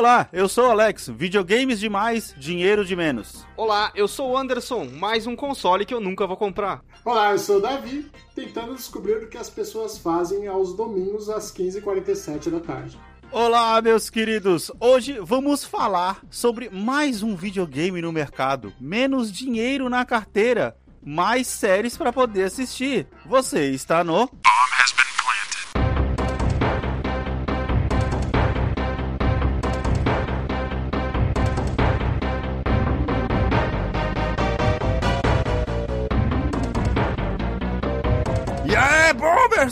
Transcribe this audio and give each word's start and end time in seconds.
Olá, 0.00 0.30
eu 0.32 0.48
sou 0.48 0.66
o 0.68 0.70
Alex. 0.70 1.10
Videogames 1.10 1.78
de 1.78 1.86
mais, 1.86 2.34
dinheiro 2.38 2.86
de 2.86 2.96
menos. 2.96 3.46
Olá, 3.54 3.92
eu 3.94 4.08
sou 4.08 4.30
o 4.30 4.36
Anderson. 4.38 4.88
Mais 4.94 5.26
um 5.26 5.36
console 5.36 5.84
que 5.84 5.92
eu 5.92 6.00
nunca 6.00 6.26
vou 6.26 6.38
comprar. 6.38 6.80
Olá, 7.04 7.32
eu 7.32 7.38
sou 7.38 7.58
o 7.58 7.60
Davi, 7.60 8.10
tentando 8.34 8.74
descobrir 8.74 9.22
o 9.22 9.28
que 9.28 9.36
as 9.36 9.50
pessoas 9.50 9.98
fazem 9.98 10.46
aos 10.46 10.74
domingos 10.74 11.28
às 11.28 11.52
15h47 11.52 12.48
da 12.48 12.60
tarde. 12.60 12.98
Olá, 13.30 13.78
meus 13.82 14.08
queridos! 14.08 14.72
Hoje 14.80 15.20
vamos 15.20 15.66
falar 15.66 16.22
sobre 16.30 16.70
mais 16.70 17.22
um 17.22 17.36
videogame 17.36 18.00
no 18.00 18.10
mercado. 18.10 18.72
Menos 18.80 19.30
dinheiro 19.30 19.90
na 19.90 20.06
carteira, 20.06 20.78
mais 21.04 21.46
séries 21.46 21.98
para 21.98 22.10
poder 22.10 22.44
assistir. 22.44 23.06
Você 23.26 23.66
está 23.66 24.02
no. 24.02 24.30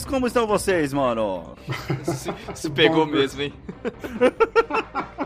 Como 0.07 0.27
estão 0.27 0.45
vocês, 0.47 0.93
mano? 0.93 1.55
Se, 2.03 2.33
se 2.53 2.69
pegou 2.69 3.05
mesmo, 3.05 3.41
hein? 3.41 3.53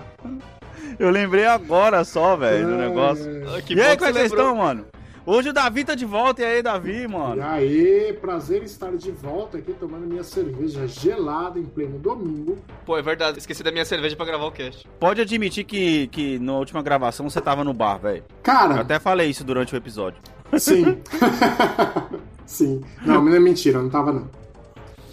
Eu 0.99 1.09
lembrei 1.09 1.45
agora 1.45 2.03
só, 2.03 2.35
velho, 2.35 2.67
do 2.67 2.75
negócio. 2.77 3.25
Ah, 3.55 3.61
que 3.61 3.73
e 3.73 3.81
aí, 3.81 3.89
bom 3.91 3.97
como 3.97 4.09
é 4.09 4.11
que 4.11 4.13
você 4.13 4.13
vocês 4.13 4.31
estão, 4.31 4.55
mano? 4.55 4.85
Hoje 5.25 5.49
o 5.49 5.53
Davi 5.53 5.85
tá 5.85 5.95
de 5.95 6.05
volta, 6.05 6.41
e 6.41 6.45
aí, 6.45 6.61
Davi, 6.61 7.03
E 7.03 7.07
mano? 7.07 7.41
aí, 7.41 8.11
prazer 8.19 8.61
em 8.61 8.65
estar 8.65 8.91
de 8.95 9.09
volta 9.09 9.57
aqui 9.57 9.71
tomando 9.73 10.05
minha 10.05 10.23
cerveja 10.23 10.85
gelada 10.85 11.57
em 11.57 11.63
pleno 11.63 11.97
domingo. 11.97 12.57
Pô, 12.85 12.97
é 12.97 13.01
verdade. 13.01 13.39
Esqueci 13.39 13.63
da 13.63 13.71
minha 13.71 13.85
cerveja 13.85 14.17
pra 14.17 14.25
gravar 14.25 14.45
o 14.45 14.51
cast. 14.51 14.85
Pode 14.99 15.21
admitir 15.21 15.63
que, 15.63 16.07
que 16.07 16.37
na 16.39 16.53
última 16.53 16.81
gravação 16.83 17.29
você 17.29 17.39
tava 17.39 17.63
no 17.63 17.73
bar, 17.73 17.97
velho. 17.99 18.17
Eu 18.17 18.23
Cara, 18.43 18.81
até 18.81 18.99
falei 18.99 19.29
isso 19.29 19.45
durante 19.45 19.73
o 19.73 19.77
episódio. 19.77 20.21
sim. 20.59 21.01
sim. 22.45 22.81
Não, 23.05 23.23
não 23.23 23.33
é 23.33 23.39
mentira, 23.39 23.79
eu 23.79 23.83
não 23.83 23.89
tava 23.89 24.11
não. 24.11 24.42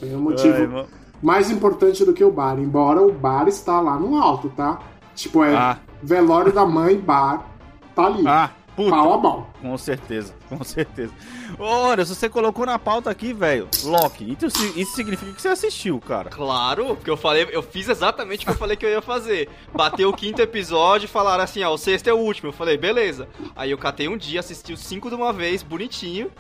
Tem 0.01 0.15
um 0.17 0.21
motivo 0.21 0.55
Ai, 0.55 0.67
mano. 0.67 0.89
mais 1.23 1.51
importante 1.51 2.05
do 2.05 2.13
que 2.13 2.25
o 2.25 2.31
bar, 2.33 2.59
embora 2.59 3.01
o 3.03 3.13
bar 3.13 3.47
está 3.49 3.81
lá 3.81 3.97
no 3.99 4.17
alto, 4.21 4.49
tá? 4.51 4.79
Tipo, 5.15 5.45
é 5.45 5.55
Ah, 5.55 5.79
velório 6.03 6.53
da 6.53 6.65
mãe, 6.65 6.97
bar, 6.97 7.47
tá 7.95 8.07
ali. 8.07 8.27
ah, 8.27 8.51
puta. 8.75 8.91
Pau 8.91 9.13
a 9.15 9.19
pau. 9.21 9.51
Com 9.61 9.77
certeza, 9.77 10.35
com 10.49 10.65
certeza. 10.65 11.13
Olha, 11.59 12.03
se 12.07 12.15
você 12.15 12.29
colocou 12.31 12.65
na 12.65 12.79
pauta 12.79 13.11
aqui, 13.11 13.35
velho, 13.35 13.69
Loki, 13.85 14.35
isso, 14.41 14.47
isso 14.79 14.95
significa 14.95 15.33
que 15.33 15.43
você 15.43 15.49
assistiu, 15.49 16.01
cara. 16.01 16.31
Claro, 16.31 16.95
porque 16.97 17.11
eu 17.11 17.17
falei, 17.17 17.47
eu 17.51 17.63
fiz 17.63 17.89
exatamente 17.91 18.43
o 18.45 18.47
que 18.47 18.53
eu 18.53 18.57
falei 18.59 18.77
que 18.77 18.87
eu 18.87 18.91
ia 18.91 19.03
fazer. 19.03 19.51
Bateu 19.75 20.09
o 20.09 20.15
quinto 20.15 20.41
episódio 20.41 21.05
e 21.05 21.09
falaram 21.09 21.45
assim, 21.45 21.63
ó, 21.63 21.75
o 21.75 21.77
sexto 21.77 22.09
é 22.09 22.15
o 22.15 22.19
último. 22.19 22.49
Eu 22.49 22.53
falei, 22.55 22.79
beleza. 22.79 23.29
Aí 23.55 23.71
eu 23.73 23.77
catei 23.77 24.09
um 24.09 24.17
dia, 24.17 24.41
assisti 24.41 24.73
os 24.73 24.81
cinco 24.81 25.11
de 25.11 25.15
uma 25.17 25.33
vez, 25.33 25.63
bonitinho. 25.63 26.31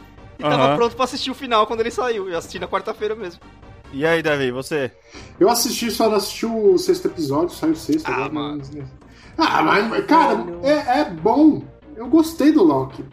E 0.40 0.42
tava 0.42 0.64
Aham. 0.68 0.76
pronto 0.76 0.96
pra 0.96 1.04
assistir 1.04 1.30
o 1.30 1.34
final 1.34 1.66
quando 1.66 1.80
ele 1.80 1.90
saiu. 1.90 2.28
Eu 2.28 2.38
assisti 2.38 2.58
na 2.58 2.66
quarta-feira 2.66 3.14
mesmo. 3.14 3.40
E 3.92 4.06
aí, 4.06 4.22
Davi, 4.22 4.50
você? 4.50 4.90
Eu 5.38 5.50
assisti, 5.50 5.90
só 5.90 6.08
não 6.08 6.16
assisti 6.16 6.46
o 6.46 6.78
sexto 6.78 7.06
episódio, 7.08 7.54
saiu 7.54 7.72
o 7.72 7.76
sexto. 7.76 8.06
Ah, 8.08 8.14
agora, 8.14 8.32
mano. 8.32 8.62
mas- 8.74 8.84
Ah, 9.36 9.62
mas, 9.62 10.06
cara, 10.06 10.44
é, 10.62 11.00
é 11.00 11.04
bom. 11.10 11.62
Eu 11.94 12.06
gostei 12.08 12.52
do 12.52 12.62
Loki. 12.64 13.04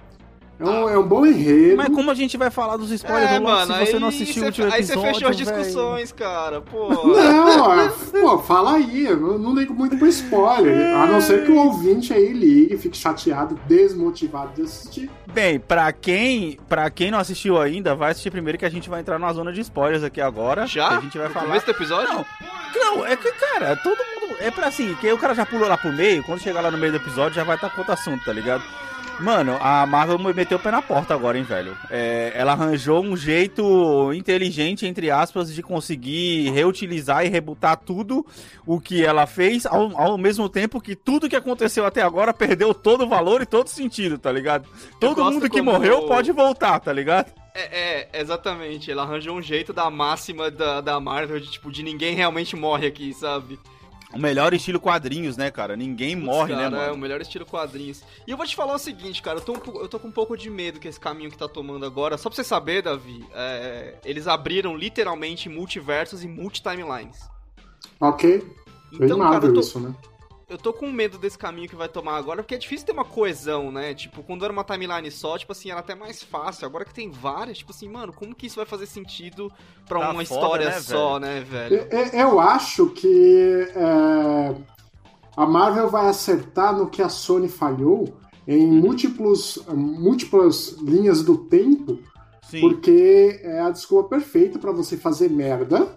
É 0.60 0.64
um, 0.66 0.90
é 0.90 0.98
um 0.98 1.04
bom 1.08 1.26
enredo. 1.26 1.78
Mas 1.78 1.90
como 1.90 2.10
a 2.10 2.16
gente 2.16 2.36
vai 2.36 2.50
falar 2.50 2.78
dos 2.78 2.90
spoilers 2.92 3.32
é, 3.32 3.40
do 3.40 3.44
mano, 3.44 3.74
se 3.74 3.80
você 3.80 3.96
aí 3.96 4.00
não 4.00 4.08
assistiu 4.08 4.42
o 4.42 4.46
último 4.48 4.66
Aí 4.68 4.74
episódio, 4.80 5.02
você 5.02 5.14
fechou 5.14 5.30
as 5.30 5.38
discussões, 5.38 6.12
cara. 6.12 6.62
Pô. 6.62 6.90
Não, 6.90 7.80
é, 7.80 7.90
pô, 7.90 8.40
fala 8.40 8.74
aí. 8.74 9.06
Eu 9.06 9.38
não, 9.38 9.54
ligo 9.54 9.74
muito 9.74 9.96
pro 9.98 10.08
spoiler. 10.08 10.96
A 10.96 11.06
não 11.06 11.22
ser 11.22 11.46
que 11.46 11.52
o 11.52 11.58
ouvinte 11.58 12.12
aí 12.12 12.34
ligue, 12.34 12.76
fique 12.78 12.98
chateado, 12.98 13.60
desmotivado 13.68 14.54
de 14.56 14.64
assistir. 14.64 15.12
Bem, 15.32 15.60
pra 15.60 15.92
quem, 15.92 16.58
pra 16.68 16.90
quem 16.90 17.12
não 17.12 17.20
assistiu 17.20 17.62
ainda, 17.62 17.94
vai 17.94 18.12
assistir 18.12 18.32
primeiro 18.32 18.58
que 18.58 18.66
a 18.66 18.70
gente 18.70 18.90
vai 18.90 19.02
entrar 19.02 19.20
numa 19.20 19.32
zona 19.34 19.54
de 19.54 19.62
spoilers 19.62 20.04
aqui 20.04 20.20
agora. 20.20 20.66
Já? 20.66 20.90
que 20.90 20.96
A 20.96 21.02
gente 21.02 21.18
vai 21.20 21.28
No 21.28 21.34
falar. 21.34 21.46
começo 21.48 21.66
do 21.68 21.72
episódio? 21.72 22.14
Não, 22.14 22.26
não, 22.76 23.06
é 23.06 23.16
que, 23.16 23.32
cara, 23.32 23.76
todo 23.76 23.98
mundo. 23.98 24.36
É 24.40 24.50
pra 24.52 24.68
assim, 24.68 24.96
que 24.96 25.08
aí 25.08 25.14
o 25.14 25.18
cara 25.18 25.34
já 25.36 25.46
pulou 25.46 25.68
lá 25.68 25.78
pro 25.78 25.92
meio, 25.94 26.24
quando 26.24 26.42
chegar 26.42 26.62
lá 26.62 26.72
no 26.72 26.78
meio 26.78 26.92
do 26.92 26.98
episódio 26.98 27.36
já 27.36 27.44
vai 27.44 27.56
estar 27.56 27.70
com 27.70 27.80
outro 27.80 27.94
assunto, 27.94 28.24
tá 28.26 28.34
ligado? 28.34 28.64
Mano, 29.20 29.58
a 29.60 29.86
Marvel 29.88 30.20
meteu 30.20 30.58
o 30.58 30.62
pé 30.62 30.70
na 30.70 30.82
porta 30.82 31.14
agora, 31.14 31.38
hein, 31.38 31.44
velho. 31.44 31.76
É, 31.90 32.32
ela 32.36 32.52
arranjou 32.52 33.04
um 33.04 33.18
jeito 33.18 34.14
inteligente, 34.14 34.86
entre 34.86 35.10
aspas, 35.10 35.54
de 35.54 35.64
conseguir 35.64 36.52
reutilizar 36.52 37.26
e 37.26 37.30
rebutar 37.30 37.78
tudo 37.78 38.26
o 38.66 38.80
que 38.80 39.04
ela 39.04 39.26
fez, 39.26 39.66
ao, 39.66 40.00
ao 40.00 40.18
mesmo 40.18 40.48
tempo 40.48 40.80
que 40.80 40.96
tudo 40.96 41.28
que 41.28 41.36
aconteceu 41.36 41.86
até 41.86 42.02
agora 42.02 42.32
perdeu 42.32 42.74
todo 42.74 43.06
o 43.06 43.08
valor 43.08 43.42
e 43.42 43.46
todo 43.46 43.68
sentido, 43.70 44.20
tá 44.20 44.32
ligado? 44.32 44.70
Todo 45.00 45.24
mundo 45.24 45.50
que 45.50 45.62
morreu 45.62 46.04
pode 46.04 46.32
voltar, 46.32 46.80
tá 46.80 46.94
ligado? 46.94 47.32
É, 47.56 48.10
é, 48.14 48.22
exatamente. 48.22 48.92
Ela 48.92 49.02
arranjou 49.02 49.36
um 49.36 49.42
jeito 49.42 49.74
da 49.74 49.90
máxima 49.90 50.52
da, 50.52 50.80
da 50.80 51.00
Marvel 51.00 51.40
de, 51.40 51.50
tipo, 51.50 51.72
de 51.72 51.82
ninguém 51.82 52.14
realmente 52.14 52.56
morre 52.56 52.86
aqui, 52.86 53.12
sabe? 53.14 53.60
O 54.14 54.18
melhor 54.18 54.54
estilo 54.54 54.80
quadrinhos, 54.80 55.36
né, 55.36 55.52
cara? 55.52 55.76
Ninguém 55.76 56.16
morre, 56.16 56.54
Cara, 56.54 56.70
né, 56.70 56.78
É 56.78 56.80
o 56.80 56.90
mano? 56.92 56.98
melhor 56.98 57.20
estilo 57.20 57.46
quadrinhos. 57.46 58.02
E 58.26 58.32
eu 58.32 58.38
vou 58.38 58.46
te 58.46 58.56
falar 58.56 58.74
o 58.74 58.80
seguinte, 58.80 59.22
cara, 59.22 59.40
eu 59.40 59.44
tô, 59.44 59.54
um 59.54 59.60
pouco- 59.60 59.80
eu 59.80 59.88
tô 59.90 60.00
com 60.00 60.08
um 60.08 60.12
pouco 60.12 60.38
de 60.38 60.50
medo 60.50 60.80
que 60.80 60.88
esse 60.88 61.00
caminho 61.00 61.30
que 61.30 61.38
tá 61.38 61.48
tomando 61.48 61.86
agora. 61.86 62.18
Só 62.18 62.30
pra 62.30 62.36
você 62.38 62.44
saber, 62.44 62.82
Davi, 62.82 63.26
é, 63.34 63.96
eles 64.06 64.26
abriram 64.28 64.78
literalmente 64.78 65.50
multiversos 65.50 66.24
e 66.24 66.28
multi-timelines. 66.28 67.30
Ok? 68.00 68.38
Bem 68.40 69.06
Então, 69.06 69.18
cara, 69.20 69.32
Marvel 69.32 69.50
eu 69.50 69.54
tô, 69.56 69.60
isso, 69.60 69.80
né? 69.80 69.94
Eu 70.50 70.58
tô 70.58 70.72
com 70.72 70.90
medo 70.92 71.18
desse 71.18 71.38
caminho 71.38 71.68
que 71.68 71.76
vai 71.76 71.90
tomar 71.90 72.16
agora, 72.16 72.42
porque 72.42 72.56
é 72.56 72.58
difícil 72.58 72.86
ter 72.86 72.94
uma 72.94 73.04
coesão, 73.04 73.70
né? 73.70 73.94
Tipo, 73.94 74.24
quando 74.24 74.46
era 74.46 74.54
uma 74.54 74.64
timeline 74.64 75.12
só, 75.12 75.38
tipo 75.38 75.52
assim, 75.52 75.70
era 75.70 75.82
até 75.82 75.94
mais 75.94 76.24
fácil. 76.24 76.66
Agora 76.66 76.86
que 76.86 76.94
tem 76.94 77.12
várias, 77.12 77.58
tipo 77.58 77.72
assim, 77.72 77.90
mano, 77.90 78.14
como 78.14 78.34
que 78.34 78.48
isso 78.48 78.56
vai 78.56 78.66
fazer 78.66 78.86
sentido 78.86 79.52
pra 79.86 80.00
Tá 80.00 80.12
uma 80.12 80.14
foda, 80.14 80.24
história 80.24 80.66
né, 80.68 80.80
só, 80.80 81.20
né, 81.20 81.42
velho? 81.42 81.88
Eu, 81.92 82.20
eu 82.20 82.40
acho 82.40 82.88
que 82.92 83.68
é, 83.76 84.56
a 85.36 85.46
Marvel 85.46 85.90
vai 85.90 86.08
acertar 86.08 86.76
no 86.76 86.90
que 86.90 87.02
a 87.02 87.10
Sony 87.10 87.50
falhou 87.50 88.18
em 88.48 88.66
múltiplos, 88.66 89.62
múltiplas 89.68 90.78
linhas 90.82 91.22
do 91.22 91.38
tempo, 91.38 92.00
Sim. 92.44 92.62
porque 92.62 93.42
é 93.44 93.60
a 93.60 93.70
desculpa 93.70 94.08
perfeita 94.08 94.58
pra 94.58 94.72
você 94.72 94.96
fazer 94.96 95.30
merda, 95.30 95.94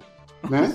né? 0.48 0.72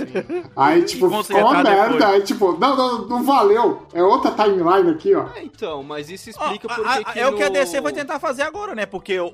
Aí, 0.55 0.83
tipo, 0.83 1.23
ficou 1.23 1.41
uma 1.41 1.63
merda, 1.63 1.83
depois. 1.93 2.03
aí, 2.03 2.21
tipo, 2.21 2.51
não, 2.57 2.75
não, 2.75 3.07
não 3.07 3.23
valeu. 3.23 3.87
É 3.93 4.03
outra 4.03 4.31
timeline 4.31 4.91
aqui, 4.91 5.15
ó. 5.15 5.27
É, 5.35 5.43
então, 5.43 5.81
mas 5.83 6.09
isso 6.09 6.29
explica 6.29 6.71
a- 6.71 6.75
por 6.75 6.87
a- 6.87 7.03
que 7.03 7.19
é 7.19 7.27
o 7.27 7.35
que 7.35 7.43
a 7.43 7.47
no- 7.47 7.53
DC 7.53 7.81
vai 7.81 7.91
tentar 7.93 8.19
fazer 8.19 8.43
agora, 8.43 8.75
né? 8.75 8.85
Porque 8.85 9.19
o, 9.19 9.31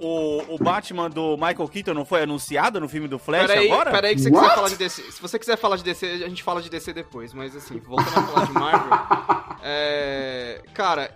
o 0.48 0.58
Batman 0.60 1.10
do 1.10 1.36
Michael 1.36 1.68
Keaton 1.68 1.94
não 1.94 2.06
foi 2.06 2.22
anunciado 2.24 2.80
no 2.80 2.88
filme 2.88 3.08
do 3.08 3.20
Flash 3.20 3.48
Peraí, 3.48 3.72
agora? 3.72 3.92
peraí 3.92 4.16
que 4.16 4.22
você 4.22 4.30
What? 4.30 4.42
quiser 4.44 4.56
falar 4.56 4.70
de 4.70 4.76
DC. 4.78 5.02
Se 5.12 5.22
você 5.22 5.40
quiser 5.40 5.58
falar 5.58 5.76
de 5.78 5.84
DC, 5.84 6.06
a 6.06 6.30
gente 6.30 6.44
fala 6.44 6.62
de 6.62 6.70
DC 6.70 6.94
depois. 6.94 7.34
Mas 7.34 7.56
assim, 7.56 7.80
voltando 7.80 8.18
a 8.20 8.24
falar 8.24 8.46
de 8.46 8.54
Marvel. 8.54 9.58
é, 9.64 10.62
cara, 10.74 11.12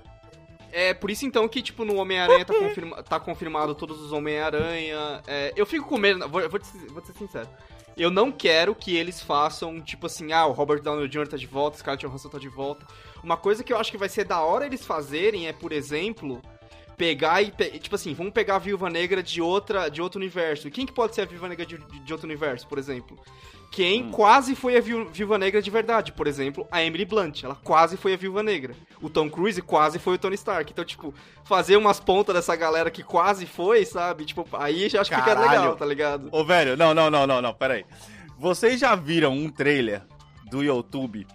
é 0.72 0.94
por 0.94 1.10
isso 1.10 1.26
então 1.26 1.48
que, 1.48 1.62
tipo, 1.62 1.86
no 1.86 1.96
Homem-Aranha 1.96 2.44
tá, 2.44 2.54
confirma- 2.54 3.04
tá 3.04 3.20
confirmado 3.20 3.74
todos 3.76 4.02
os 4.02 4.12
Homem-Aranha. 4.12 5.22
É, 5.26 5.54
eu 5.56 5.66
fico 5.66 5.88
com 5.88 5.98
medo, 5.98 6.28
vou, 6.28 6.48
vou, 6.50 6.60
te, 6.60 6.66
vou 6.90 7.02
te 7.02 7.08
ser 7.08 7.14
sincero. 7.18 7.48
Eu 7.98 8.12
não 8.12 8.32
quero 8.32 8.76
que 8.76 8.96
eles 8.96 9.22
façam, 9.22 9.80
tipo 9.80 10.08
assim, 10.08 10.34
ah, 10.34 10.46
o 10.46 10.52
Robert 10.52 10.82
Downey 10.82 11.08
Jr. 11.08 11.28
tá 11.28 11.38
de 11.38 11.48
volta, 11.48 11.78
Scarlett 11.78 12.06
Johansson 12.06 12.30
tá 12.30 12.38
de 12.38 12.50
volta. 12.50 12.86
Uma 13.24 13.38
coisa 13.38 13.64
que 13.64 13.72
eu 13.72 13.78
acho 13.78 13.90
que 13.90 13.98
vai 13.98 14.10
ser 14.10 14.26
da 14.26 14.42
hora 14.42 14.66
eles 14.66 14.86
fazerem 14.86 15.48
é, 15.48 15.54
por 15.54 15.72
exemplo, 15.72 16.42
pegar 16.98 17.42
e. 17.42 17.52
Tipo 17.80 17.96
assim, 17.96 18.14
vamos 18.14 18.34
pegar 18.34 18.56
a 18.56 18.60
Viúva 18.60 18.90
Negra 18.90 19.22
de, 19.24 19.42
outra, 19.42 19.90
de 19.90 20.02
outro 20.02 20.20
universo. 20.20 20.68
E 20.68 20.72
quem 20.72 20.86
que 20.86 20.94
pode 20.94 21.14
ser 21.16 21.22
a 21.22 21.26
Viúva 21.26 21.48
Negra 21.50 21.66
de, 21.66 21.78
de- 21.78 22.14
outro 22.14 22.28
universo, 22.28 22.68
por 22.68 22.78
exemplo? 22.78 23.18
Quem 23.72 24.04
Hum. 24.04 24.12
quase 24.12 24.56
foi 24.56 24.78
a 24.78 24.82
Viú- 24.82 25.10
Viúva 25.12 25.38
Negra 25.38 25.62
de 25.62 25.70
verdade. 25.70 26.14
Por 26.14 26.28
exemplo, 26.28 26.66
a 26.72 26.82
Emily 26.82 27.04
Blunt. 27.04 27.44
Ela 27.44 27.56
quase 27.56 27.98
foi 27.98 28.14
a 28.14 28.18
Viúva 28.18 28.42
Negra. 28.42 28.74
O 29.02 29.10
Tom 29.10 29.30
Cruise 29.30 29.62
quase 29.62 30.00
foi 30.00 30.16
o 30.16 30.18
Tony 30.18 30.36
Stark. 30.36 30.72
Então, 30.72 30.86
tipo, 30.86 31.14
fazer 31.44 31.76
umas 31.76 32.00
pontas 32.00 32.34
dessa 32.36 32.56
galera 32.56 32.90
que 32.90 33.04
quase 33.04 33.46
foi, 33.46 33.84
sabe? 33.86 34.24
Tipo, 34.24 34.48
aí 34.54 34.88
já 34.88 35.02
acho 35.02 35.10
que 35.10 35.16
fica 35.18 35.38
legal, 35.38 35.76
tá 35.76 35.86
ligado? 35.86 36.30
Ô, 36.32 36.46
velho, 36.46 36.78
não, 36.78 36.94
não, 36.94 37.10
não, 37.10 37.28
não, 37.28 37.42
não, 37.42 37.54
peraí. 37.54 37.86
Vocês 38.40 38.80
já 38.80 38.96
viram 38.96 39.34
um 39.34 39.50
trailer 39.50 40.04
do 40.50 40.64
YouTube 40.64 41.28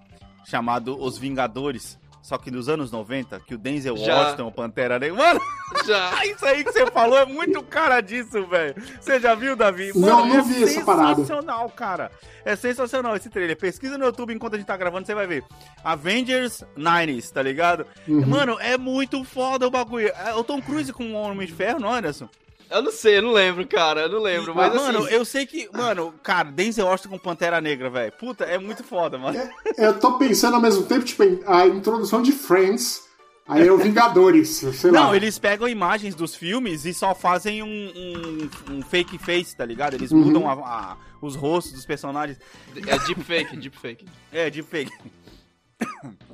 chamado 0.46 0.98
Os 0.98 1.18
Vingadores? 1.18 1.98
Só 2.22 2.36
que 2.36 2.50
nos 2.50 2.68
anos 2.68 2.92
90, 2.92 3.40
que 3.40 3.54
o 3.54 3.58
Denzel 3.58 3.96
Já. 3.96 4.14
Washington, 4.14 4.46
o 4.46 4.52
Pantera 4.52 4.98
Negra... 4.98 5.16
Mano, 5.16 5.40
Já. 5.86 6.10
isso 6.26 6.44
aí 6.44 6.62
que 6.62 6.72
você 6.72 6.86
falou 6.90 7.18
é 7.18 7.24
muito 7.24 7.62
cara 7.62 8.00
disso, 8.00 8.46
velho. 8.46 8.74
Você 9.00 9.18
já 9.18 9.34
viu, 9.34 9.56
Davi? 9.56 9.90
Não, 9.94 10.26
Mano, 10.26 10.34
não 10.34 10.38
é 10.40 10.42
vi 10.42 10.64
essa 10.64 10.84
parada. 10.84 11.14
sensacional, 11.16 11.68
cara. 11.70 12.10
É 12.44 12.54
sensacional 12.56 13.16
esse 13.16 13.30
trailer. 13.30 13.56
Pesquisa 13.56 13.96
no 13.96 14.04
YouTube 14.04 14.34
enquanto 14.34 14.54
a 14.54 14.58
gente 14.58 14.66
tá 14.66 14.76
gravando, 14.76 15.06
você 15.06 15.14
vai 15.14 15.26
ver. 15.26 15.44
Avengers 15.82 16.62
90s, 16.76 17.30
tá 17.30 17.42
ligado? 17.42 17.86
Uhum. 18.06 18.26
Mano, 18.26 18.58
é 18.60 18.76
muito 18.76 19.24
foda 19.24 19.66
o 19.66 19.70
bagulho. 19.70 20.08
É 20.08 20.34
o 20.34 20.44
Tom 20.44 20.60
Cruise 20.60 20.92
com 20.92 21.12
o 21.12 21.14
Homem 21.14 21.46
de 21.46 21.52
Ferro, 21.54 21.80
não, 21.80 21.92
Anderson? 21.92 22.28
Eu 22.70 22.82
não 22.82 22.92
sei, 22.92 23.18
eu 23.18 23.22
não 23.22 23.32
lembro, 23.32 23.66
cara. 23.66 24.02
Eu 24.02 24.08
não 24.10 24.20
lembro. 24.20 24.54
Mas, 24.54 24.74
mano, 24.74 25.00
assim, 25.04 25.14
eu 25.14 25.24
sei 25.24 25.44
que. 25.46 25.68
Mano, 25.72 26.14
cara, 26.22 26.50
Denzel 26.50 26.86
Washington 26.86 27.10
com 27.10 27.18
Pantera 27.18 27.60
Negra, 27.60 27.90
velho. 27.90 28.12
Puta, 28.12 28.44
é 28.44 28.58
muito 28.58 28.84
foda, 28.84 29.18
mano. 29.18 29.38
Eu 29.76 29.98
tô 29.98 30.18
pensando 30.18 30.54
ao 30.54 30.60
mesmo 30.62 30.84
tempo, 30.84 31.04
tipo, 31.04 31.22
a 31.46 31.66
introdução 31.66 32.22
de 32.22 32.30
Friends, 32.32 33.02
aí 33.48 33.66
é 33.66 33.72
o 33.72 33.76
Vingadores, 33.78 34.48
sei 34.74 34.90
lá. 34.92 35.00
Não, 35.06 35.14
eles 35.14 35.38
pegam 35.38 35.66
imagens 35.66 36.14
dos 36.14 36.34
filmes 36.36 36.84
e 36.84 36.94
só 36.94 37.14
fazem 37.14 37.62
um, 37.62 37.66
um, 37.68 38.74
um 38.76 38.82
fake 38.82 39.18
face, 39.18 39.56
tá 39.56 39.64
ligado? 39.64 39.94
Eles 39.94 40.12
mudam 40.12 40.48
a- 40.48 40.52
a- 40.52 40.96
os 41.20 41.34
rostos 41.34 41.72
dos 41.72 41.84
personagens. 41.84 42.38
é 42.86 42.98
deepfake, 43.00 43.56
deepfake. 43.56 44.06
É, 44.32 44.48
de 44.48 44.62
fake. 44.62 44.92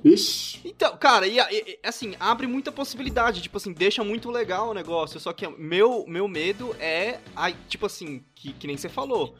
Ixi. 0.04 0.60
Então, 0.64 0.96
cara, 0.96 1.26
e, 1.26 1.38
e- 1.38 1.78
assim, 1.82 2.14
abre 2.20 2.46
muita 2.46 2.70
possibilidade, 2.70 3.42
tipo 3.42 3.56
assim, 3.56 3.72
deixa 3.72 4.04
muito 4.04 4.30
legal 4.30 4.70
o 4.70 4.74
negócio, 4.74 5.18
só 5.18 5.32
que 5.32 5.46
meu, 5.48 6.04
meu 6.06 6.28
medo 6.28 6.74
é, 6.78 7.18
ai, 7.34 7.56
tipo 7.68 7.86
assim, 7.86 8.22
que, 8.34 8.52
que 8.52 8.66
nem 8.66 8.76
você 8.76 8.88
falou, 8.88 9.34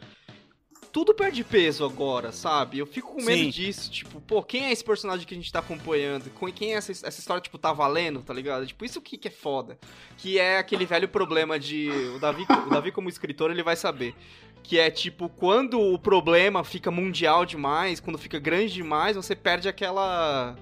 tudo 0.93 1.15
perde 1.15 1.45
peso 1.45 1.85
agora, 1.85 2.33
sabe? 2.33 2.79
Eu 2.79 2.87
fico 2.87 3.13
com 3.13 3.23
medo 3.23 3.45
Sim. 3.45 3.51
disso, 3.51 3.91
tipo, 3.91 4.19
pô, 4.23 4.43
quem 4.43 4.65
é 4.65 4.73
esse 4.73 4.83
personagem 4.83 5.27
que 5.27 5.35
a 5.35 5.37
gente 5.37 5.53
tá 5.53 5.59
acompanhando? 5.59 6.31
Com- 6.31 6.51
Quem 6.51 6.73
é 6.73 6.77
essa, 6.79 6.91
essa 6.91 7.21
história, 7.21 7.41
tipo, 7.43 7.59
tá 7.59 7.71
valendo, 7.73 8.23
tá 8.23 8.33
ligado? 8.33 8.67
Tipo, 8.67 8.83
isso 8.85 9.01
que, 9.03 9.19
que 9.19 9.29
é 9.29 9.31
foda, 9.31 9.79
que 10.17 10.39
é 10.39 10.57
aquele 10.59 10.87
velho 10.87 11.07
problema 11.07 11.59
de, 11.61 11.91
o 12.17 12.19
Davi, 12.19 12.47
o 12.67 12.71
Davi 12.71 12.91
como 12.91 13.11
escritor, 13.11 13.51
ele 13.51 13.63
vai 13.63 13.77
saber, 13.77 14.15
que 14.69 14.79
é 14.81 14.91
tipo, 14.91 15.29
quando 15.29 15.81
o 15.81 15.97
problema 15.99 16.65
fica 16.65 16.91
mundial 16.91 17.47
demais, 17.47 18.01
quando 18.01 18.19
fica 18.19 18.39
grande 18.41 18.73
demais, 18.75 19.15
você 19.17 19.37
perde 19.37 19.69
aquela. 19.69 20.57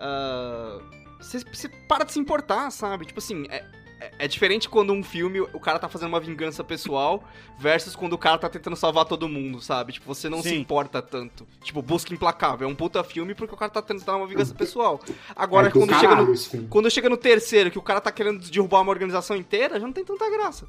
ah, 0.00 0.80
você, 1.20 1.38
você 1.40 1.68
para 1.68 2.04
de 2.04 2.12
se 2.12 2.18
importar, 2.18 2.70
sabe? 2.70 3.06
Tipo 3.06 3.20
assim, 3.20 3.46
é, 3.48 3.64
é- 4.00 4.12
é 4.18 4.28
diferente 4.28 4.68
quando 4.68 4.92
um 4.92 5.02
filme 5.02 5.40
o 5.40 5.60
cara 5.60 5.78
tá 5.78 5.88
fazendo 5.88 6.08
uma 6.08 6.18
vingança 6.20 6.62
pessoal 6.64 7.22
versus 7.58 7.94
quando 7.94 8.14
o 8.14 8.18
cara 8.18 8.36
tá 8.36 8.48
tentando 8.48 8.74
salvar 8.76 9.04
todo 9.04 9.28
mundo, 9.28 9.60
sabe? 9.60 9.92
Tipo, 9.92 10.12
você 10.12 10.28
não 10.28 10.42
se 10.42 10.48
Sim. 10.50 10.58
importa 10.58 11.00
tanto. 11.00 11.46
Tipo, 11.62 11.80
Busca 11.80 12.12
Implacável 12.12 12.68
é 12.68 12.70
um 12.70 12.74
puta 12.74 13.02
filme 13.04 13.32
porque 13.34 13.54
o 13.54 13.56
cara 13.56 13.70
tá 13.70 13.80
tentando 13.80 14.04
dar 14.04 14.16
uma 14.16 14.26
vingança 14.26 14.52
pessoal. 14.54 15.00
Agora, 15.36 15.68
é 15.68 15.70
do 15.70 15.78
quando 15.78 15.94
chega 16.00 16.16
no. 16.16 16.68
Quando 16.68 16.90
chega 16.90 17.08
no 17.08 17.16
terceiro, 17.16 17.70
que 17.70 17.78
o 17.78 17.82
cara 17.82 18.00
tá 18.00 18.10
querendo 18.12 18.40
derrubar 18.50 18.80
uma 18.82 18.90
organização 18.90 19.36
inteira, 19.36 19.78
já 19.80 19.86
não 19.86 19.92
tem 19.92 20.04
tanta 20.04 20.28
graça. 20.30 20.66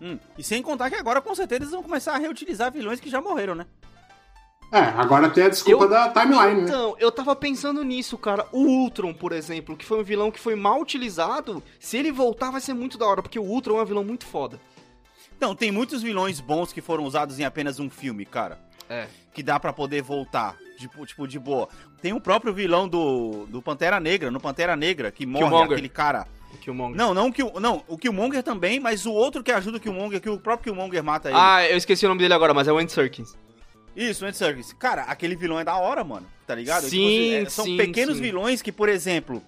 Hum, 0.00 0.18
E 0.36 0.42
sem 0.42 0.62
contar 0.62 0.90
que 0.90 0.96
agora, 0.96 1.20
com 1.20 1.34
certeza, 1.34 1.62
eles 1.62 1.72
vão 1.72 1.82
começar 1.82 2.14
a 2.14 2.18
reutilizar 2.18 2.70
vilões 2.72 3.00
que 3.00 3.08
já 3.10 3.20
morreram, 3.20 3.54
né? 3.54 3.66
É, 4.72 4.78
agora 4.80 5.30
tem 5.30 5.44
a 5.44 5.48
desculpa 5.48 5.84
Eu- 5.84 5.88
da 5.88 6.08
timeline, 6.10 6.62
né? 6.62 6.68
Então, 6.68 6.96
eu 6.98 7.12
tava 7.12 7.36
pensando 7.36 7.84
nisso, 7.84 8.18
cara. 8.18 8.46
O 8.50 8.62
Ultron, 8.62 9.14
por 9.14 9.30
exemplo, 9.32 9.76
que 9.76 9.84
foi 9.86 10.00
um 10.00 10.04
vilão 10.04 10.30
que 10.30 10.40
foi 10.40 10.56
mal 10.56 10.80
utilizado, 10.80 11.62
se 11.78 11.96
ele 11.96 12.10
voltar 12.10 12.50
vai 12.50 12.60
ser 12.60 12.74
muito 12.74 12.98
da 12.98 13.06
hora, 13.06 13.22
porque 13.22 13.38
o 13.38 13.44
Ultron 13.44 13.78
é 13.78 13.82
um 13.82 13.86
vilão 13.86 14.04
muito 14.04 14.26
foda. 14.26 14.60
Então, 15.36 15.54
tem 15.54 15.70
muitos 15.70 16.02
vilões 16.02 16.40
bons 16.40 16.72
que 16.72 16.80
foram 16.80 17.04
usados 17.04 17.38
em 17.38 17.44
apenas 17.44 17.78
um 17.78 17.88
filme, 17.88 18.26
cara. 18.26 18.58
É. 18.88 19.06
Que 19.32 19.42
dá 19.42 19.58
pra 19.60 19.72
poder 19.72 20.02
voltar, 20.02 20.56
tipo, 20.78 21.06
tipo, 21.06 21.28
de 21.28 21.38
boa. 21.38 21.68
Tem 22.02 22.12
o 22.12 22.20
próprio 22.20 22.52
vilão 22.52 22.88
do, 22.88 23.46
do 23.46 23.62
Pantera 23.62 24.00
Negra, 24.00 24.30
no 24.30 24.40
Pantera 24.40 24.74
Negra, 24.74 25.12
que 25.12 25.24
morre 25.26 25.44
Killmonger. 25.44 25.72
aquele 25.72 25.88
cara. 25.88 26.26
O 26.56 26.64
Killmonger. 26.64 26.96
Não, 26.96 27.14
não, 27.14 27.28
o 27.28 27.32
Kill- 27.32 27.52
não, 27.60 27.82
o 27.86 27.96
Killmonger 27.96 28.42
também, 28.42 28.80
mas 28.80 29.06
o 29.06 29.12
outro 29.12 29.42
que 29.42 29.52
ajuda 29.52 29.76
o 29.78 29.80
Killmonger, 29.80 30.20
que 30.20 30.28
o 30.30 30.38
próprio 30.38 30.72
Killmonger 30.74 31.02
mata 31.04 31.28
ele. 31.28 31.38
Ah, 31.40 31.66
eu 31.68 31.76
esqueci 31.76 32.04
o 32.04 32.08
nome 32.08 32.20
dele 32.20 32.34
agora, 32.34 32.52
mas 32.52 32.66
é 32.68 32.72
o 32.72 32.78
Andy 32.78 32.92
Serkins. 32.92 33.34
Isso, 33.94 34.24
Andy 34.26 34.36
Serkis. 34.36 34.72
Cara, 34.74 35.02
aquele 35.02 35.34
vilão 35.36 35.58
é 35.58 35.64
da 35.64 35.76
hora, 35.76 36.04
mano. 36.04 36.26
Tá 36.46 36.54
ligado? 36.54 36.84
Sim, 36.84 37.34
é, 37.34 37.48
são 37.48 37.64
sim, 37.64 37.76
pequenos 37.76 38.16
sim. 38.16 38.22
vilões 38.22 38.60
que, 38.60 38.70
por 38.70 38.88
exemplo, 38.90 39.42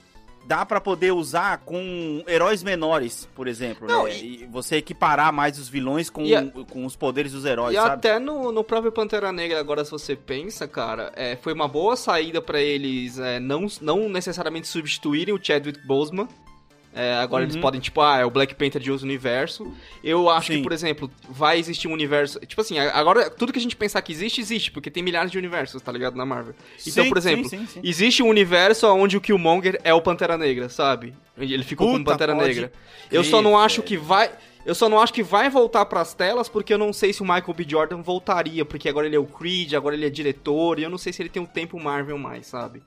dá 0.47 0.65
pra 0.65 0.81
poder 0.81 1.13
usar 1.13 1.59
com 1.59 2.25
heróis 2.27 2.63
menores, 2.63 3.29
por 3.35 3.47
exemplo. 3.47 3.87
Não, 3.87 4.05
né? 4.05 4.17
E... 4.17 4.49
você 4.51 4.77
equiparar 4.77 5.31
mais 5.35 5.59
os 5.59 5.69
vilões 5.69 6.09
com, 6.09 6.23
E 6.25 6.35
a- 6.35 6.43
com 6.71 6.87
os 6.87 6.97
poderes 6.97 7.33
dos 7.33 7.45
heróis, 7.45 7.77
E 7.77 7.79
sabe? 7.79 7.95
até 7.97 8.19
no, 8.19 8.51
no 8.51 8.65
próprio 8.65 8.91
Pantera 8.91 9.31
Negra, 9.31 9.61
agora 9.61 9.85
se 9.85 9.91
você 9.91 10.17
pensa, 10.17 10.67
cara, 10.67 11.13
é, 11.15 11.37
foi 11.37 11.53
uma 11.53 11.69
boa 11.69 11.95
saída 11.95 12.41
pra 12.41 12.59
eles 12.61 13.19
é, 13.19 13.39
não, 13.39 13.67
não 13.83 14.09
necessariamente 14.09 14.67
substituírem 14.67 15.35
o 15.35 15.39
Chadwick 15.41 15.87
Boseman. 15.87 16.27
É, 17.01 17.15
agora 17.15 17.45
eles 17.45 17.55
Uhum. 17.55 17.61
podem, 17.61 17.81
tipo, 17.81 18.01
ah, 18.01 18.19
é 18.19 18.25
o 18.25 18.31
Black 18.31 18.57
Panther 18.57 18.83
de 18.83 18.91
outro 18.91 19.07
universo. 19.07 19.73
Eu 20.03 20.29
acho 20.29 20.49
que, 20.49 20.57
Sim. 20.57 20.63
por 20.65 20.73
exemplo, 20.73 21.09
vai 21.29 21.57
existir 21.57 21.87
um 21.87 21.93
universo. 21.93 22.41
Tipo 22.41 22.61
assim, 22.61 22.77
agora 22.77 23.31
tudo 23.31 23.53
que 23.53 23.59
a 23.61 23.63
gente 23.63 23.77
pensar 23.77 24.03
que 24.03 24.11
existe, 24.11 24.41
existe, 24.41 24.73
porque 24.73 24.91
tem 24.91 25.01
milhares 25.01 25.31
de 25.31 25.39
universos, 25.39 25.81
tá 25.81 25.93
ligado? 25.93 26.17
Na 26.17 26.27
Marvel. 26.27 26.57
Então, 26.85 27.05
Sim, 27.05 27.09
por 27.09 27.17
exemplo, 27.17 27.49
sim, 27.49 27.65
sim, 27.67 27.81
existe 27.85 28.21
um 28.21 28.29
universo 28.29 28.89
onde 28.89 29.17
o 29.17 29.21
Killmonger 29.21 29.81
é 29.85 29.95
o 29.95 30.03
Pantera 30.03 30.37
Negra, 30.37 30.69
sabe? 30.69 31.15
Ele 31.39 31.63
ficou 31.63 31.87
como 31.87 32.01
Puta, 32.01 32.11
Pantera 32.11 32.35
pode 32.35 32.49
Negra. 32.49 32.73
Eu 33.13 33.23
só 33.23 33.41
não 33.41 33.57
acho 33.57 33.81
que 33.81 33.97
vai. 33.97 34.33
Eu 34.67 34.75
só 34.75 34.89
não 34.89 35.01
acho 35.01 35.15
que 35.15 35.23
vai 35.23 35.49
voltar 35.49 35.87
pras 35.87 36.13
telas, 36.15 36.49
porque 36.49 36.75
eu 36.75 36.79
não 36.79 36.93
sei 36.93 37.13
se 37.13 37.23
o 37.23 37.25
Michael 37.25 37.55
B. 37.55 37.65
Jordan 37.67 38.03
voltaria, 38.03 38.65
porque 38.65 38.89
agora 38.89 39.07
ele 39.07 39.15
é 39.15 39.19
o 39.21 39.25
Creed, 39.25 39.73
agora 39.75 39.95
ele 39.95 40.05
é 40.05 40.11
diretor, 40.11 40.79
e 40.81 40.83
eu 40.83 40.91
não 40.91 40.99
sei 40.99 41.13
se 41.13 41.23
ele 41.23 41.29
tem 41.29 41.41
um 41.41 41.47
tempo 41.47 41.79
Marvel 41.81 42.19
mais, 42.19 42.49
sabe? 42.49 42.83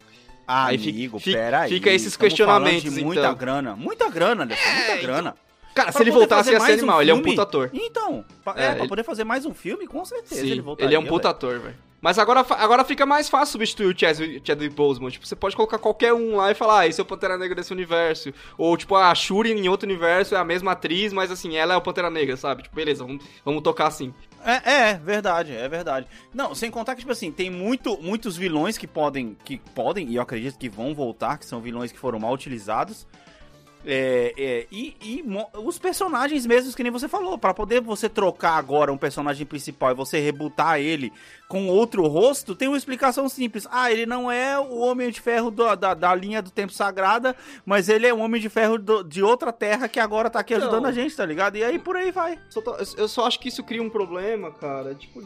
Ah, 0.54 0.66
Aí 0.68 0.76
amigo, 0.76 1.18
fica- 1.18 1.68
fica 1.70 1.90
esses 1.92 2.18
questionamentos, 2.18 2.84
de 2.94 3.04
muita 3.04 3.22
então. 3.22 3.36
grana. 3.36 3.74
Muita 3.76 4.10
grana, 4.10 4.44
Anderson, 4.44 4.70
muita 4.70 4.92
então. 4.92 5.02
grana. 5.02 5.36
Cara, 5.74 5.90
Pra 5.90 5.98
se 5.98 6.04
ele 6.04 6.12
voltasse 6.12 6.50
ia 6.50 6.56
ser 6.56 6.60
mais 6.60 6.72
um 6.76 6.78
animal, 6.80 7.02
ele 7.02 7.12
é 7.12 7.14
um 7.14 7.22
puta 7.22 7.42
ator. 7.44 7.70
Então, 7.74 8.26
pra, 8.44 8.54
É, 8.58 8.66
é, 8.66 8.70
pra 8.72 8.80
ele- 8.80 8.88
poder 8.90 9.04
fazer 9.06 9.24
mais 9.24 9.46
um 9.46 9.54
filme, 9.54 9.88
com 9.88 10.04
certeza 10.04 10.36
Sim, 10.36 10.42
ele 10.42 10.52
ele, 10.52 10.62
voltaria. 10.62 10.98
é 10.98 11.00
um 11.00 11.06
puta 11.06 11.30
ator, 11.30 11.58
velho. 11.60 11.76
Mas 12.02 12.18
agora, 12.18 12.44
agora 12.58 12.84
fica 12.84 13.06
mais 13.06 13.30
fácil 13.30 13.54
substituir 13.54 13.94
o 13.94 13.98
Chadwick, 13.98 14.42
Chadwick 14.44 14.76
Boseman. 14.76 15.12
Tipo, 15.12 15.28
você 15.28 15.36
pode 15.36 15.56
colocar 15.56 15.78
qualquer 15.78 16.14
um 16.14 16.36
lá 16.36 16.50
e 16.50 16.56
falar, 16.56 16.80
ah, 16.80 16.88
esse 16.88 17.00
é 17.00 17.04
o 17.04 17.06
Pantera 17.06 17.38
Negra 17.38 17.56
desse 17.56 17.72
universo. 17.72 18.34
Ou, 18.58 18.76
tipo, 18.76 18.96
ah, 18.96 19.12
a 19.12 19.16
Shuri 19.16 19.52
em 19.52 19.70
outro 19.70 19.88
universo 19.88 20.34
é 20.34 20.40
a 20.40 20.44
mesma 20.44 20.72
atriz, 20.72 21.14
mas 21.14 21.30
assim, 21.30 21.56
ela 21.56 21.76
é 21.76 21.78
o 21.78 21.82
Pantera 21.82 22.10
Negra, 22.10 22.36
sabe? 22.36 22.64
Tipo, 22.64 22.76
beleza, 22.76 23.04
vamos, 23.06 23.24
vamos 23.46 23.62
tocar 23.62 23.86
assim. 23.86 24.12
É, 24.44 24.72
é, 24.72 24.94
verdade, 24.96 25.56
é 25.56 25.70
verdade. 25.70 26.08
Não, 26.34 26.56
sem 26.56 26.72
contar 26.72 26.96
que, 26.96 27.02
tipo 27.02 27.12
assim, 27.12 27.32
tem 27.32 27.52
muito, 27.52 27.96
muitos 28.02 28.36
vilões 28.36 28.80
que 28.80 28.88
podem, 28.88 29.38
que 29.46 29.58
podem, 29.76 30.10
e 30.10 30.16
eu 30.16 30.24
acredito 30.24 30.58
que 30.58 30.68
vão 30.68 30.96
voltar, 30.96 31.38
que 31.38 31.46
são 31.46 31.62
vilões 31.62 31.92
que 31.92 32.00
foram 32.00 32.20
mal 32.20 32.34
utilizados. 32.34 33.06
É, 33.84 34.34
é, 34.38 34.68
e 34.72 34.96
e 35.02 35.24
os 35.58 35.80
personagens 35.80 36.46
mesmos, 36.46 36.76
que 36.76 36.84
nem 36.84 36.92
você 36.92 37.08
falou, 37.08 37.36
pra 37.38 37.52
poder 37.54 37.82
você 37.82 38.08
trocar 38.08 38.56
agora 38.58 38.94
um 38.94 38.98
personagem 38.98 39.46
principal 39.46 39.92
e 39.92 39.96
você 39.96 40.20
rebutar 40.20 40.80
ele 40.80 41.12
com 41.48 41.68
outro 41.68 42.08
rosto, 42.08 42.54
tem 42.56 42.68
uma 42.68 42.78
explicação 42.78 43.28
simples. 43.28 43.68
Ah, 43.72 43.92
ele 43.92 44.06
não 44.06 44.32
é 44.32 44.58
o 44.60 44.78
Homem 44.80 45.10
de 45.10 45.20
Ferro 45.20 45.50
do- 45.50 45.76
da, 45.76 45.94
da 45.96 46.14
linha 46.14 46.42
do 46.44 46.52
Tempo 46.52 46.72
Sagrada, 46.72 47.36
mas 47.66 47.90
ele 47.90 48.06
é 48.06 48.14
um 48.14 48.22
Homem 48.22 48.40
de 48.40 48.50
Ferro 48.50 48.78
do- 48.78 49.04
de 49.04 49.24
outra 49.24 49.52
terra 49.52 49.88
que 49.88 50.00
agora 50.00 50.30
tá 50.30 50.40
aqui 50.40 50.54
ajudando 50.54 50.84
Não. 50.84 50.90
a 50.90 50.94
gente, 50.94 51.16
tá 51.16 51.26
ligado? 51.26 51.56
E 51.58 51.64
aí 51.64 51.80
por 51.80 51.96
aí 51.96 52.12
vai. 52.12 52.38
Eu 52.98 53.08
só 53.08 53.26
acho 53.26 53.40
que 53.40 53.48
isso 53.50 53.64
cria 53.64 53.82
um 53.82 53.90
problema, 53.90 54.52
cara, 54.52 54.94
tipo, 54.94 55.22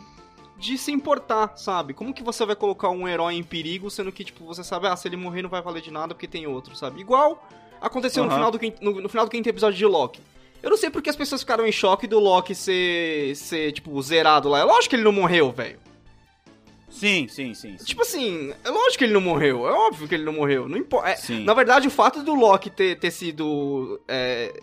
de 0.57 0.77
se 0.77 0.93
importar, 0.93 1.57
sabe? 1.57 1.93
Como 1.93 2.13
que 2.13 2.23
você 2.23 2.45
vai 2.45 2.55
colocar 2.55 2.89
um 2.89 3.05
herói 3.05 3.33
em 3.35 3.43
perigo, 3.43 3.91
sendo 3.91 4.11
que, 4.13 4.23
tipo, 4.23 4.45
você 4.45 4.63
sabe, 4.63 4.87
ah, 4.87 4.95
se 4.95 5.07
ele 5.09 5.17
morrer 5.17 5.41
não 5.41 5.49
vai 5.49 5.61
valer 5.61 5.81
de 5.81 5.91
nada 5.91 6.15
porque 6.15 6.27
tem 6.27 6.47
outro, 6.47 6.73
sabe? 6.75 7.01
Igual 7.01 7.45
aconteceu 7.87 8.23
no, 8.23 8.29
Aham. 8.29 8.37
final 8.37 8.51
do, 8.51 8.59
quinto- 8.59 8.83
no, 8.83 9.01
no 9.01 9.09
final 9.09 9.25
do 9.25 9.31
quinto 9.31 9.47
episódio 9.49 9.77
de 9.77 9.85
Loki. 9.85 10.21
Eu 10.63 10.69
não 10.69 10.77
sei 10.77 10.89
porque 10.89 11.09
as 11.09 11.15
pessoas 11.15 11.41
ficaram 11.41 11.65
em 11.67 11.71
choque 11.71 12.07
do 12.07 12.19
Loki 12.19 12.55
ser, 12.55 13.35
ser 13.35 13.71
tipo, 13.71 14.01
zerado 14.01 14.49
lá. 14.49 14.59
É 14.59 14.63
lógico 14.63 14.89
que 14.91 14.95
ele 14.95 15.03
não 15.03 15.11
morreu, 15.11 15.51
velho. 15.51 15.79
Sim, 16.89 17.27
sim, 17.27 17.53
sim. 17.53 17.77
sim. 17.77 17.85
Tipo 17.85 18.03
assim, 18.03 18.53
é 18.63 18.69
lógico 18.69 18.99
que 18.99 19.03
ele 19.03 19.13
não 19.13 19.21
morreu. 19.21 19.67
É 19.67 19.71
óbvio 19.71 20.07
que 20.07 20.15
ele 20.15 20.23
não 20.23 20.33
morreu. 20.33 20.67
Não 20.69 20.77
importa. 20.77 21.09
É, 21.09 21.39
na 21.39 21.53
verdade, 21.53 21.87
o 21.87 21.91
fato 21.91 22.23
do 22.23 22.33
Loki 22.33 22.69
ter, 22.69 22.97
ter 22.97 23.11
sido 23.11 23.99
é, 24.07 24.57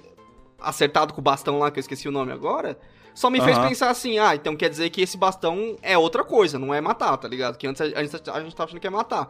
acertado 0.59 1.13
com 1.13 1.21
o 1.21 1.25
bastão 1.25 1.59
lá, 1.59 1.71
que 1.71 1.79
eu 1.79 1.83
esqueci 1.83 2.09
o 2.09 2.13
nome 2.13 2.33
agora, 2.33 2.79
só 3.15 3.29
me 3.29 3.41
fez 3.43 3.57
Aham. 3.59 3.69
pensar 3.69 3.91
assim, 3.91 4.19
ah, 4.19 4.35
então 4.35 4.57
quer 4.57 4.71
dizer 4.71 4.89
que 4.91 5.03
esse 5.03 5.17
bastão 5.19 5.77
é 5.83 5.99
outra 5.99 6.25
coisa, 6.25 6.59
não 6.59 6.73
é 6.73 6.81
matar, 6.81 7.15
tá 7.19 7.29
ligado? 7.29 7.59
Que 7.59 7.67
antes 7.67 7.81
a, 7.83 7.85
a, 7.85 8.03
gente- 8.03 8.31
a 8.31 8.41
gente 8.41 8.57
tava 8.57 8.69
achando 8.71 8.81
que 8.81 8.87
é 8.87 8.91
matar. 8.91 9.29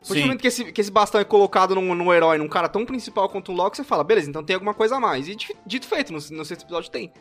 Partir 0.00 0.14
do 0.14 0.20
momento 0.26 0.40
que 0.40 0.48
esse, 0.48 0.64
que 0.72 0.80
esse 0.80 0.90
bastão 0.90 1.20
é 1.20 1.24
colocado 1.24 1.74
num, 1.74 1.94
num 1.94 2.12
herói, 2.12 2.38
num 2.38 2.48
cara 2.48 2.68
tão 2.68 2.84
principal 2.86 3.28
quanto 3.28 3.52
o 3.52 3.54
Loki, 3.54 3.76
você 3.76 3.84
fala, 3.84 4.04
beleza, 4.04 4.28
então 4.30 4.42
tem 4.44 4.54
alguma 4.54 4.74
coisa 4.74 4.96
a 4.96 5.00
mais. 5.00 5.28
E 5.28 5.36
dito, 5.66 5.86
feito, 5.86 6.12
no, 6.12 6.18
no 6.18 6.44
sexto 6.44 6.62
episódio 6.62 6.90
tem. 6.90 7.12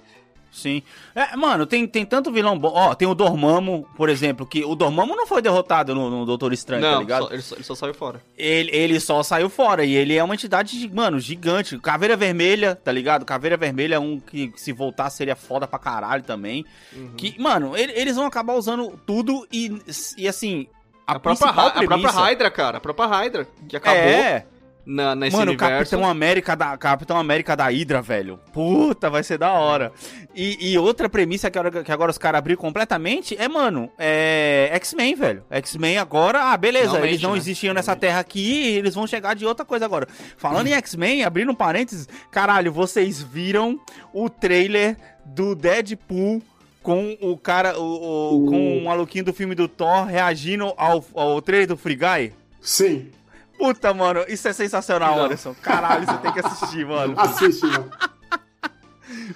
Sim. 0.49 0.81
É, 1.13 1.35
mano, 1.35 1.65
tem, 1.65 1.85
tem 1.85 2.05
tanto 2.05 2.31
vilão 2.31 2.57
bom. 2.57 2.71
Ó, 2.73 2.95
tem 2.95 3.07
o 3.07 3.13
Dormammu, 3.13 3.85
por 3.97 4.07
exemplo, 4.09 4.45
que 4.45 4.63
o 4.63 4.75
Dormammu 4.75 5.13
não 5.15 5.27
foi 5.27 5.41
derrotado 5.41 5.93
no, 5.93 6.09
no 6.09 6.25
Doutor 6.25 6.53
Estranho, 6.53 6.81
tá 6.83 6.91
não, 6.93 6.99
ligado? 7.01 7.23
só- 7.27 7.33
ele, 7.33 7.41
só, 7.41 7.55
ele 7.55 7.63
só 7.65 7.75
saiu 7.75 7.93
fora. 7.93 8.21
Ele, 8.37 8.71
ele 8.73 8.99
só 8.99 9.21
saiu 9.21 9.49
fora 9.49 9.83
e 9.83 9.93
ele 9.93 10.15
é 10.15 10.23
uma 10.23 10.33
entidade, 10.33 10.89
mano, 10.91 11.19
gigante. 11.19 11.77
Caveira 11.79 12.15
Vermelha, 12.15 12.75
tá 12.75 12.91
ligado? 12.93 13.25
Caveira 13.25 13.57
Vermelha 13.57 13.95
é 13.95 13.99
um 13.99 14.19
que 14.19 14.51
se 14.55 14.71
voltar 14.71 15.09
seria 15.09 15.35
foda 15.35 15.67
pra 15.67 15.77
caralho 15.77 16.23
também. 16.23 16.65
Uhum. 16.95 17.11
Que, 17.17 17.39
mano, 17.39 17.75
ele- 17.75 17.93
eles 17.93 18.15
vão 18.15 18.25
acabar 18.25 18.53
usando 18.53 18.97
tudo 19.05 19.45
e, 19.51 19.77
e 20.17 20.27
assim. 20.29 20.65
A, 21.07 21.13
A, 21.13 21.19
própria, 21.19 21.49
a 21.49 21.83
própria 21.85 22.11
Hydra, 22.11 22.51
cara, 22.51 22.77
a 22.79 22.81
própria 22.81 23.07
Hydra, 23.07 23.47
que 23.69 23.77
acabou. 23.77 24.01
É. 24.01 24.45
na, 24.85 25.15
nesse 25.15 25.37
Mano, 25.37 25.51
o 25.51 25.53
universo. 25.53 25.91
Capitão 25.91 26.09
América 26.09 26.53
da 26.53 26.77
Capitão 26.77 27.17
América 27.17 27.55
da 27.55 27.69
Hydra, 27.69 28.01
velho. 28.01 28.37
Puta, 28.51 29.09
vai 29.09 29.23
ser 29.23 29.37
da 29.37 29.53
hora. 29.53 29.93
E, 30.35 30.71
e 30.71 30.77
outra 30.77 31.07
premissa 31.07 31.49
que 31.49 31.57
agora, 31.57 31.83
que 31.83 31.91
agora 31.91 32.11
os 32.11 32.17
caras 32.17 32.39
abriram 32.39 32.59
completamente 32.59 33.37
é, 33.37 33.47
mano, 33.47 33.89
é 33.97 34.69
X-Men, 34.73 35.15
velho. 35.15 35.45
X-Men 35.49 35.97
agora, 35.97 36.51
ah, 36.51 36.57
beleza, 36.57 36.99
eles 36.99 37.21
não 37.21 37.31
né? 37.31 37.37
existiam 37.37 37.73
nessa 37.73 37.95
terra 37.95 38.19
aqui, 38.19 38.75
eles 38.75 38.93
vão 38.93 39.07
chegar 39.07 39.33
de 39.33 39.45
outra 39.45 39.65
coisa 39.65 39.85
agora. 39.85 40.07
Falando 40.37 40.67
em 40.67 40.73
X-Men, 40.73 41.23
abrindo 41.23 41.53
um 41.53 41.55
parênteses, 41.55 42.07
caralho, 42.29 42.71
vocês 42.71 43.21
viram 43.21 43.79
o 44.13 44.29
trailer 44.29 44.97
do 45.25 45.55
Deadpool 45.55 46.41
com 46.87 47.17
o 47.19 47.37
cara, 47.37 47.77
o, 47.77 47.83
o- 47.83 48.43
O- 48.45 48.45
com 48.49 48.77
o 48.77 48.85
maluquinho 48.85 49.25
do 49.25 49.33
filme 49.33 49.53
do 49.53 49.67
Thor 49.67 50.05
reagindo 50.05 50.73
ao, 50.77 51.03
ao 51.13 51.41
trailer 51.41 51.67
do 51.67 51.75
Free 51.75 51.97
Guy? 51.97 52.33
Sim. 52.61 53.09
Puta, 53.57 53.93
mano, 53.93 54.23
isso 54.29 54.47
é 54.47 54.53
sensacional, 54.53 55.17
Não. 55.17 55.25
Anderson. 55.25 55.53
Caralho, 55.61 56.05
você 56.05 56.17
tem 56.19 56.31
que 56.31 56.39
assistir, 56.39 56.85
mano. 56.87 57.13
Assiste, 57.17 57.65
mano. 57.65 57.91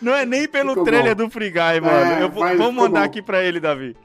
Não 0.02 0.14
é 0.16 0.26
nem 0.26 0.48
pelo 0.48 0.70
Ficou 0.70 0.86
trailer 0.86 1.14
bom. 1.14 1.26
do 1.26 1.30
Free 1.30 1.50
Guy, 1.50 1.82
mano. 1.82 2.22
Eu 2.22 2.30
vou, 2.30 2.42
vai, 2.42 2.56
vamos 2.56 2.74
mandar 2.74 3.02
bom. 3.02 3.06
aqui 3.06 3.22
pra 3.22 3.44
ele, 3.44 3.60
Davi. 3.60 3.98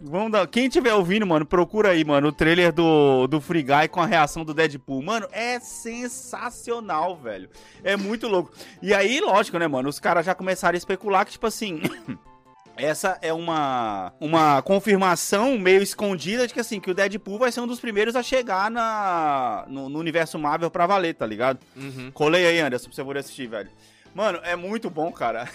Vamos 0.00 0.32
dar... 0.32 0.46
Quem 0.46 0.66
tiver 0.66 0.94
ouvindo, 0.94 1.26
mano, 1.26 1.44
procura 1.44 1.90
aí, 1.90 2.02
mano, 2.02 2.28
o 2.28 2.32
trailer 2.32 2.72
do, 2.72 3.26
do 3.26 3.42
Free 3.42 3.62
Guy 3.62 3.88
com 3.90 4.00
a 4.00 4.06
reação 4.06 4.42
do 4.42 4.54
Deadpool. 4.54 5.02
Mano, 5.02 5.26
é 5.32 5.60
sensacional, 5.60 7.14
velho. 7.16 7.50
É 7.84 7.94
muito 7.94 8.26
louco. 8.26 8.52
E 8.80 8.94
aí, 8.94 9.20
lógico, 9.20 9.58
né, 9.58 9.66
mano, 9.68 9.90
os 9.90 9.98
caras 10.00 10.24
já 10.24 10.34
começaram 10.34 10.76
a 10.76 10.78
especular 10.78 11.26
que, 11.26 11.32
tipo 11.32 11.46
assim... 11.46 11.82
Essa 12.76 13.18
é 13.22 13.32
uma, 13.32 14.12
uma 14.20 14.60
confirmação 14.62 15.58
meio 15.58 15.82
escondida 15.82 16.46
de 16.46 16.54
que, 16.54 16.60
assim, 16.60 16.78
que 16.78 16.90
o 16.90 16.94
Deadpool 16.94 17.38
vai 17.38 17.50
ser 17.50 17.60
um 17.60 17.66
dos 17.66 17.80
primeiros 17.80 18.14
a 18.14 18.22
chegar 18.22 18.70
na, 18.70 19.64
no, 19.68 19.88
no 19.88 19.98
universo 19.98 20.38
Marvel 20.38 20.70
pra 20.70 20.86
valer, 20.86 21.14
tá 21.14 21.26
ligado? 21.26 21.58
Uhum. 21.76 22.10
Colei 22.12 22.46
aí, 22.46 22.60
Anderson, 22.60 22.88
pra 22.88 22.94
você 22.94 23.04
poder 23.04 23.20
assistir, 23.20 23.46
velho. 23.46 23.70
Mano, 24.16 24.40
é 24.42 24.56
muito 24.56 24.88
bom, 24.88 25.12
cara. 25.12 25.46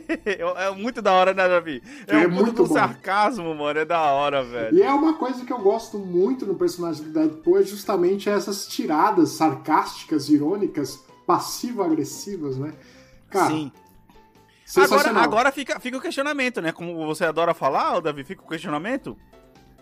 é 0.24 0.70
muito 0.70 1.02
da 1.02 1.12
hora, 1.12 1.34
né, 1.34 1.46
Davi? 1.46 1.82
É, 2.06 2.22
É 2.22 2.26
um 2.26 2.30
muito 2.30 2.62
do 2.62 2.66
sarcasmo, 2.66 3.54
mano. 3.54 3.78
É 3.78 3.84
da 3.84 4.00
hora, 4.00 4.42
velho. 4.42 4.74
E 4.74 4.82
é 4.82 4.90
uma 4.90 5.18
coisa 5.18 5.44
que 5.44 5.52
eu 5.52 5.58
gosto 5.58 5.98
muito 5.98 6.46
no 6.46 6.54
personagem 6.54 7.04
do 7.04 7.10
Deadpool, 7.10 7.58
é 7.58 7.62
justamente 7.62 8.30
essas 8.30 8.66
tiradas 8.66 9.32
sarcásticas, 9.32 10.30
irônicas, 10.30 11.04
passivo-agressivas, 11.26 12.56
né? 12.56 12.72
Cara, 13.28 13.50
Sim. 13.50 13.70
Agora, 14.76 15.20
agora 15.20 15.52
fica, 15.52 15.78
fica 15.78 15.96
o 15.96 16.00
questionamento, 16.00 16.60
né? 16.60 16.72
Como 16.72 17.06
você 17.06 17.24
adora 17.24 17.54
falar, 17.54 18.00
Davi, 18.00 18.24
fica 18.24 18.42
o 18.42 18.48
questionamento. 18.48 19.16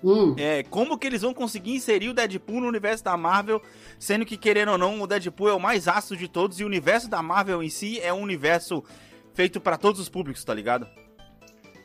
Hum, 0.03 0.35
É, 0.37 0.63
como 0.65 0.99
que 0.99 1.07
eles 1.07 1.23
vão 1.23 1.33
conseguir 1.33 1.75
inserir 1.75 2.11
o 2.11 2.15
Deadpool 2.15 2.61
no 2.61 2.69
universo 2.69 3.03
da 3.03 3.17
Marvel, 3.17 3.63
sendo 3.99 4.27
que, 4.27 4.37
querendo 4.37 4.73
ou 4.73 4.79
não, 4.79 5.01
o 5.01 5.07
Deadpool 5.07 5.49
é 5.49 5.55
o 5.55 5.61
mais 5.61 5.89
ácido 5.89 6.19
de 6.19 6.29
todos 6.29 6.61
e 6.61 6.65
o 6.65 6.67
universo 6.67 7.09
da 7.09 7.23
Marvel 7.23 7.63
em 7.63 7.71
si 7.71 7.99
é 8.01 8.13
um 8.13 8.21
universo 8.21 8.85
feito 9.33 9.59
pra 9.59 9.79
todos 9.79 9.99
os 10.01 10.09
públicos, 10.11 10.45
tá 10.45 10.53
ligado? 10.53 10.87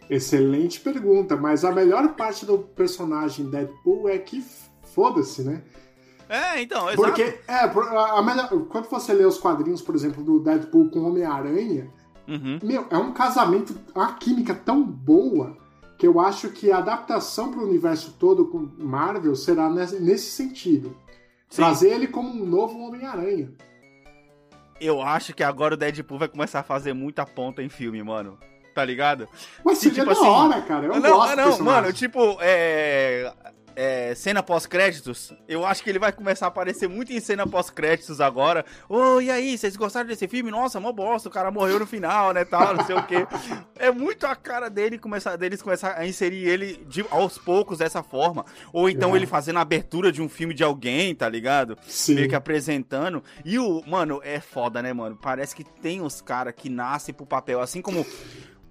excelente 0.10 0.80
pergunta, 0.80 1.38
mas 1.38 1.64
a 1.64 1.72
melhor 1.72 2.16
parte 2.16 2.46
do 2.46 2.58
personagem 2.58 3.50
Deadpool 3.50 4.10
é 4.10 4.18
que 4.18 4.44
foda-se, 4.94 5.44
né? 5.44 5.62
É, 6.28 6.62
então, 6.62 6.90
exato. 6.90 7.02
Porque, 7.02 7.40
é, 7.48 7.60
a 7.60 8.22
melhor, 8.22 8.50
quando 8.68 8.90
você 8.90 9.14
lê 9.14 9.26
os 9.26 9.38
quadrinhos, 9.38 9.82
por 9.82 9.96
exemplo, 9.96 10.24
do 10.24 10.40
Deadpool 10.40 10.90
com 10.90 11.02
Homem-Aranha, 11.02 11.92
Uhum. 12.30 12.60
Meu, 12.62 12.86
é 12.92 12.98
um 12.98 13.12
casamento, 13.12 13.76
uma 13.96 14.14
química 14.14 14.54
tão 14.54 14.84
boa 14.84 15.58
que 15.98 16.08
eu 16.08 16.20
acho 16.20 16.50
que 16.50 16.72
a 16.72 16.78
adaptação 16.78 17.52
para 17.52 17.60
o 17.60 17.68
universo 17.68 18.16
todo 18.18 18.46
com 18.46 18.70
Marvel 18.78 19.36
será 19.36 19.70
nesse, 19.70 20.30
sentido. 20.30 20.96
Sim. 21.50 21.62
Trazer 21.62 21.90
ele 21.90 22.08
como 22.08 22.30
um 22.30 22.46
novo 22.46 22.80
Homem-Aranha. 22.80 23.52
Eu 24.80 25.02
acho 25.02 25.34
que 25.34 25.44
agora 25.44 25.74
o 25.74 25.78
Deadpool 25.78 26.20
vai 26.20 26.30
começar 26.30 26.60
a 26.60 26.64
fazer 26.64 26.94
muita 26.94 27.26
ponta 27.26 27.62
em 27.62 27.68
filme, 27.68 28.02
mano. 28.02 28.38
Tá 28.74 28.86
ligado? 28.86 29.28
Mas 29.66 29.80
seria 29.80 30.06
tipo 30.06 30.06
da 30.06 30.12
assim, 30.14 30.30
hora, 30.30 30.62
cara. 30.62 30.86
Eu 30.86 31.00
não, 31.02 31.18
gosto 31.18 31.36
não, 31.36 31.60
mano, 31.60 31.92
tipo, 31.92 32.38
é. 32.40 33.34
É, 33.82 34.14
cena 34.14 34.44
pós-créditos, 34.44 35.34
eu 35.48 35.66
acho 35.66 35.82
que 35.82 35.90
ele 35.90 36.00
vai 36.00 36.12
começar 36.12 36.48
a 36.48 36.50
aparecer 36.50 36.90
muito 36.90 37.14
em 37.14 37.20
cena 37.22 37.48
pós-créditos 37.48 38.20
agora. 38.20 38.66
Ô, 38.90 39.22
e 39.22 39.32
aí, 39.32 39.58
vocês 39.58 39.78
gostaram 39.78 40.06
desse 40.06 40.28
filme? 40.28 40.52
Nossa, 40.52 40.82
mó 40.82 40.92
bosta, 40.92 41.30
o 41.30 41.32
cara 41.32 41.50
morreu 41.50 41.80
no 41.80 41.88
final, 41.88 42.34
né, 42.34 42.44
tal, 42.44 42.76
não 42.76 42.86
sei 42.86 42.96
o 42.96 43.04
quê. 43.04 43.26
É 43.82 43.90
muito 43.92 44.28
a 44.28 44.36
cara 44.36 44.70
dele 44.70 44.98
começar, 44.98 45.38
deles 45.38 45.62
começar 45.62 45.98
a 45.98 46.06
inserir 46.06 46.46
ele 46.46 46.84
de- 46.90 47.06
aos 47.10 47.38
poucos 47.38 47.78
dessa 47.78 48.04
forma. 48.04 48.46
Ou 48.74 48.90
então 48.90 49.16
ele 49.16 49.26
fazendo 49.26 49.56
a 49.58 49.62
abertura 49.62 50.12
de 50.12 50.22
um 50.22 50.28
filme 50.28 50.54
de 50.54 50.66
alguém, 50.66 51.16
tá 51.16 51.30
ligado? 51.30 51.78
Sim. 51.88 52.16
meio 52.16 52.28
que 52.28 52.36
apresentando. 52.36 53.24
E 53.46 53.58
o, 53.58 53.82
mano, 53.88 54.20
é 54.22 54.42
foda, 54.42 54.82
né, 54.82 54.92
mano? 54.92 55.16
Parece 55.16 55.56
que 55.56 55.64
tem 55.64 56.02
os 56.02 56.20
caras 56.20 56.54
que 56.58 56.70
nascem 56.70 57.16
pro 57.16 57.26
papel, 57.26 57.62
assim 57.62 57.82
como 57.82 58.06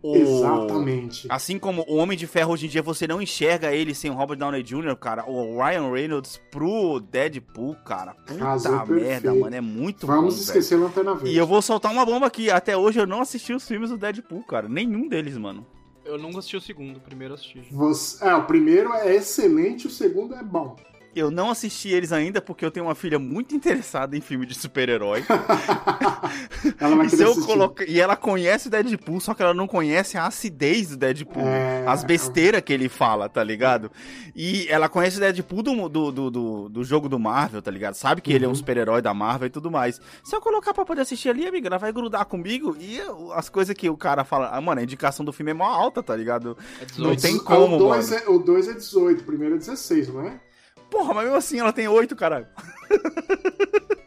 o 0.02 0.14
Exatamente. 0.16 1.26
Assim 1.30 1.58
como 1.58 1.84
o 1.88 1.96
Homem 1.96 2.16
de 2.16 2.26
Ferro 2.26 2.52
hoje 2.52 2.66
em 2.66 2.68
dia 2.68 2.82
você 2.82 3.06
não 3.06 3.20
enxerga 3.20 3.72
ele 3.72 3.94
sem 3.94 4.10
o 4.10 4.14
Robert 4.14 4.36
Downey 4.38 4.62
Jr., 4.62 4.94
cara, 4.96 5.28
o 5.28 5.58
Ryan 5.62 5.90
Reynolds 5.92 6.40
pro 6.50 7.00
Deadpool, 7.00 7.74
cara. 7.84 8.14
Puta 8.26 8.38
Casou 8.38 8.72
merda, 8.86 8.86
perfeito. 8.94 9.40
mano, 9.40 9.56
é 9.56 9.60
muito 9.60 10.06
Vamos 10.06 10.34
bom, 10.36 10.40
esquecer 10.40 10.76
Lanterna 10.76 11.10
velho. 11.12 11.22
Verde. 11.24 11.34
E 11.34 11.38
eu 11.38 11.46
vou 11.46 11.60
soltar 11.60 11.92
uma 11.92 12.04
bomba 12.06 12.26
aqui, 12.26 12.50
até 12.50 12.76
hoje 12.76 13.00
eu 13.00 13.06
não 13.06 13.20
assisti 13.20 13.52
os 13.52 13.66
filmes 13.66 13.90
do 13.90 13.98
Deadpool, 13.98 14.42
cara, 14.44 14.68
nenhum 14.68 15.08
deles, 15.08 15.36
mano. 15.36 15.66
Eu 16.04 16.16
nunca 16.16 16.38
assisti 16.38 16.56
o 16.56 16.60
segundo, 16.60 16.96
o 16.96 17.00
primeiro 17.00 17.32
eu 17.34 17.36
assisti. 17.36 17.62
Você- 17.70 18.24
É, 18.24 18.34
o 18.34 18.44
primeiro 18.44 18.92
é 18.94 19.14
excelente, 19.14 19.86
o 19.86 19.90
segundo 19.90 20.34
é 20.34 20.42
bom. 20.42 20.74
Eu 21.16 21.30
não 21.30 21.50
assisti 21.50 21.88
eles 21.88 22.12
ainda 22.12 22.40
porque 22.40 22.64
eu 22.64 22.70
tenho 22.70 22.86
uma 22.86 22.94
filha 22.94 23.18
muito 23.18 23.54
interessada 23.54 24.16
em 24.16 24.20
filme 24.20 24.46
de 24.46 24.54
super-herói. 24.54 25.24
Ela 26.80 26.96
vai 26.96 27.06
E, 27.06 27.10
se 27.10 27.22
eu 27.22 27.30
assistir. 27.32 27.46
coloca... 27.46 27.84
e 27.90 28.00
ela 28.00 28.14
conhece 28.16 28.68
o 28.68 28.70
Deadpool, 28.70 29.20
só 29.20 29.34
que 29.34 29.42
ela 29.42 29.54
não 29.54 29.66
conhece 29.66 30.16
a 30.16 30.26
acidez 30.26 30.90
do 30.90 30.96
Deadpool. 30.96 31.42
É. 31.46 31.84
As 31.86 32.04
besteiras 32.04 32.60
que 32.60 32.72
ele 32.72 32.88
fala, 32.88 33.28
tá 33.28 33.42
ligado? 33.42 33.90
E 34.34 34.66
ela 34.68 34.88
conhece 34.88 35.16
o 35.16 35.20
Deadpool 35.20 35.62
do, 35.62 35.88
do, 35.88 36.12
do, 36.12 36.30
do, 36.30 36.68
do 36.68 36.84
jogo 36.84 37.08
do 37.08 37.18
Marvel, 37.18 37.62
tá 37.62 37.70
ligado? 37.70 37.94
Sabe 37.94 38.20
que 38.20 38.32
ele 38.32 38.44
é 38.44 38.48
um 38.48 38.50
Uhum. 38.50 38.54
super-herói 38.56 39.02
da 39.02 39.12
Marvel 39.14 39.46
e 39.48 39.50
tudo 39.50 39.70
mais. 39.70 40.00
Se 40.24 40.34
eu 40.36 40.40
colocar 40.40 40.72
pra 40.74 40.84
poder 40.84 41.02
assistir 41.02 41.28
ali, 41.30 41.46
amiga, 41.46 41.68
ela 41.68 41.78
vai 41.78 41.92
grudar 41.92 42.24
comigo 42.26 42.76
e 42.78 42.96
eu- 42.98 43.32
as 43.32 43.48
coisas 43.48 43.74
que 43.74 43.88
o 43.90 43.96
cara 43.96 44.24
fala. 44.24 44.48
Ah, 44.52 44.60
mano, 44.60 44.80
a 44.80 44.84
indicação 44.84 45.24
do 45.24 45.32
filme 45.32 45.50
é 45.50 45.54
mó 45.54 45.64
alta, 45.64 46.02
tá 46.02 46.14
ligado? 46.14 46.56
É 46.80 46.86
Não 46.98 47.14
18. 47.14 47.22
tem 47.22 47.36
O 47.36 47.42
como, 47.44 47.78
dois 47.78 48.10
mano. 48.10 48.22
é, 48.24 48.28
o 48.30 48.38
2 48.38 48.68
é 48.68 48.74
18, 48.74 49.20
o 49.22 49.24
primeiro 49.24 49.54
é 49.56 49.58
16, 49.58 50.08
não 50.12 50.22
é? 50.22 50.40
Porra, 50.90 51.14
mas 51.14 51.24
mesmo 51.24 51.36
assim 51.38 51.60
ela 51.60 51.72
tem 51.72 51.88
oito, 51.88 52.16
caralho. 52.16 52.46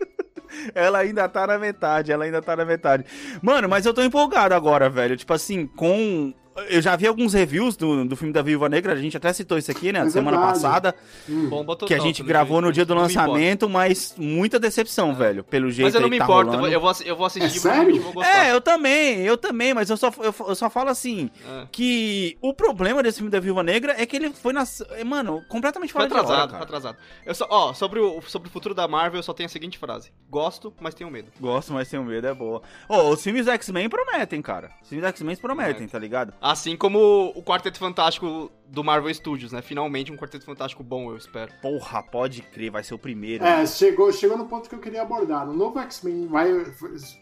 Ela 0.76 1.00
ainda 1.00 1.28
tá 1.28 1.48
na 1.48 1.58
metade, 1.58 2.12
ela 2.12 2.24
ainda 2.24 2.42
tá 2.42 2.56
na 2.56 2.64
metade. 2.64 3.04
Mano, 3.42 3.68
mas 3.68 3.86
eu 3.86 3.94
tô 3.94 4.02
empolgado 4.04 4.54
agora, 4.54 4.90
velho. 4.90 5.18
Tipo 5.18 5.34
assim, 5.34 5.66
com. 5.66 6.34
Eu 6.70 6.82
já 6.82 6.96
vi 6.96 7.08
alguns 7.08 7.34
reviews 7.34 7.76
do, 7.76 8.06
do 8.06 8.16
filme 8.16 8.34
da 8.34 8.42
Viúva 8.42 8.68
Negra, 8.70 8.94
a 8.94 8.96
gente 8.96 9.16
até 9.18 9.32
citou 9.34 9.58
isso 9.58 9.72
aqui, 9.72 9.92
né? 9.92 10.00
É 10.00 10.10
semana 10.10 10.38
verdade. 10.38 10.62
passada, 10.62 10.96
Hum. 11.30 11.50
Que 11.88 11.94
a 11.94 12.00
gente 12.00 12.18
pelo 12.18 12.28
gravou 12.30 12.62
no 12.62 12.72
dia 12.72 12.86
do 12.86 12.94
lançamento, 12.94 13.70
mas 13.70 14.16
muita 14.18 14.60
decepção, 14.60 15.14
velho. 15.14 15.44
Pelo 15.44 15.70
jeito 15.72 15.86
Mas 15.88 15.96
eu 15.96 16.02
não 16.02 16.10
me 16.10 16.16
que 16.16 16.20
tá 16.20 16.26
importo, 16.26 16.52
rolando. 16.52 16.68
eu 16.68 16.80
vou, 16.82 16.92
eu 17.06 17.16
vou 17.16 17.26
assistir 17.26 17.58
É 17.58 17.62
sério? 17.62 18.02
vou 18.02 18.14
gostar. 18.14 18.46
É, 18.48 18.52
eu 18.52 18.62
também, 18.62 19.20
eu 19.22 19.38
também, 19.38 19.74
mas 19.74 19.90
eu 19.90 19.98
só, 19.98 20.12
eu, 20.20 20.34
eu 20.48 20.56
só 20.56 20.70
falo 20.70 20.90
assim, 20.90 21.30
É. 21.48 21.68
que 21.72 22.38
o 22.42 22.54
problema 22.54 23.02
desse 23.04 23.18
filme 23.18 23.32
da 23.32 23.40
Viúva 23.40 23.64
Negra 23.64 23.96
é 23.98 24.06
que 24.06 24.16
ele 24.16 24.32
foi 24.32 24.54
na... 24.54 24.64
é, 24.92 25.04
Mano, 25.04 25.44
completamente 25.48 25.92
Foi 25.94 26.08
fora 26.08 26.10
de 26.10 26.16
hora, 26.32 26.44
atrasado, 26.44 26.64
atrasado. 26.64 26.98
Eu 27.26 27.34
só, 27.36 27.48
ó, 27.50 27.74
sobre 27.74 28.00
o, 28.00 28.22
sobre 28.22 28.50
o 28.50 28.52
futuro 28.52 28.74
da 28.74 28.88
Marvel, 28.88 29.20
eu 29.20 29.24
só 29.24 29.34
tenho 29.34 29.48
a 29.48 29.50
seguinte 29.50 29.78
frase. 29.78 30.12
Gosto, 30.30 30.74
mas 30.80 30.94
tenho 30.94 31.10
medo. 31.10 31.32
Gosto, 31.40 31.74
mas 31.74 31.90
tenho 31.90 32.04
medo, 32.04 32.28
é 32.28 32.34
boa. 32.34 32.62
Ô, 32.88 33.10
os 33.10 33.22
filmes 33.24 33.46
do 33.46 33.52
X-Men 33.52 33.90
prometem, 33.90 34.42
cara. 34.42 34.72
Os 34.82 34.90
filmes 34.90 35.08
X-Men 35.08 35.36
prometem, 35.38 35.66
Prometem. 35.74 35.88
tá 35.88 36.00
ligado? 36.00 36.34
Assim 36.52 36.76
como 36.76 37.32
o 37.36 37.42
Quarteto 37.42 37.80
Fantástico 37.80 38.52
do 38.68 38.84
Marvel 38.84 39.14
Studios, 39.14 39.52
né? 39.54 39.62
Finalmente 39.62 40.12
um 40.12 40.18
Quarteto 40.18 40.44
Fantástico 40.46 40.84
bom, 40.84 41.10
eu 41.10 41.18
espero. 41.18 41.52
Porra, 41.62 42.04
pode 42.04 42.42
crer, 42.42 42.70
vai 42.72 42.84
ser 42.84 42.94
o 42.94 42.98
primeiro. 43.00 43.44
É, 43.44 43.66
chegou, 43.66 44.12
chegou 44.12 44.38
no 44.38 44.46
ponto 44.46 44.68
que 44.68 44.76
eu 44.76 44.80
queria 44.80 45.02
abordar. 45.02 45.50
O 45.50 45.54
novo 45.54 45.80
X-Men 45.80 46.28
vai, 46.28 46.50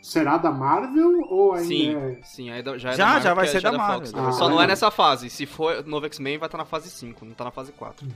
será 0.01 0.37
da 0.37 0.51
Marvel 0.51 1.21
ou 1.29 1.53
ainda 1.53 1.65
Sim, 1.67 1.95
é... 1.95 2.19
sim, 2.23 2.49
aí 2.49 2.63
da- 2.63 2.77
já 2.77 2.89
é 2.91 2.93
Já, 2.93 2.97
da 2.97 3.05
Marvel, 3.05 3.23
já 3.23 3.33
vai 3.35 3.45
porque 3.45 3.59
ser 3.61 3.67
é 3.67 3.71
da 3.71 3.77
Marvel. 3.77 3.99
Fox, 3.99 4.13
né? 4.13 4.21
Ah, 4.25 4.31
Só 4.31 4.39
não 4.45 4.47
legal. 4.49 4.63
é 4.63 4.67
nessa 4.67 4.89
fase. 4.91 5.29
Se 5.29 5.45
for 5.45 5.85
novo 5.85 6.05
X-Men, 6.07 6.37
vai 6.37 6.47
estar 6.47 6.57
na 6.57 6.65
fase 6.65 6.89
5, 6.89 7.23
não 7.25 7.33
tá 7.33 7.43
na 7.43 7.51
fase 7.51 7.71
4. 7.71 8.07
É, 8.07 8.09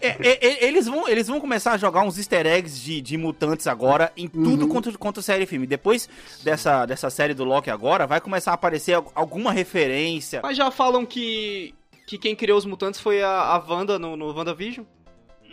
é, 0.00 0.16
é, 0.20 0.64
eles, 0.66 0.86
vão, 0.86 1.08
eles 1.08 1.28
vão 1.28 1.40
começar 1.40 1.72
a 1.72 1.76
jogar 1.76 2.02
uns 2.02 2.18
easter 2.18 2.44
eggs 2.46 2.80
de, 2.80 3.00
de 3.00 3.16
mutantes 3.16 3.66
agora 3.66 4.12
em 4.16 4.26
tudo 4.28 4.62
Uhum. 4.64 4.68
quanto, 4.68 4.98
quanto 4.98 5.22
série 5.22 5.44
e 5.44 5.46
filme. 5.46 5.66
Depois 5.66 6.08
dessa, 6.42 6.84
dessa 6.86 7.08
série 7.10 7.34
do 7.34 7.44
Loki 7.44 7.70
agora, 7.70 8.06
vai 8.06 8.20
começar 8.20 8.50
a 8.50 8.54
aparecer 8.54 8.94
al- 8.94 9.12
alguma 9.14 9.52
referência. 9.52 10.40
Mas 10.42 10.56
já 10.56 10.70
falam 10.70 11.06
que, 11.06 11.74
que 12.06 12.18
quem 12.18 12.34
criou 12.34 12.58
os 12.58 12.64
mutantes 12.64 13.00
foi 13.00 13.22
a, 13.22 13.28
a 13.30 13.58
Wanda 13.58 13.98
no, 13.98 14.16
no 14.16 14.34
WandaVision. 14.36 14.84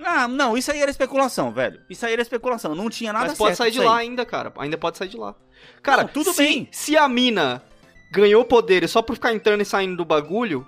Ah, 0.04 0.28
não, 0.30 0.58
isso 0.58 0.72
aí 0.72 0.80
era 0.82 0.89
especulação, 0.89 1.51
velho. 1.51 1.82
Isso 1.89 2.06
aí 2.06 2.13
era 2.13 2.22
especulação. 2.22 2.74
Não 2.74 2.89
tinha 2.89 3.12
nada 3.12 3.28
Mas 3.28 3.38
pode 3.38 3.56
sair 3.58 3.70
de 3.72 3.80
lá 3.82 3.98
ainda, 3.98 4.25
cara. 4.25 4.51
Ainda 4.58 4.78
pode 4.78 4.98
sair 4.98 5.10
de 5.10 5.18
lá. 5.18 5.36
Cara, 5.84 6.04
Não, 6.04 6.10
tudo 6.10 6.32
se, 6.32 6.38
bem. 6.42 6.68
Se 6.72 6.96
a 6.96 7.08
mina 7.10 7.62
ganhou 8.10 8.46
poderes 8.46 8.89
só 8.92 9.01
por 9.01 9.16
ficar 9.16 9.34
entrando 9.34 9.62
e 9.62 9.66
saindo 9.66 9.98
do 9.98 10.06
bagulho, 10.06 10.66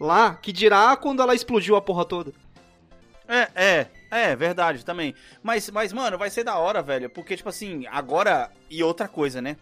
lá, 0.00 0.34
que 0.36 0.52
dirá 0.52 0.96
quando 0.96 1.20
ela 1.20 1.34
explodiu 1.34 1.74
a 1.74 1.82
porra 1.82 2.04
toda. 2.04 2.32
É, 3.32 3.48
é, 3.54 3.86
É, 4.10 4.36
verdade, 4.36 4.84
também. 4.84 5.14
Mas, 5.42 5.70
mas, 5.70 5.90
mano, 5.90 6.18
vai 6.18 6.28
ser 6.28 6.44
da 6.44 6.58
hora, 6.58 6.82
velho. 6.82 7.08
Porque, 7.08 7.34
tipo 7.34 7.48
assim, 7.48 7.86
agora. 7.90 8.50
E 8.68 8.82
outra 8.82 9.08
coisa, 9.08 9.40
né? 9.40 9.56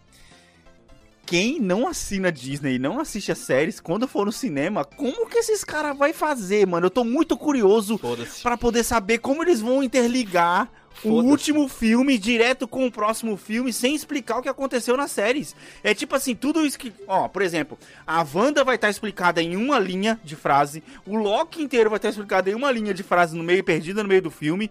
Quem 1.24 1.60
não 1.60 1.86
assina 1.86 2.32
Disney 2.32 2.74
e 2.74 2.78
não 2.80 2.98
assiste 2.98 3.30
as 3.30 3.38
séries, 3.38 3.78
quando 3.78 4.08
for 4.08 4.26
no 4.26 4.32
cinema, 4.32 4.84
como 4.84 5.28
que 5.28 5.38
esses 5.38 5.62
caras 5.62 5.96
vai 5.96 6.12
fazer, 6.12 6.66
mano? 6.66 6.86
Eu 6.86 6.90
tô 6.90 7.04
muito 7.04 7.36
curioso 7.36 8.00
pra 8.42 8.56
poder 8.56 8.82
saber 8.82 9.18
como 9.18 9.40
eles 9.44 9.60
vão 9.60 9.80
interligar 9.80 10.68
o 11.04 11.23
último 11.23 11.69
filme 11.69 12.19
direto 12.19 12.69
com 12.69 12.87
o 12.87 12.92
próximo 12.92 13.37
filme 13.37 13.73
sem 13.73 13.95
explicar 13.95 14.38
o 14.38 14.42
que 14.42 14.49
aconteceu 14.49 14.97
nas 14.97 15.11
séries. 15.11 15.54
É 15.83 15.95
tipo 15.95 16.14
assim, 16.14 16.35
tudo 16.35 16.64
isso 16.64 16.78
que. 16.78 16.92
Ó, 17.07 17.28
por 17.28 17.42
exemplo, 17.42 17.78
a 18.07 18.25
Wanda 18.35 18.64
vai 18.64 18.76
estar 18.76 18.90
explicada 18.90 19.42
em 19.42 19.57
uma 19.57 19.78
linha 19.78 20.21
de 20.23 20.37
frase, 20.37 20.83
o 21.07 21.16
Loki 21.16 21.62
inteiro 21.62 21.90
vai 21.90 21.99
estar 21.99 22.09
explicado 22.09 22.50
em 22.50 22.54
uma 22.54 22.71
linha 22.71 22.92
de 22.92 23.02
frase 23.02 23.37
no 23.37 23.42
meio, 23.42 23.64
perdida 23.64 24.02
no 24.02 24.09
meio 24.09 24.23
do 24.23 24.30
filme. 24.30 24.71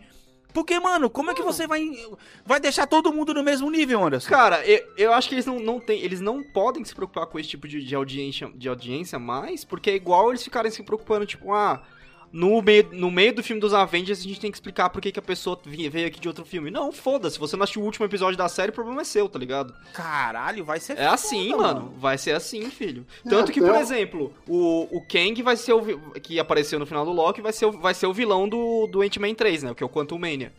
Porque, 0.52 0.80
mano, 0.80 1.10
como 1.10 1.30
é 1.30 1.36
que 1.36 1.44
você 1.44 1.68
vai, 1.68 1.88
vai 2.44 2.60
deixar 2.60 2.88
todo 2.88 3.14
mundo 3.14 3.34
no 3.36 3.44
mesmo 3.44 3.70
nível, 3.70 4.04
Anderson? 4.04 4.30
Cara, 4.30 4.66
eu, 4.66 4.84
eu 4.98 5.14
acho 5.14 5.30
que 5.30 5.36
eles 5.36 5.46
não, 5.46 5.60
não 5.60 5.80
tem, 5.80 6.02
eles 6.02 6.20
não 6.20 6.42
podem 6.42 6.84
se 6.84 6.94
preocupar 6.94 7.28
com 7.28 7.40
esse 7.40 7.50
tipo 7.50 7.68
de, 7.68 7.84
de 7.84 7.94
audiência, 7.94 8.52
de 8.56 8.68
audiência 8.68 9.20
mais, 9.20 9.64
porque 9.64 9.92
é 9.92 9.96
igual 9.96 10.30
eles 10.30 10.44
ficarem 10.44 10.72
se 10.72 10.82
preocupando, 10.82 11.26
tipo, 11.26 11.54
ah, 11.54 11.84
no 12.32 12.62
meio, 12.62 12.88
no 12.92 13.10
meio 13.10 13.34
do 13.34 13.42
filme 13.44 13.60
dos 13.60 13.74
Avengers 13.74 14.20
a 14.20 14.24
gente 14.24 14.40
tem 14.40 14.52
que 14.52 14.58
explicar 14.58 14.90
por 14.90 15.02
que, 15.02 15.12
que 15.12 15.20
a 15.20 15.22
pessoa 15.22 15.60
veio 15.66 16.08
aqui 16.08 16.20
de 16.20 16.28
outro 16.28 16.46
filme. 16.46 16.70
Não, 16.70 16.92
foda-se, 16.92 17.40
você 17.40 17.56
não 17.58 17.64
assistiu 17.64 17.82
o 17.82 17.86
último 17.86 18.06
episódio 18.06 18.38
da 18.38 18.48
série, 18.48 18.70
o 18.72 18.74
problema 18.74 19.02
é 19.02 19.04
seu, 19.04 19.28
tá 19.28 19.40
ligado? 19.40 19.74
Caralho, 19.94 20.64
vai 20.64 20.80
ser 20.80 20.98
É 20.98 21.06
assim, 21.08 21.50
foda, 21.52 21.64
mano. 21.64 21.94
Vai 21.98 22.18
ser 22.18 22.32
assim, 22.34 22.70
filho. 22.70 23.06
Tanto 23.28 23.52
que, 23.52 23.60
por 23.60 23.70
eu- 23.70 23.76
exemplo, 23.76 24.34
o, 24.48 24.88
o 24.98 25.02
Kang 25.08 25.42
vai 25.42 25.56
ser 25.58 25.74
o. 25.74 25.82
que 26.22 26.40
apareceu 26.40 26.78
no 26.80 26.86
final 26.86 27.04
do 27.06 27.12
Loki, 27.12 27.42
vai 27.42 27.52
ser 27.54 27.66
o, 27.66 27.72
vai 27.72 27.94
ser 27.94 28.08
o 28.08 28.14
vilão 28.14 28.48
do, 28.48 28.88
do 28.88 29.02
Ant-Man 29.02 29.34
3, 29.34 29.64
né? 29.64 29.74
Que 29.74 29.84
é 29.84 29.86
o 29.86 29.90
Quantum 29.90 30.18
Mania. 30.20 30.52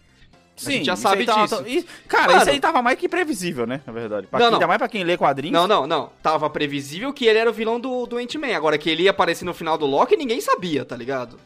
Sim, 0.57 0.73
gente 0.73 0.87
já 0.87 0.97
sabe 0.97 1.25
tava- 1.25 1.47
disso. 1.47 1.65
e- 1.67 1.87
cara, 2.07 2.27
Mano. 2.33 2.41
isso 2.43 2.51
aí 2.51 2.61
tava 2.61 2.83
mais 2.83 2.99
que 2.99 3.09
previsível, 3.09 3.67
né? 3.67 3.81
Na 3.87 3.93
verdade. 3.95 4.27
Pra 4.27 4.39
Não, 4.39 4.47
quem, 4.47 4.51
não. 4.51 4.57
Ainda 4.59 4.67
mais 4.67 4.77
pra 4.79 4.89
quem 4.89 5.03
lê 5.05 5.17
quadrinhos. 5.17 5.55
Não, 5.59 5.67
não, 5.67 5.87
não. 5.87 6.11
Tava 6.23 6.51
previsível 6.51 7.15
que 7.15 7.25
ele 7.25 7.39
era 7.39 7.49
o 7.49 7.53
vilão 7.53 7.81
do, 7.81 8.05
do 8.07 8.19
Ant-Man. 8.19 8.55
Agora 8.55 8.77
que 8.77 8.91
ele 8.91 9.05
ia 9.05 9.11
aparecer 9.11 9.47
no 9.47 9.55
final 9.55 9.79
do 9.79 9.87
Loki, 9.87 10.17
ninguém 10.19 10.39
sabia, 10.41 10.85
tá 10.85 10.95
ligado? 10.95 11.39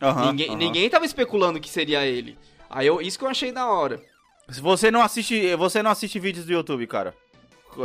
Aham, 0.00 0.30
ninguém, 0.30 0.48
aham. 0.48 0.56
ninguém 0.58 0.88
tava 0.90 1.04
especulando 1.04 1.58
que 1.60 1.68
seria 1.68 2.04
ele. 2.06 2.38
Aí 2.70 2.86
eu, 2.86 3.00
isso 3.00 3.18
que 3.18 3.24
eu 3.24 3.28
achei 3.28 3.50
da 3.52 3.66
hora. 3.68 4.00
Se 4.48 4.60
você 4.60 4.90
não 4.90 5.02
assiste, 5.02 5.54
você 5.56 5.82
não 5.82 5.90
assiste 5.90 6.18
vídeos 6.18 6.46
do 6.46 6.52
YouTube, 6.52 6.86
cara, 6.86 7.14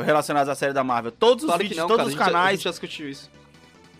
relacionados 0.06 0.50
à 0.50 0.56
série 0.56 0.74
da 0.74 0.84
Marvel. 0.84 1.12
Todos 1.12 1.44
os 1.44 1.48
Claro 1.48 1.62
que 1.62 1.68
vídeos, 1.70 1.82
não, 1.82 1.88
todos 1.88 1.98
cara. 1.98 2.08
os 2.08 2.14
a 2.16 2.18
gente 2.18 2.20
já- 2.20 2.26
a 2.26 2.32
canais. 2.32 2.56
gente 2.58 2.64
já 2.66 2.70
discutiu 2.70 3.10
isso. 3.10 3.30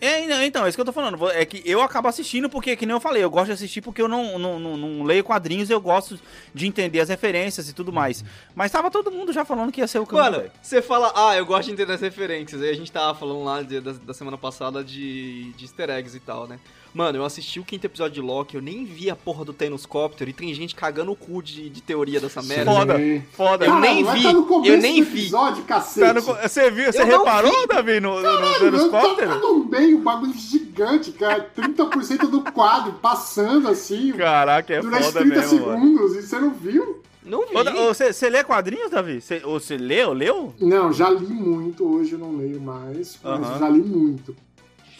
É, 0.00 0.44
então, 0.44 0.66
é 0.66 0.68
isso 0.68 0.76
que 0.76 0.80
eu 0.82 0.84
tô 0.84 0.92
falando. 0.92 1.30
É 1.30 1.46
que 1.46 1.62
eu 1.64 1.80
acabo 1.80 2.08
assistindo 2.08 2.50
porque, 2.50 2.76
que 2.76 2.84
nem 2.84 2.92
eu 2.94 3.00
falei, 3.00 3.22
eu 3.24 3.30
gosto 3.30 3.46
de 3.46 3.52
assistir 3.52 3.80
porque 3.80 4.02
eu 4.02 4.08
não, 4.08 4.38
não, 4.38 4.58
não, 4.60 4.76
não 4.76 5.02
leio 5.04 5.24
quadrinhos, 5.24 5.70
eu 5.70 5.80
gosto 5.80 6.18
de 6.52 6.66
entender 6.66 7.00
as 7.00 7.08
referências 7.08 7.68
e 7.70 7.72
tudo 7.72 7.90
mais. 7.92 8.22
Mas 8.54 8.70
tava 8.70 8.90
todo 8.90 9.10
mundo 9.10 9.32
já 9.32 9.44
falando 9.46 9.72
que 9.72 9.80
ia 9.80 9.86
ser 9.86 10.00
o 10.00 10.06
caminho, 10.06 10.30
Mano, 10.32 10.50
você 10.60 10.82
fala, 10.82 11.10
ah, 11.16 11.36
eu 11.36 11.46
gosto 11.46 11.66
de 11.68 11.72
entender 11.72 11.92
as 11.92 12.00
referências. 12.02 12.60
Aí 12.60 12.68
a 12.70 12.74
gente 12.74 12.92
tava 12.92 13.16
falando 13.18 13.44
lá 13.44 13.62
de- 13.62 13.80
da, 13.80 13.92
da 13.92 14.12
semana 14.12 14.36
passada 14.36 14.84
de, 14.84 15.52
de 15.52 15.64
easter 15.64 15.88
eggs 15.88 16.14
e 16.14 16.20
tal, 16.20 16.46
né? 16.46 16.58
Mano, 16.94 17.18
eu 17.18 17.24
assisti 17.24 17.58
o 17.58 17.64
quinto 17.64 17.84
episódio 17.84 18.14
de 18.14 18.20
Loki, 18.20 18.54
eu 18.54 18.62
nem 18.62 18.84
vi 18.84 19.10
a 19.10 19.16
porra 19.16 19.44
do 19.44 19.52
Thanoscóptero 19.52 20.30
e 20.30 20.32
tem 20.32 20.54
gente 20.54 20.76
cagando 20.76 21.10
o 21.10 21.16
cu 21.16 21.42
de, 21.42 21.68
de 21.68 21.82
teoria 21.82 22.20
dessa 22.20 22.40
merda. 22.40 22.70
Foda, 22.72 22.94
foda. 23.32 23.64
Eu 23.64 23.70
Cara, 23.72 23.80
nem 23.80 24.04
vai 24.04 24.16
vi, 24.16 24.22
tá 24.22 24.30
eu 24.30 24.76
nem 24.80 25.02
vi. 25.02 25.18
episódio, 25.22 25.64
cacete. 25.64 26.06
Tá 26.06 26.14
no 26.14 26.20
você 26.22 26.70
viu, 26.70 26.92
você 26.92 27.02
Eu 27.02 27.06
reparou, 27.06 27.50
vi. 27.62 27.66
Davi, 27.66 27.98
no, 27.98 28.14
no, 28.14 28.22
no 28.22 28.28
Eu 28.28 28.58
Thanoscóptero? 28.60 29.28
tava 29.28 29.40
no 29.40 29.64
meio, 29.64 29.98
um 29.98 30.02
bagulho 30.02 30.34
gigante, 30.34 31.10
cara. 31.10 31.50
30% 31.56 32.30
do 32.30 32.42
quadro 32.52 32.92
passando 32.94 33.66
assim 33.68 34.12
Caraca, 34.12 34.72
é 34.72 34.80
durante 34.80 35.04
foda 35.06 35.20
30 35.20 35.34
mesmo, 35.40 35.66
mano. 35.66 35.80
segundos. 35.80 36.16
E 36.16 36.22
você 36.22 36.38
não 36.38 36.50
viu? 36.50 37.02
Não 37.24 37.40
vi. 37.46 37.54
Você 37.88 38.12
você 38.12 38.28
lê 38.30 38.44
quadrinhos, 38.44 38.90
Davi? 38.90 39.20
Você, 39.20 39.42
ou 39.44 39.58
você 39.58 39.76
leu, 39.76 40.12
leu? 40.12 40.54
Não, 40.60 40.92
já 40.92 41.10
li 41.10 41.26
muito. 41.26 41.84
Hoje 41.84 42.12
eu 42.12 42.18
não 42.18 42.36
leio 42.36 42.60
mais, 42.60 43.18
mas 43.24 43.40
Aham. 43.48 43.58
já 43.58 43.68
li 43.68 43.82
muito. 43.82 44.36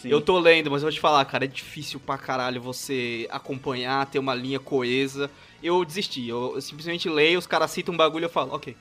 Sim. 0.04 0.10
Eu 0.10 0.20
tô 0.20 0.38
lendo, 0.38 0.70
mas 0.70 0.82
eu 0.82 0.86
vou 0.86 0.92
te 0.92 1.00
falar, 1.00 1.24
cara, 1.24 1.44
é 1.44 1.48
difícil 1.48 1.98
pra 1.98 2.16
caralho 2.18 2.60
você 2.60 3.26
acompanhar, 3.30 4.04
ter 4.06 4.18
uma 4.18 4.34
linha 4.34 4.60
coesa. 4.60 5.30
Eu 5.62 5.84
desisti, 5.84 6.28
eu, 6.28 6.52
eu 6.54 6.60
simplesmente 6.60 7.08
leio, 7.08 7.38
os 7.38 7.46
caras 7.46 7.70
citam 7.70 7.94
um 7.94 7.96
bagulho 7.96 8.24
e 8.24 8.26
eu 8.26 8.30
falo, 8.30 8.54
ok. 8.54 8.76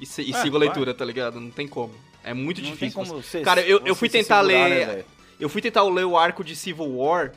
E, 0.00 0.04
se- 0.06 0.22
e 0.22 0.32
É, 0.34 0.42
sigo 0.42 0.56
a 0.56 0.60
leitura, 0.60 0.92
tá 0.92 1.04
ligado? 1.04 1.40
Não 1.40 1.50
tem 1.50 1.66
como. 1.68 1.94
É 2.24 2.34
muito 2.34 2.60
Não 2.60 2.70
difícil. 2.70 2.78
tem 2.78 2.90
como 2.90 3.22
você- 3.22 3.38
você- 3.38 3.40
Cara, 3.44 3.60
eu- 3.62 3.80
eu 3.84 3.94
fui 3.94 4.08
tentar 4.08 4.42
segurar, 4.44 4.68
ler- 4.68 4.86
né? 4.86 5.04
Eu 5.40 5.48
fui 5.48 5.62
tentar 5.62 5.82
ler 5.84 6.04
o 6.04 6.16
arco 6.16 6.42
de 6.42 6.54
Civil 6.56 6.96
War. 6.96 7.32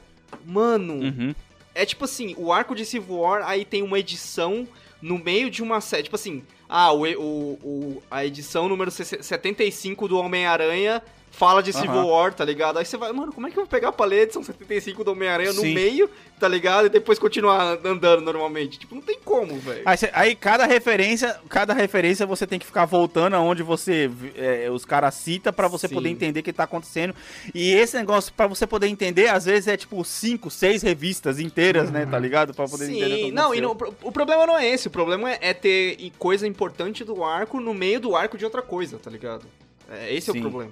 Mano, 0.45 0.93
Uhum. 0.93 1.35
é 1.75 1.85
tipo 1.85 2.05
assim, 2.05 2.33
o 2.37 2.51
arco 2.51 2.73
de 2.75 2.85
Civil 2.85 3.17
War, 3.19 3.43
aí 3.47 3.63
tem 3.65 3.83
uma 3.83 3.99
edição 3.99 4.67
no 5.01 5.17
meio 5.19 5.49
de 5.49 5.61
uma 5.61 5.79
série. 5.81 6.03
Tipo 6.03 6.15
assim, 6.15 6.43
ah, 6.67 6.91
o, 6.91 7.03
o, 7.05 7.23
o- 7.63 8.03
a 8.09 8.25
edição 8.25 8.67
número 8.67 8.89
75 8.91 10.07
do 10.07 10.17
Homem-Aranha 10.17 11.01
fala 11.31 11.63
de 11.63 11.71
Civil 11.73 11.91
Aham. 11.91 12.05
War, 12.05 12.33
tá 12.33 12.45
ligado? 12.45 12.77
Aí 12.77 12.85
você 12.85 12.97
vai, 12.97 13.11
mano, 13.11 13.31
como 13.33 13.47
é 13.47 13.49
que 13.49 13.57
eu 13.57 13.63
vou 13.63 13.69
pegar 13.69 13.93
a 13.97 14.15
edição 14.15 14.43
75 14.43 15.03
do 15.03 15.11
Homem-Aranha 15.13 15.53
no 15.53 15.63
meio, 15.63 16.09
tá 16.39 16.47
ligado? 16.47 16.85
E 16.87 16.89
depois 16.89 17.17
continuar 17.17 17.79
andando 17.83 18.21
normalmente? 18.21 18.77
Tipo, 18.77 18.93
não 18.95 19.01
tem 19.01 19.17
como, 19.23 19.57
velho. 19.57 19.81
Aí, 19.85 19.97
aí 20.13 20.35
cada 20.35 20.65
referência, 20.65 21.39
cada 21.49 21.73
referência 21.73 22.25
você 22.25 22.45
tem 22.45 22.59
que 22.59 22.65
ficar 22.65 22.85
voltando 22.85 23.35
aonde 23.35 23.63
você 23.63 24.11
é, 24.35 24.69
os 24.69 24.85
caras 24.85 25.15
cita 25.15 25.51
pra 25.53 25.67
você 25.67 25.87
Sim. 25.87 25.95
poder 25.95 26.09
entender 26.09 26.41
o 26.41 26.43
que 26.43 26.53
tá 26.53 26.65
acontecendo. 26.65 27.15
E 27.55 27.71
esse 27.73 27.95
negócio 27.97 28.33
pra 28.33 28.45
você 28.45 28.67
poder 28.67 28.87
entender, 28.87 29.27
às 29.29 29.45
vezes 29.45 29.67
é 29.67 29.77
tipo 29.77 30.03
cinco, 30.03 30.51
seis 30.51 30.81
revistas 30.83 31.39
inteiras, 31.39 31.89
né, 31.89 32.05
tá 32.05 32.19
ligado? 32.19 32.53
Pra 32.53 32.67
poder 32.67 32.89
entender. 32.89 33.15
Sim, 33.25 33.31
não, 33.31 33.55
e 33.55 33.61
não, 33.61 33.71
o 33.71 33.75
pro- 33.75 33.93
o 34.03 34.11
problema 34.11 34.45
não 34.45 34.57
é 34.57 34.67
esse, 34.67 34.87
o 34.87 34.91
problema 34.91 35.31
é, 35.31 35.39
é 35.41 35.53
ter 35.53 36.11
coisa 36.19 36.45
importante 36.45 37.03
do 37.03 37.23
arco 37.23 37.59
no 37.59 37.73
meio 37.73 37.99
do 37.99 38.15
arco 38.15 38.37
de 38.37 38.43
outra 38.45 38.61
coisa, 38.61 38.97
tá 38.97 39.09
ligado? 39.09 39.45
É, 39.89 40.13
esse 40.13 40.29
é 40.29 40.33
Sim. 40.33 40.39
o 40.39 40.41
problema. 40.41 40.71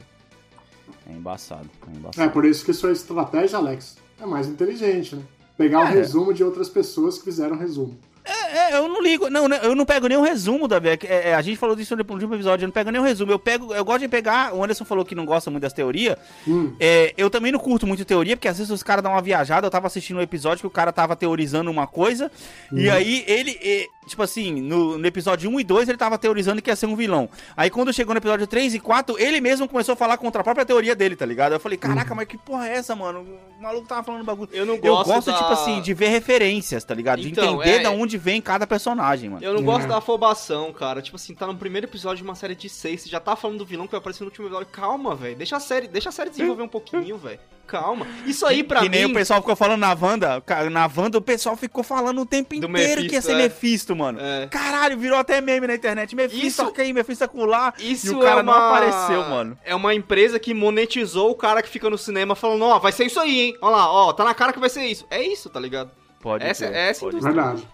É 1.09 1.13
embaçado, 1.13 1.69
é 1.87 1.93
É 1.93 1.97
embaçado. 1.97 2.31
por 2.31 2.45
isso 2.45 2.63
que 2.65 2.73
sua 2.73 2.91
estratégia, 2.91 3.57
Alex, 3.57 3.97
é 4.21 4.25
mais 4.25 4.47
inteligente, 4.47 5.15
né? 5.15 5.23
Pegar 5.57 5.79
o 5.79 5.87
É. 5.87 5.91
resumo 5.91 6.33
de 6.33 6.43
outras 6.43 6.69
pessoas 6.69 7.17
que 7.17 7.25
fizeram 7.25 7.55
o 7.55 7.59
resumo. 7.59 7.97
É, 8.25 8.75
eu 8.77 8.87
não 8.87 9.01
ligo, 9.01 9.27
não, 9.29 9.47
né, 9.47 9.59
eu 9.63 9.73
não 9.75 9.85
pego 9.85 10.07
nem 10.07 10.17
o 10.17 10.21
resumo, 10.21 10.67
Davi. 10.67 10.89
É 10.89 10.99
é, 11.03 11.29
é, 11.29 11.35
a 11.35 11.41
gente 11.41 11.57
falou 11.57 11.75
disso 11.75 11.95
no 11.95 12.05
último 12.07 12.35
episódio, 12.35 12.63
eu 12.63 12.67
não 12.67 12.73
pego 12.73 12.91
nem 12.91 13.01
o 13.01 13.03
resumo. 13.03 13.31
Eu 13.31 13.39
pego, 13.39 13.73
eu 13.73 13.83
gosto 13.83 14.01
de 14.01 14.07
pegar. 14.07 14.53
O 14.53 14.63
Anderson 14.63 14.85
falou 14.85 15.03
que 15.03 15.15
não 15.15 15.25
gosta 15.25 15.49
muito 15.49 15.63
das 15.63 15.73
teorias. 15.73 16.15
Hum, 16.47 16.73
É, 16.79 17.13
eu 17.17 17.29
também 17.29 17.51
não 17.51 17.59
curto 17.59 17.87
muito 17.87 18.05
teoria, 18.05 18.35
porque 18.37 18.47
às 18.47 18.57
vezes 18.57 18.71
os 18.71 18.83
caras 18.83 19.01
dão 19.03 19.13
uma 19.13 19.21
viajada. 19.21 19.65
Eu 19.65 19.71
tava 19.71 19.87
assistindo 19.87 20.17
um 20.17 20.21
episódio 20.21 20.61
que 20.61 20.67
o 20.67 20.69
cara 20.71 20.91
tava 20.91 21.15
teorizando 21.15 21.71
uma 21.71 21.87
coisa, 21.87 22.31
e 22.71 22.87
Uhum. 22.87 22.93
aí 22.93 23.23
ele, 23.27 23.57
é, 23.61 23.87
tipo 24.09 24.21
assim, 24.23 24.61
no, 24.61 24.97
no 24.97 25.07
episódio 25.07 25.49
1 25.49 25.59
e 25.59 25.63
2 25.63 25.87
ele 25.89 25.97
tava 25.97 26.17
teorizando 26.17 26.61
que 26.61 26.69
ia 26.69 26.75
ser 26.75 26.85
um 26.87 26.95
vilão. 26.95 27.29
Aí 27.55 27.69
quando 27.69 27.93
chegou 27.93 28.13
no 28.13 28.19
episódio 28.19 28.45
3 28.47 28.75
e 28.75 28.79
4, 28.79 29.17
ele 29.17 29.39
mesmo 29.39 29.67
começou 29.67 29.93
a 29.93 29.95
falar 29.95 30.17
contra 30.17 30.41
a 30.41 30.43
própria 30.43 30.65
teoria 30.65 30.95
dele, 30.95 31.15
tá 31.15 31.25
ligado? 31.25 31.53
Eu 31.53 31.59
falei, 31.59 31.77
caraca, 31.77 32.13
mas 32.13 32.27
que 32.27 32.37
porra 32.37 32.67
é 32.67 32.73
essa, 32.75 32.95
mano? 32.95 33.25
O 33.57 33.61
maluco 33.61 33.87
tava 33.87 34.03
falando 34.03 34.23
bagulho. 34.25 34.49
Eu 34.51 34.65
não 34.65 34.75
Eu 34.75 34.81
gosto, 34.81 35.07
gosto, 35.13 35.27
da... 35.31 35.37
tipo 35.37 35.51
assim, 35.53 35.81
de 35.81 35.93
ver 35.93 36.09
referências, 36.09 36.83
tá 36.83 36.93
ligado? 36.93 37.21
De 37.21 37.29
Então, 37.29 37.55
entender 37.55 37.77
é- 37.77 37.83
da 37.83 37.91
onde 37.91 38.17
vem 38.17 38.41
cada 38.41 38.65
personagem, 38.67 39.29
mano. 39.29 39.43
Eu 39.43 39.53
não 39.53 39.63
gosto 39.63 39.85
É. 39.85 39.87
da 39.89 39.97
afobação, 39.97 40.73
cara. 40.73 41.01
Tipo 41.01 41.15
assim, 41.17 41.33
tá 41.35 41.45
no 41.47 41.55
primeiro 41.55 41.87
episódio 41.87 42.17
de 42.17 42.23
uma 42.23 42.35
série 42.35 42.55
de 42.55 42.67
seis, 42.69 43.01
você 43.01 43.09
já 43.09 43.19
tá 43.19 43.35
falando 43.35 43.59
do 43.59 43.65
vilão 43.65 43.85
que 43.85 43.91
vai 43.91 43.99
aparecer 43.99 44.23
no 44.23 44.27
último 44.29 44.47
episódio. 44.47 44.67
Calma, 44.71 45.15
velho. 45.15 45.35
Deixa 45.35 45.57
a 45.57 45.59
série, 45.59 45.87
deixa 45.87 46.09
a 46.09 46.11
série 46.11 46.29
desenvolver 46.29 46.63
um 46.63 46.67
pouquinho, 46.67 47.17
velho. 47.19 47.39
Calma. 47.67 48.07
Isso 48.25 48.47
aí 48.47 48.63
pra 48.63 48.79
que 48.79 48.89
nem 48.89 49.05
mim. 49.05 49.11
o 49.11 49.13
pessoal 49.13 49.41
ficou 49.41 49.55
falando 49.55 49.79
na 49.81 49.93
Wanda. 49.93 50.43
Na 50.71 50.89
Wanda 50.97 51.19
o 51.19 51.21
pessoal 51.21 51.55
ficou 51.55 51.83
falando 51.83 52.19
o 52.19 52.25
tempo 52.25 52.49
Do 52.59 52.67
inteiro 52.67 53.01
que 53.01 53.09
ia 53.09 53.19
Mephisto, 53.19 53.21
ser 53.27 53.33
é. 53.33 53.35
Mephisto, 53.43 53.95
mano. 53.99 54.19
É. 54.19 54.47
Caralho, 54.47 54.97
virou 54.97 55.17
até 55.17 55.39
meme 55.41 55.67
na 55.67 55.75
internet. 55.75 56.15
Mephisto 56.15 56.45
Isso- 56.47 56.61
aqui, 56.63 56.91
Mephisto 56.93 57.23
acolá. 57.23 57.73
Isso 57.77 58.07
e 58.13 58.15
o 58.15 58.19
cara 58.19 58.39
é 58.39 58.43
não 58.43 58.53
uma... 58.53 58.67
apareceu, 58.69 59.21
mano. 59.29 59.57
É 59.63 59.75
uma 59.75 59.93
empresa 59.93 60.39
que 60.39 60.53
monetizou 60.53 61.29
o 61.31 61.35
cara 61.35 61.61
que 61.61 61.69
fica 61.69 61.89
no 61.89 61.97
cinema 61.97 62.35
falando, 62.35 62.63
ó, 62.65 62.79
vai 62.79 62.91
ser 62.91 63.05
isso 63.05 63.19
aí, 63.19 63.39
hein? 63.39 63.57
Ó 63.61 63.69
lá, 63.69 63.91
ó, 63.91 64.11
tá 64.13 64.23
na 64.23 64.33
cara 64.33 64.51
que 64.53 64.59
vai 64.59 64.69
ser 64.69 64.85
isso. 64.85 65.05
É 65.11 65.21
isso, 65.21 65.49
tá 65.49 65.59
ligado? 65.59 65.91
Pode 66.21 66.43
Essa- 66.45 66.67
crer, 66.67 66.77
essa 66.77 66.99
pode 67.01 67.17
indústria. 67.17 67.43
verdade. 67.43 67.67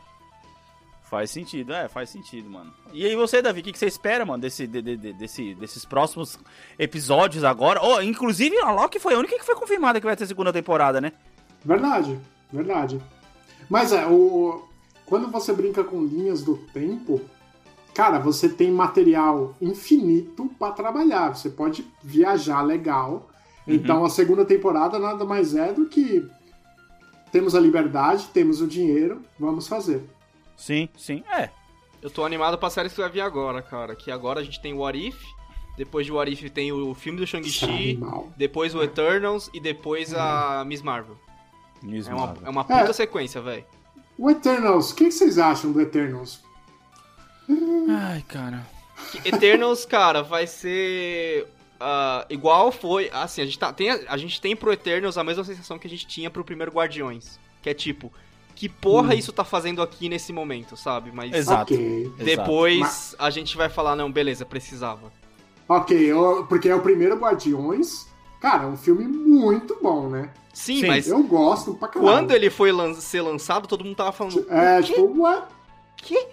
Faz 1.10 1.30
sentido, 1.30 1.72
é, 1.72 1.88
faz 1.88 2.10
sentido, 2.10 2.50
mano. 2.50 2.74
E 2.92 3.06
aí 3.06 3.16
você, 3.16 3.40
Davi, 3.42 3.62
o 3.62 3.64
que, 3.64 3.72
que 3.72 3.78
você 3.78 3.86
espera, 3.86 4.26
mano, 4.26 4.42
desse, 4.42 4.66
de- 4.66 4.82
de- 4.82 4.98
de- 4.98 5.14
desse, 5.14 5.54
desses 5.56 5.86
próximos 5.86 6.38
episódios 6.80 7.44
agora? 7.44 7.80
Oh, 7.84 8.02
inclusive, 8.02 8.58
a 8.60 8.72
Loki 8.72 9.00
foi 9.00 9.14
a 9.14 9.20
única 9.20 9.38
que 9.38 9.46
foi 9.46 9.56
confirmada 9.56 10.00
que 10.00 10.06
vai 10.06 10.16
ter 10.16 10.26
segunda 10.26 10.52
temporada, 10.52 11.00
né? 11.00 11.14
Verdade, 11.64 12.20
verdade. 12.52 13.00
Mas 13.70 13.92
é, 13.94 14.06
o... 14.08 14.68
quando 15.06 15.30
você 15.32 15.54
brinca 15.54 15.84
com 15.84 16.04
linhas 16.04 16.44
do 16.44 16.58
tempo, 16.58 17.22
cara, 17.94 18.20
você 18.20 18.50
tem 18.50 18.72
material 18.72 19.56
infinito 19.62 20.50
pra 20.60 20.72
trabalhar. 20.72 21.36
Você 21.36 21.50
pode 21.50 21.86
viajar 22.04 22.62
legal. 22.62 23.30
Então 23.68 24.06
a 24.06 24.10
segunda 24.10 24.46
temporada 24.46 25.00
nada 25.00 25.26
mais 25.26 25.56
é 25.56 25.74
do 25.74 25.86
que 25.88 26.26
temos 27.32 27.56
a 27.56 27.60
liberdade, 27.60 28.28
temos 28.34 28.62
o 28.62 28.68
dinheiro, 28.68 29.22
vamos 29.40 29.68
fazer. 29.68 30.04
Sim, 30.56 30.88
sim, 30.98 31.24
é. 31.32 31.50
Eu 32.02 32.10
tô 32.12 32.24
animado 32.24 32.58
pra 32.58 32.70
série 32.70 32.90
que 32.90 33.02
vai 33.02 33.10
vir 33.10 33.22
agora, 33.22 33.62
cara. 33.62 33.96
Que 33.96 34.12
agora 34.12 34.40
a 34.40 34.44
gente 34.44 34.62
tem 34.62 34.74
o 34.74 34.78
What 34.78 35.08
If, 35.08 35.20
depois 35.76 36.06
de 36.06 36.12
What 36.12 36.32
If 36.32 36.50
tem 36.52 36.72
o 36.72 36.94
filme 36.94 37.18
do 37.18 37.24
é 37.24 37.28
Shang-Chi, 37.28 37.66
animal. 38.00 38.30
depois 38.38 38.76
o 38.76 38.84
Eternals 38.84 39.50
e 39.54 39.60
depois 39.60 40.14
a 40.14 40.64
Miss 40.66 40.82
Marvel. 40.84 41.18
Miss 41.82 42.08
É 42.08 42.14
uma, 42.14 42.28
Marvel. 42.28 42.44
é 42.46 42.50
uma 42.50 42.64
puta 42.64 42.92
É. 42.92 42.94
sequência, 42.94 43.42
velho. 43.42 43.66
O 44.18 44.30
Eternals, 44.30 44.92
o 44.92 44.96
que 44.96 45.12
vocês 45.12 45.38
acham 45.38 45.72
do 45.72 45.82
Eternals? 45.82 46.42
Ai, 47.90 48.24
cara. 48.28 48.66
Eternals, 49.26 49.86
cara, 49.86 50.22
vai 50.24 50.48
ser 50.48 51.48
uh, 51.76 52.26
igual 52.30 52.72
foi. 52.72 53.10
Assim, 53.14 53.42
a 53.42 53.46
gente, 53.46 53.60
tá, 53.60 53.74
tem, 53.74 53.90
a 53.90 54.18
gente 54.18 54.40
tem 54.40 54.56
pro 54.56 54.72
Eternals 54.72 55.18
a 55.18 55.24
mesma 55.24 55.44
sensação 55.44 55.78
que 55.78 55.88
a 55.88 55.90
gente 55.90 56.08
tinha 56.08 56.30
pro 56.30 56.44
primeiro 56.44 56.72
Guardiões. 56.72 57.40
Que 57.62 57.70
é 57.70 57.74
tipo, 57.74 58.12
que 58.56 58.70
porra 58.70 59.14
hum. 59.14 59.18
isso 59.18 59.34
tá 59.34 59.44
fazendo 59.44 59.82
aqui 59.82 60.08
nesse 60.08 60.32
momento, 60.32 60.78
sabe? 60.78 61.12
Mas 61.12 61.34
Exato. 61.34 61.74
Okay. 61.74 62.12
depois 62.18 62.80
Mas... 62.80 63.16
a 63.20 63.30
gente 63.30 63.58
vai 63.58 63.70
falar, 63.70 63.96
não, 63.96 64.12
beleza, 64.12 64.46
precisava. 64.46 65.12
Ok, 65.68 66.12
porque 66.48 66.70
é 66.70 66.76
o 66.76 66.82
primeiro 66.82 67.16
Guardiões. 67.16 68.08
Cara, 68.40 68.64
é 68.64 68.68
um 68.68 68.78
filme 68.78 69.06
muito 69.06 69.78
bom, 69.82 70.08
né? 70.08 70.32
Sim, 70.56 70.80
Sim, 70.80 70.88
mas. 70.88 71.06
Eu 71.06 71.22
gosto 71.22 71.76
pra 71.76 71.90
caralho. 71.90 72.10
Quando 72.10 72.32
ele 72.32 72.50
foi 72.50 72.72
lan 72.72 72.94
ser 72.94 73.20
lançado, 73.20 73.68
todo 73.68 73.84
mundo 73.84 73.98
tava 73.98 74.14
falando. 74.14 74.48
É, 74.50 74.82
tipo, 74.82 75.22
what? 75.22 75.48
Que? 75.98 76.28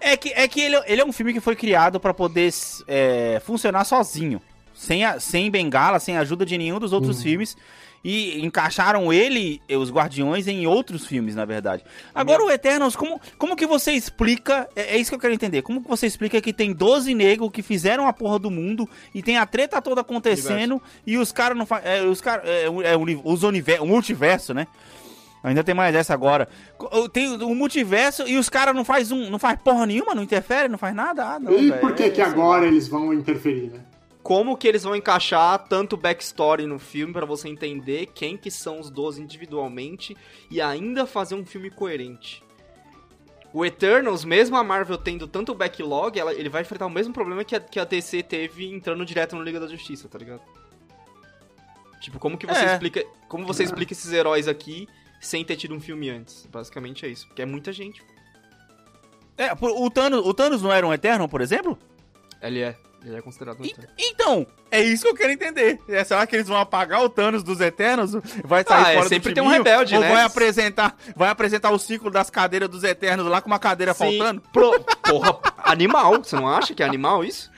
É 0.00 0.16
que, 0.16 0.30
é 0.30 0.48
que 0.48 0.60
ele, 0.60 0.82
ele 0.84 1.00
é 1.00 1.04
um 1.04 1.12
filme 1.12 1.32
que 1.32 1.38
foi 1.38 1.54
criado 1.54 2.00
para 2.00 2.12
poder 2.12 2.52
é, 2.88 3.40
funcionar 3.44 3.84
sozinho. 3.84 4.42
Sem, 4.74 5.04
a, 5.04 5.20
sem 5.20 5.48
bengala, 5.48 6.00
sem 6.00 6.16
ajuda 6.16 6.44
de 6.44 6.58
nenhum 6.58 6.80
dos 6.80 6.92
outros 6.92 7.18
uhum. 7.18 7.22
filmes. 7.22 7.56
E 8.04 8.44
encaixaram 8.44 9.12
ele, 9.12 9.60
os 9.68 9.90
Guardiões, 9.90 10.46
em 10.46 10.66
outros 10.66 11.06
filmes, 11.06 11.34
na 11.34 11.44
verdade. 11.44 11.84
Agora, 12.14 12.44
o 12.44 12.50
Eternals, 12.50 12.94
como, 12.94 13.20
como 13.36 13.56
que 13.56 13.66
você 13.66 13.92
explica? 13.92 14.68
É, 14.76 14.94
é, 14.94 14.98
isso 14.98 15.10
que 15.10 15.16
eu 15.16 15.20
quero 15.20 15.34
entender. 15.34 15.62
Como 15.62 15.82
que 15.82 15.88
você 15.88 16.06
explica 16.06 16.40
que 16.40 16.52
tem 16.52 16.72
12 16.72 17.12
negros 17.14 17.50
que 17.52 17.62
fizeram 17.62 18.06
a 18.06 18.12
porra 18.12 18.38
do 18.38 18.50
mundo 18.50 18.88
e 19.14 19.22
tem 19.22 19.36
a 19.36 19.44
treta 19.46 19.82
toda 19.82 20.00
acontecendo 20.00 20.74
universo. 20.74 21.02
e 21.06 21.18
os 21.18 21.32
caras 21.32 21.58
não 21.58 21.66
fazem. 21.66 21.90
É, 21.90 22.02
os 22.02 22.20
caras. 22.20 22.48
É, 22.48 22.64
é, 22.66 22.96
os 23.24 23.42
universo, 23.42 23.82
o 23.82 23.86
multiverso, 23.86 24.54
né? 24.54 24.66
Ainda 25.42 25.62
tem 25.62 25.74
mais 25.74 25.94
essa 25.94 26.12
agora. 26.12 26.48
Tem 27.12 27.28
o 27.42 27.54
multiverso 27.54 28.26
e 28.26 28.36
os 28.36 28.48
caras 28.48 28.74
não 28.74 28.84
faz 28.84 29.12
um, 29.12 29.30
não 29.30 29.38
faz 29.38 29.58
porra 29.60 29.86
nenhuma, 29.86 30.14
não 30.14 30.22
interfere, 30.22 30.68
não 30.68 30.78
faz 30.78 30.94
nada. 30.94 31.24
Ah, 31.24 31.38
não, 31.38 31.52
e 31.52 31.70
véio, 31.70 31.80
por 31.80 31.94
que 31.94 32.04
é, 32.04 32.10
que 32.10 32.20
agora 32.20 32.66
eles 32.66 32.88
vão 32.88 33.12
interferir, 33.14 33.70
né? 33.70 33.80
Como 34.28 34.58
que 34.58 34.68
eles 34.68 34.82
vão 34.82 34.94
encaixar 34.94 35.58
tanto 35.68 35.96
backstory 35.96 36.66
no 36.66 36.78
filme 36.78 37.14
para 37.14 37.24
você 37.24 37.48
entender 37.48 38.10
quem 38.14 38.36
que 38.36 38.50
são 38.50 38.78
os 38.78 38.90
12 38.90 39.22
individualmente 39.22 40.14
e 40.50 40.60
ainda 40.60 41.06
fazer 41.06 41.34
um 41.34 41.46
filme 41.46 41.70
coerente. 41.70 42.44
O 43.54 43.64
Eternals, 43.64 44.26
mesmo 44.26 44.54
a 44.58 44.62
Marvel 44.62 44.98
tendo 44.98 45.26
tanto 45.26 45.54
backlog, 45.54 46.18
ela, 46.18 46.34
ele 46.34 46.50
vai 46.50 46.60
enfrentar 46.60 46.84
o 46.84 46.90
mesmo 46.90 47.14
problema 47.14 47.42
que 47.42 47.56
a, 47.56 47.60
que 47.60 47.80
a 47.80 47.84
DC 47.84 48.22
teve 48.22 48.66
entrando 48.66 49.02
direto 49.06 49.34
no 49.34 49.42
Liga 49.42 49.58
da 49.58 49.66
Justiça, 49.66 50.06
tá 50.10 50.18
ligado? 50.18 50.42
Tipo, 51.98 52.18
como 52.18 52.36
que 52.36 52.46
você 52.46 52.66
é. 52.66 52.72
explica, 52.74 53.06
como 53.28 53.46
você 53.46 53.62
é. 53.62 53.64
explica 53.64 53.94
esses 53.94 54.12
heróis 54.12 54.46
aqui 54.46 54.86
sem 55.22 55.42
ter 55.42 55.56
tido 55.56 55.74
um 55.74 55.80
filme 55.80 56.10
antes. 56.10 56.46
Basicamente 56.52 57.06
é 57.06 57.08
isso, 57.08 57.26
porque 57.28 57.40
é 57.40 57.46
muita 57.46 57.72
gente. 57.72 58.04
É, 59.38 59.54
o 59.58 59.88
Thanos, 59.88 60.26
o 60.26 60.34
Thanos 60.34 60.60
não 60.60 60.70
era 60.70 60.86
um 60.86 60.92
Eterno, 60.92 61.26
por 61.30 61.40
exemplo? 61.40 61.78
Ele 62.42 62.60
é. 62.60 62.76
Ele 63.04 63.16
é 63.16 63.22
considerado 63.22 63.60
um 63.60 63.64
Eterno. 63.64 63.90
Então, 63.96 64.46
é 64.70 64.82
isso 64.82 65.04
que 65.04 65.10
eu 65.10 65.14
quero 65.14 65.32
entender. 65.32 65.78
É, 65.88 66.02
será 66.02 66.26
que 66.26 66.34
eles 66.34 66.48
vão 66.48 66.56
apagar 66.58 67.02
o 67.02 67.08
Thanos 67.08 67.44
dos 67.44 67.60
Eternos? 67.60 68.12
Vai 68.44 68.64
sair 68.64 68.84
ah, 68.84 68.90
é, 68.90 68.94
fora 68.94 69.06
é, 69.06 69.08
sempre 69.08 69.32
tem 69.32 69.42
um 69.42 69.48
rebelde, 69.48 69.94
ou 69.94 70.00
né? 70.00 70.10
vai 70.10 70.24
apresentar, 70.24 70.96
vai 71.14 71.28
apresentar 71.28 71.70
o 71.70 71.78
ciclo 71.78 72.10
das 72.10 72.28
cadeiras 72.28 72.68
dos 72.68 72.82
Eternos 72.82 73.26
lá 73.26 73.40
com 73.40 73.46
uma 73.46 73.58
cadeira 73.58 73.94
Sim. 73.94 74.18
faltando? 74.18 74.42
Pro... 74.52 74.80
Porra, 75.02 75.38
animal. 75.58 76.18
Você 76.18 76.34
não 76.34 76.48
acha 76.48 76.74
que 76.74 76.82
é 76.82 76.86
animal 76.86 77.24
isso? 77.24 77.50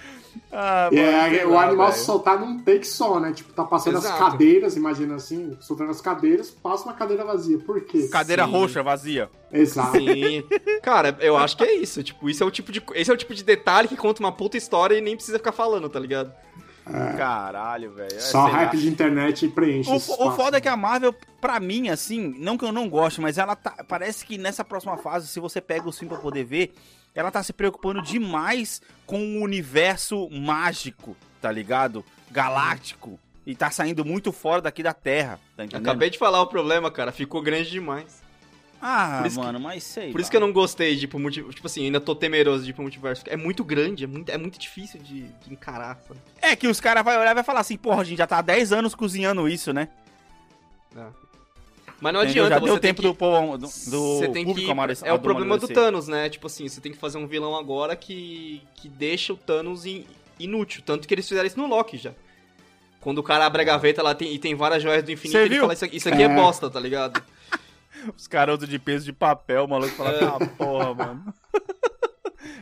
Ah, 0.52 0.90
é, 0.92 1.46
o 1.46 1.50
lá, 1.50 1.68
animal 1.68 1.86
véio. 1.88 1.98
se 1.98 2.04
soltar 2.04 2.38
num 2.38 2.58
take 2.58 2.84
só, 2.86 3.20
né? 3.20 3.32
Tipo, 3.32 3.52
tá 3.52 3.64
passando 3.64 3.98
Exato. 3.98 4.12
as 4.24 4.30
cadeiras, 4.30 4.76
imagina 4.76 5.14
assim, 5.14 5.56
soltando 5.60 5.90
as 5.90 6.00
cadeiras, 6.00 6.50
passa 6.50 6.84
uma 6.84 6.94
cadeira 6.94 7.24
vazia. 7.24 7.58
Por 7.58 7.80
quê? 7.82 8.08
Cadeira 8.08 8.44
Sim. 8.44 8.50
roxa 8.50 8.82
vazia. 8.82 9.30
Exato. 9.52 9.96
Sim. 9.96 10.42
Cara, 10.82 11.16
eu 11.20 11.36
acho 11.36 11.56
que 11.56 11.64
é 11.64 11.74
isso. 11.74 12.02
Tipo, 12.02 12.28
isso 12.28 12.42
é 12.42 12.46
o 12.46 12.50
tipo 12.50 12.72
de, 12.72 12.82
esse 12.94 13.10
é 13.10 13.14
o 13.14 13.16
tipo 13.16 13.32
de 13.32 13.44
detalhe 13.44 13.86
que 13.86 13.96
conta 13.96 14.20
uma 14.20 14.32
puta 14.32 14.56
história 14.56 14.96
e 14.96 15.00
nem 15.00 15.14
precisa 15.14 15.38
ficar 15.38 15.52
falando, 15.52 15.88
tá 15.88 16.00
ligado? 16.00 16.32
É. 16.86 17.16
Caralho, 17.16 17.92
velho. 17.92 18.16
É, 18.16 18.18
Só 18.20 18.46
hype 18.46 18.76
de 18.76 18.88
internet 18.88 19.46
preenche. 19.48 19.88
O, 19.90 19.94
o 19.96 20.32
foda 20.32 20.56
é 20.56 20.60
que 20.60 20.68
a 20.68 20.76
Marvel, 20.76 21.14
pra 21.40 21.60
mim, 21.60 21.88
assim, 21.88 22.34
não 22.38 22.58
que 22.58 22.64
eu 22.64 22.72
não 22.72 22.88
goste, 22.88 23.20
mas 23.20 23.38
ela 23.38 23.54
tá. 23.54 23.84
Parece 23.86 24.26
que 24.26 24.36
nessa 24.36 24.64
próxima 24.64 24.96
fase, 24.96 25.28
se 25.28 25.38
você 25.38 25.60
pega 25.60 25.88
o 25.88 25.92
sim 25.92 26.08
pra 26.08 26.18
poder 26.18 26.42
ver, 26.42 26.74
ela 27.14 27.30
tá 27.30 27.42
se 27.42 27.52
preocupando 27.52 28.02
demais 28.02 28.80
com 29.06 29.38
o 29.38 29.42
universo 29.42 30.28
mágico, 30.30 31.16
tá 31.40 31.50
ligado? 31.50 32.04
Galáctico. 32.30 33.18
E 33.46 33.54
tá 33.54 33.70
saindo 33.70 34.04
muito 34.04 34.32
fora 34.32 34.60
daqui 34.60 34.82
da 34.82 34.92
Terra, 34.92 35.40
tá 35.56 35.64
entendendo? 35.64 35.86
Acabei 35.86 36.10
de 36.10 36.18
falar 36.18 36.40
o 36.42 36.46
problema, 36.46 36.90
cara. 36.90 37.10
Ficou 37.10 37.42
grande 37.42 37.70
demais. 37.70 38.22
Ah, 38.82 39.22
mano, 39.34 39.58
que, 39.58 39.64
mas 39.64 39.82
sei. 39.82 40.10
Por 40.10 40.18
lá. 40.18 40.22
isso 40.22 40.30
que 40.30 40.36
eu 40.36 40.40
não 40.40 40.52
gostei 40.52 40.94
de 40.94 41.00
tipo, 41.02 41.18
multiverso. 41.18 41.54
Tipo 41.54 41.66
assim, 41.66 41.84
ainda 41.84 42.00
tô 42.00 42.14
temeroso 42.14 42.64
de 42.64 42.70
ir 42.70 42.72
pro 42.72 42.82
multiverso. 42.82 43.24
É 43.26 43.36
muito 43.36 43.62
grande, 43.62 44.04
é 44.04 44.06
muito, 44.06 44.30
é 44.30 44.38
muito 44.38 44.58
difícil 44.58 45.00
de, 45.00 45.22
de 45.22 45.52
encarar. 45.52 45.98
Sabe? 46.06 46.20
É 46.40 46.56
que 46.56 46.66
os 46.66 46.80
caras 46.80 47.04
vão 47.04 47.18
olhar 47.18 47.32
e 47.32 47.34
vai 47.34 47.44
falar 47.44 47.60
assim, 47.60 47.76
porra, 47.76 48.00
a 48.00 48.04
gente 48.04 48.18
já 48.18 48.26
tá 48.26 48.38
há 48.38 48.42
10 48.42 48.72
anos 48.72 48.94
cozinhando 48.94 49.46
isso, 49.48 49.72
né? 49.72 49.88
É. 50.96 51.29
Mas 52.00 52.14
não 52.14 52.20
adianta, 52.20 52.48
já 52.48 52.58
deu 52.58 52.74
você 52.74 52.80
tempo 52.80 53.02
que... 53.02 53.08
do, 53.08 53.58
do, 53.58 53.58
do 53.58 54.32
tem 54.32 54.44
público 54.44 54.74
que... 54.74 55.06
É 55.06 55.12
o 55.12 55.18
problema 55.18 55.58
do 55.58 55.68
Thanos, 55.68 56.08
né? 56.08 56.30
Tipo 56.30 56.46
assim, 56.46 56.66
você 56.66 56.80
tem 56.80 56.92
que 56.92 56.98
fazer 56.98 57.18
um 57.18 57.26
vilão 57.26 57.54
agora 57.54 57.94
que, 57.94 58.62
que 58.74 58.88
deixa 58.88 59.32
o 59.32 59.36
Thanos 59.36 59.84
in... 59.84 60.06
inútil. 60.38 60.82
Tanto 60.84 61.06
que 61.06 61.12
eles 61.12 61.28
fizeram 61.28 61.46
isso 61.46 61.58
no 61.58 61.66
Loki 61.66 61.98
já. 61.98 62.12
Quando 63.00 63.18
o 63.18 63.22
cara 63.22 63.46
abre 63.46 63.62
a 63.62 63.64
gaveta 63.64 64.02
lá 64.02 64.14
tem, 64.14 64.32
e 64.34 64.38
tem 64.38 64.54
várias 64.54 64.82
joias 64.82 65.02
do 65.02 65.12
infinito, 65.12 65.38
ele 65.38 65.60
fala, 65.60 65.72
isso 65.72 65.84
aqui, 65.84 65.96
isso 65.96 66.08
aqui 66.08 66.22
é. 66.22 66.26
é 66.26 66.28
bosta, 66.34 66.70
tá 66.70 66.80
ligado? 66.80 67.22
Os 68.16 68.26
carotos 68.26 68.68
de 68.68 68.78
peso 68.78 69.04
de 69.04 69.12
papel, 69.12 69.64
o 69.64 69.68
maluco 69.68 69.94
fala, 69.94 70.10
é. 70.10 70.24
ah, 70.24 70.38
porra, 70.56 70.94
mano. 70.94 71.34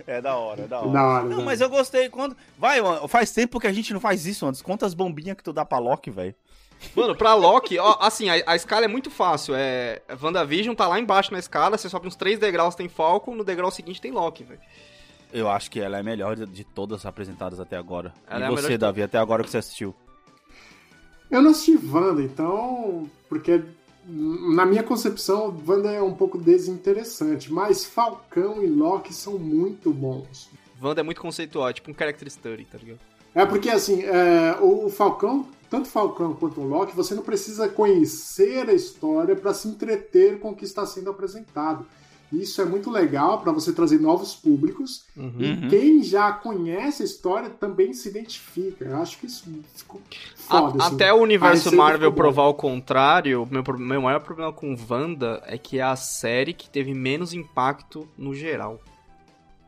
É 0.07 0.21
da 0.21 0.37
hora, 0.37 0.63
é 0.63 0.67
da 0.67 0.81
hora. 0.81 0.91
Da 0.91 1.05
hora 1.05 1.25
não, 1.25 1.45
mas 1.45 1.61
eu 1.61 1.69
gostei 1.69 2.09
quando. 2.09 2.37
Vai, 2.57 2.81
mano, 2.81 3.07
faz 3.07 3.31
tempo 3.31 3.61
que 3.61 3.67
a 3.67 3.73
gente 3.73 3.93
não 3.93 4.01
faz 4.01 4.27
isso 4.27 4.47
antes. 4.47 4.63
Quantas 4.63 4.95
bombinhas 4.95 5.37
que 5.37 5.43
tu 5.43 5.53
dá 5.53 5.65
pra 5.65 5.79
Loki, 5.79 6.11
velho? 6.11 6.35
Mano, 6.95 7.15
pra 7.15 7.35
Loki, 7.35 7.79
ó, 7.79 7.97
assim, 8.01 8.29
a, 8.29 8.43
a, 8.47 8.57
escala 8.57 8.85
é 8.85 8.89
muito 8.89 9.11
fácil. 9.11 9.55
É, 9.57 10.01
WandaVision 10.23 10.75
tá 10.75 10.87
lá 10.87 10.99
embaixo 10.99 11.33
na 11.33 11.39
escala, 11.39 11.77
você 11.77 11.89
sobe 11.89 12.07
uns 12.07 12.17
três 12.17 12.39
degraus, 12.39 12.75
tem 12.75 12.89
Falcon, 12.89 13.35
no 13.35 13.45
degrau 13.45 13.71
seguinte 13.71 14.01
tem 14.01 14.13
Loki, 14.13 14.45
velho. 14.45 14.61
Eu 15.33 15.49
acho 15.49 15.71
que 15.71 15.81
ela 15.81 15.97
é 15.97 16.01
a 16.01 16.05
melhor 16.05 16.37
de, 16.37 16.47
de 16.47 16.65
todas 16.65 17.05
apresentadas 17.05 17.61
até 17.61 17.77
agora. 17.77 18.15
Ela 18.29 18.47
e 18.47 18.49
é 18.49 18.51
você, 18.51 18.79
Davi, 18.79 19.03
até 19.03 19.19
agora 19.19 19.43
que 19.43 19.51
você 19.51 19.59
assistiu? 19.59 19.95
Eu 21.31 21.43
não 21.43 21.51
assisti 21.51 21.79
Wanda, 21.87 22.23
então. 22.23 23.09
Porque 23.29 23.63
na 24.09 24.65
minha 24.65 24.83
concepção, 24.83 25.55
Wanda 25.67 25.91
é 25.91 26.01
um 26.01 26.15
pouco 26.15 26.39
desinteressante, 26.39 27.53
mas 27.53 27.85
Falcão 27.85 28.63
e 28.63 28.67
Loki 28.67 29.13
são 29.13 29.39
muito 29.39 29.93
bons. 29.93 30.49
Wanda 30.83 31.01
é 31.01 31.05
muito 31.05 31.21
conceitual, 31.21 31.69
é 31.69 31.73
tipo 31.75 31.91
um 31.91 31.95
character 31.95 32.31
study, 32.31 32.65
tá 32.65 32.79
ligado? 32.79 33.01
É 33.35 33.45
porque 33.45 33.69
assim, 33.69 34.03
é, 34.05 34.57
o 34.61 34.89
Falcão, 34.89 35.47
tanto 35.71 35.89
Falcão 35.89 36.35
quanto 36.35 36.61
o 36.61 36.67
Loki, 36.67 36.95
você 36.95 37.15
não 37.15 37.23
precisa 37.23 37.69
conhecer 37.69 38.69
a 38.69 38.73
história 38.73 39.37
para 39.37 39.53
se 39.55 39.69
entreter 39.69 40.39
com 40.39 40.51
o 40.51 40.55
que 40.55 40.65
está 40.65 40.87
sendo 40.87 41.11
apresentado. 41.11 41.87
Isso 42.31 42.61
é 42.61 42.65
muito 42.65 42.91
legal 42.91 43.41
para 43.41 43.53
você 43.53 43.73
trazer 43.73 43.99
novos 43.99 44.35
públicos. 44.35 45.05
Uhum. 45.17 45.33
E 45.39 45.69
quem 45.69 46.03
já 46.03 46.31
conhece 46.31 47.03
a 47.03 47.07
história 47.07 47.49
também 47.49 47.95
se 47.95 48.09
identifica. 48.09 48.85
Eu 48.85 48.99
acho 48.99 49.19
que 49.19 49.27
isso 49.27 49.45
ficou 49.75 50.01
foda. 50.37 50.83
A, 50.83 50.87
assim. 50.87 50.95
Até 50.95 51.13
o 51.13 51.17
universo 51.17 51.75
Marvel 51.75 52.13
provar 52.13 52.47
o 52.49 52.55
contrário, 52.55 53.49
meu, 53.51 53.65
meu 53.79 54.03
maior 54.03 54.21
problema 54.21 54.53
com 54.53 54.77
Wanda 54.89 55.43
é 55.47 55.57
que 55.57 55.79
é 55.79 55.83
a 55.83 55.97
série 55.97 56.53
que 56.53 56.69
teve 56.69 56.93
menos 56.93 57.33
impacto 57.33 58.07
no 58.17 58.35
geral. 58.35 58.79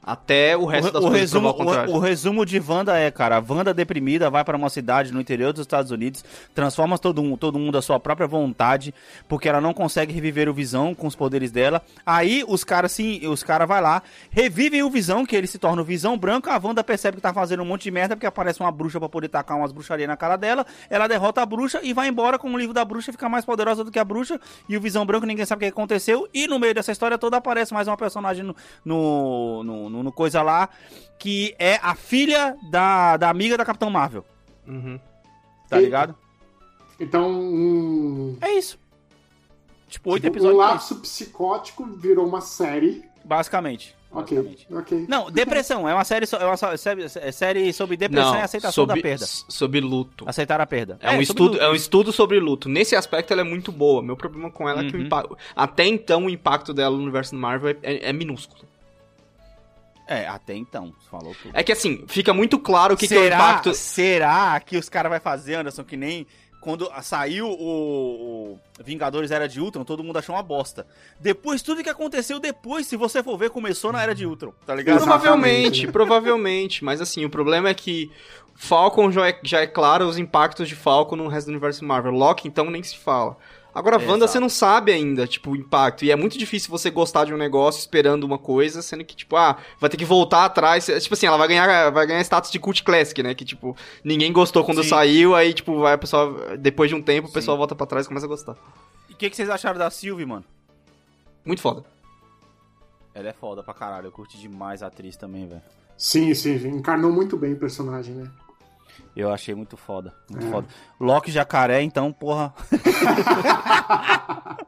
Até 0.02 0.56
o 0.56 0.64
resto 0.64 0.88
o, 0.88 0.92
das 0.92 1.04
o 1.04 1.08
coisas 1.08 1.20
resumo, 1.20 1.48
o, 1.50 1.96
o, 1.96 1.98
resumo 1.98 2.46
de 2.46 2.58
Wanda 2.58 2.96
é, 2.96 3.10
cara, 3.10 3.36
a 3.36 3.44
Wanda 3.46 3.74
deprimida 3.74 4.30
vai 4.30 4.42
para 4.42 4.56
uma 4.56 4.70
cidade 4.70 5.12
no 5.12 5.20
interior 5.20 5.52
dos 5.52 5.60
Estados 5.60 5.90
Unidos, 5.90 6.24
transforma 6.54 6.98
todo, 6.98 7.36
todo 7.36 7.58
mundo 7.58 7.76
à 7.76 7.82
sua 7.82 8.00
própria 8.00 8.26
vontade, 8.26 8.94
porque 9.28 9.46
ela 9.46 9.60
não 9.60 9.74
consegue 9.74 10.12
reviver 10.12 10.48
o 10.48 10.54
Visão 10.54 10.94
com 10.94 11.06
os 11.06 11.14
poderes 11.14 11.52
dela. 11.52 11.82
Aí 12.04 12.42
os 12.48 12.64
caras 12.64 12.92
sim, 12.92 13.26
os 13.26 13.42
caras 13.42 13.68
vai 13.68 13.82
lá, 13.82 14.02
revivem 14.30 14.82
o 14.82 14.88
Visão, 14.88 15.26
que 15.26 15.36
ele 15.36 15.46
se 15.46 15.58
torna 15.58 15.82
o 15.82 15.84
Visão 15.84 16.16
branco, 16.16 16.48
a 16.48 16.58
Wanda 16.58 16.82
percebe 16.82 17.16
que 17.16 17.22
tá 17.22 17.34
fazendo 17.34 17.62
um 17.62 17.66
monte 17.66 17.82
de 17.82 17.90
merda, 17.90 18.16
porque 18.16 18.26
aparece 18.26 18.60
uma 18.60 18.72
bruxa 18.72 18.98
para 18.98 19.08
poder 19.08 19.28
tacar 19.28 19.58
umas 19.58 19.70
bruxarias 19.70 20.08
na 20.08 20.16
cara 20.16 20.36
dela, 20.36 20.64
ela 20.88 21.06
derrota 21.08 21.42
a 21.42 21.46
bruxa 21.46 21.78
e 21.82 21.92
vai 21.92 22.08
embora 22.08 22.38
com 22.38 22.50
o 22.50 22.58
livro 22.58 22.72
da 22.72 22.84
bruxa, 22.86 23.12
fica 23.12 23.28
mais 23.28 23.44
poderosa 23.44 23.84
do 23.84 23.90
que 23.90 23.98
a 23.98 24.04
bruxa, 24.04 24.40
e 24.66 24.78
o 24.78 24.80
Visão 24.80 25.04
branco 25.04 25.26
ninguém 25.26 25.44
sabe 25.44 25.58
o 25.58 25.68
que 25.68 25.72
aconteceu, 25.72 26.26
e 26.32 26.46
no 26.46 26.58
meio 26.58 26.74
dessa 26.74 26.90
história 26.90 27.18
toda 27.18 27.36
aparece 27.36 27.74
mais 27.74 27.86
uma 27.86 27.98
personagem 27.98 28.44
no, 28.44 28.56
no, 28.84 29.89
no 29.89 29.89
no, 29.90 30.02
no, 30.02 30.12
coisa 30.12 30.42
lá, 30.42 30.68
que 31.18 31.54
é 31.58 31.78
a 31.82 31.94
filha 31.94 32.56
da, 32.70 33.16
da 33.16 33.28
amiga 33.28 33.56
da 33.58 33.64
Capitão 33.64 33.90
Marvel. 33.90 34.24
Uhum. 34.66 34.98
Tá 35.68 35.80
e, 35.80 35.84
ligado? 35.84 36.14
Então. 36.98 37.30
Um... 37.30 38.36
É 38.40 38.52
isso. 38.52 38.78
Tipo, 39.88 40.12
oito 40.12 40.22
tipo, 40.22 40.34
episódios. 40.36 40.56
Um 40.58 40.62
lapso 40.62 40.96
psicótico 40.96 41.84
virou 41.84 42.26
uma 42.26 42.40
série 42.40 43.04
Basicamente. 43.24 43.94
Ok, 44.12 44.36
basicamente. 44.42 44.66
ok. 44.74 45.06
Não, 45.08 45.30
depressão. 45.30 45.88
É 45.88 45.94
uma 45.94 46.04
série, 46.04 46.26
so- 46.26 46.36
é 46.36 46.44
uma 46.44 46.56
so- 46.56 46.76
série, 46.76 47.02
é 47.04 47.30
série 47.32 47.72
sobre 47.72 47.96
depressão 47.96 48.34
e 48.36 48.40
aceitação 48.40 48.72
sobre, 48.72 48.96
da 48.96 49.02
perda. 49.02 49.26
Sobre 49.26 49.80
luto. 49.80 50.24
Aceitar 50.28 50.60
a 50.60 50.66
perda. 50.66 50.98
É, 51.00 51.08
um 51.08 51.10
sobre 51.10 51.22
estudo, 51.22 51.52
luto. 51.52 51.62
é 51.62 51.70
um 51.70 51.74
estudo 51.74 52.12
sobre 52.12 52.40
luto. 52.40 52.68
Nesse 52.68 52.96
aspecto 52.96 53.32
ela 53.32 53.42
é 53.42 53.44
muito 53.44 53.70
boa. 53.70 54.02
Meu 54.02 54.16
problema 54.16 54.50
com 54.50 54.68
ela 54.68 54.80
é 54.82 54.88
que 54.90 54.96
o 54.96 54.98
Uhum. 54.98 55.06
impacto. 55.06 55.38
Até 55.54 55.86
então 55.86 56.24
o 56.24 56.30
impacto 56.30 56.74
dela 56.74 56.96
no 56.96 57.02
universo 57.02 57.32
do 57.36 57.40
Marvel 57.40 57.70
é, 57.70 57.76
é- 57.82 58.08
é 58.10 58.12
minúsculo. 58.12 58.64
É, 60.10 60.26
até 60.26 60.56
então. 60.56 60.92
Falou 61.08 61.36
tudo. 61.40 61.52
É 61.54 61.62
que 61.62 61.70
assim, 61.70 62.04
fica 62.08 62.34
muito 62.34 62.58
claro 62.58 62.94
o 62.94 62.96
que, 62.96 63.06
que 63.06 63.14
é 63.14 63.16
o 63.16 63.22
será, 63.22 63.36
impacto. 63.36 63.74
será 63.74 64.60
que 64.60 64.76
os 64.76 64.88
caras 64.88 65.08
vão 65.08 65.20
fazer, 65.20 65.54
Anderson, 65.54 65.84
que 65.84 65.96
nem 65.96 66.26
quando 66.60 66.90
saiu 67.00 67.48
o, 67.48 68.58
Vingadores 68.84 69.30
Era 69.30 69.48
de 69.48 69.60
Ultron, 69.60 69.84
todo 69.84 70.02
mundo 70.02 70.18
achou 70.18 70.34
uma 70.34 70.42
bosta. 70.42 70.84
Depois, 71.18 71.62
tudo 71.62 71.82
que 71.82 71.88
aconteceu 71.88 72.40
depois, 72.40 72.88
se 72.88 72.96
você 72.96 73.22
for 73.22 73.38
ver, 73.38 73.50
começou 73.50 73.92
na 73.92 74.02
Era 74.02 74.14
de 74.14 74.26
Ultron, 74.26 74.52
tá 74.66 74.74
ligado? 74.74 74.98
Provavelmente, 74.98 75.86
provavelmente. 75.86 76.84
Mas 76.84 77.00
assim, 77.00 77.24
o 77.24 77.30
problema 77.30 77.68
é 77.68 77.74
que 77.74 78.10
Falcon 78.54 79.10
já 79.10 79.28
é, 79.28 79.40
já 79.42 79.60
é 79.60 79.66
claro 79.66 80.06
os 80.06 80.18
impactos 80.18 80.68
de 80.68 80.74
Falcon 80.74 81.16
no 81.16 81.28
resto 81.28 81.46
do 81.46 81.52
universo 81.52 81.84
Marvel. 81.84 82.12
Loki, 82.12 82.48
então, 82.48 82.68
nem 82.68 82.82
se 82.82 82.98
fala. 82.98 83.36
Agora, 83.74 83.96
Exato. 83.96 84.10
Wanda, 84.10 84.28
você 84.28 84.40
não 84.40 84.48
sabe 84.48 84.92
ainda, 84.92 85.26
tipo, 85.26 85.52
o 85.52 85.56
impacto. 85.56 86.04
E 86.04 86.10
é 86.10 86.16
muito 86.16 86.36
difícil 86.36 86.70
você 86.70 86.90
gostar 86.90 87.24
de 87.24 87.32
um 87.32 87.36
negócio 87.36 87.78
esperando 87.78 88.24
uma 88.24 88.38
coisa, 88.38 88.82
sendo 88.82 89.04
que, 89.04 89.14
tipo, 89.14 89.36
ah, 89.36 89.56
vai 89.78 89.88
ter 89.88 89.96
que 89.96 90.04
voltar 90.04 90.44
atrás. 90.44 90.86
Tipo 90.86 91.14
assim, 91.14 91.26
ela 91.26 91.36
vai 91.36 91.48
ganhar, 91.48 91.90
vai 91.90 92.06
ganhar 92.06 92.20
status 92.20 92.50
de 92.50 92.58
cult 92.58 92.82
classic, 92.82 93.22
né? 93.22 93.34
Que, 93.34 93.44
tipo, 93.44 93.76
ninguém 94.04 94.32
gostou 94.32 94.64
quando 94.64 94.82
Sim. 94.82 94.90
saiu, 94.90 95.34
aí, 95.34 95.54
tipo, 95.54 95.78
vai, 95.78 95.94
o 95.94 95.98
pessoal, 95.98 96.56
depois 96.58 96.90
de 96.90 96.96
um 96.96 97.02
tempo, 97.02 97.28
o 97.28 97.32
pessoal 97.32 97.56
volta 97.56 97.74
pra 97.74 97.86
trás 97.86 98.06
e 98.06 98.08
começa 98.08 98.26
a 98.26 98.28
gostar. 98.28 98.56
E 99.08 99.12
o 99.12 99.16
que, 99.16 99.30
que 99.30 99.36
vocês 99.36 99.48
acharam 99.48 99.78
da 99.78 99.90
Sylvie, 99.90 100.26
mano? 100.26 100.44
Muito 101.44 101.62
foda. 101.62 101.84
Ela 103.14 103.28
é 103.28 103.32
foda 103.32 103.62
pra 103.62 103.74
caralho, 103.74 104.06
eu 104.06 104.12
curti 104.12 104.38
demais 104.38 104.82
a 104.82 104.86
atriz 104.86 105.16
também, 105.16 105.46
velho. 105.46 105.62
Sim, 105.96 106.32
sim, 106.34 106.54
encarnou 106.68 107.12
muito 107.12 107.36
bem 107.36 107.52
o 107.52 107.58
personagem, 107.58 108.14
né? 108.14 108.30
Eu 109.16 109.32
achei 109.32 109.54
muito 109.54 109.76
foda, 109.76 110.14
muito 110.30 110.46
É. 110.46 110.50
foda. 110.50 110.66
Loki 111.00 111.30
jacaré, 111.30 111.82
então, 111.82 112.12
porra. 112.12 112.52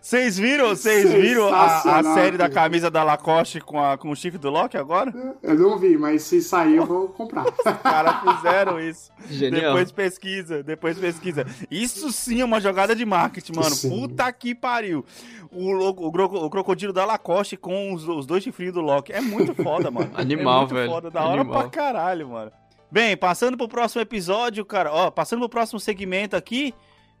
Vocês 0.00 0.38
viram, 0.38 0.68
vocês 0.68 1.12
viram 1.12 1.52
a, 1.52 1.98
a 1.98 2.14
série 2.14 2.36
da 2.38 2.48
camisa 2.48 2.88
da 2.88 3.02
Lacoste 3.02 3.60
com, 3.60 3.82
a, 3.82 3.98
com 3.98 4.10
o 4.10 4.14
chifre 4.14 4.38
do 4.38 4.48
Loki 4.48 4.76
agora? 4.76 5.12
Eu 5.42 5.56
não 5.58 5.76
vi, 5.76 5.96
mas 5.98 6.22
se 6.22 6.40
sair 6.40 6.76
eu 6.76 6.86
vou 6.86 7.08
comprar. 7.08 7.44
Os 7.46 7.76
caras 7.82 8.14
fizeram 8.36 8.78
isso. 8.78 9.10
Genial. 9.28 9.72
Depois 9.72 9.90
pesquisa, 9.90 10.62
depois 10.62 10.96
pesquisa. 10.98 11.44
Isso 11.68 12.12
sim 12.12 12.40
é 12.40 12.44
uma 12.44 12.60
jogada 12.60 12.94
de 12.94 13.04
marketing, 13.04 13.56
mano. 13.56 13.70
Sim. 13.74 13.90
Puta 13.90 14.32
que 14.32 14.54
pariu. 14.54 15.04
O, 15.50 15.72
o, 15.72 16.44
o 16.46 16.50
crocodilo 16.50 16.92
da 16.92 17.04
Lacoste 17.04 17.56
com 17.56 17.92
os, 17.92 18.06
os 18.06 18.24
dois 18.24 18.44
chifrinhos 18.44 18.74
do 18.74 18.80
Loki. 18.80 19.12
É 19.12 19.20
muito 19.20 19.52
foda, 19.54 19.90
mano. 19.90 20.10
Animal, 20.14 20.58
é 20.58 20.60
muito 20.60 20.74
velho. 20.76 20.90
foda, 20.90 21.10
da 21.10 21.24
hora 21.24 21.40
Animal. 21.40 21.60
pra 21.62 21.70
caralho, 21.70 22.28
mano. 22.28 22.52
Bem, 22.90 23.16
passando 23.16 23.56
pro 23.56 23.68
próximo 23.68 24.00
episódio, 24.00 24.64
cara. 24.64 24.92
Ó, 24.92 25.10
passando 25.10 25.40
pro 25.40 25.48
próximo 25.48 25.80
segmento 25.80 26.36
aqui. 26.36 26.72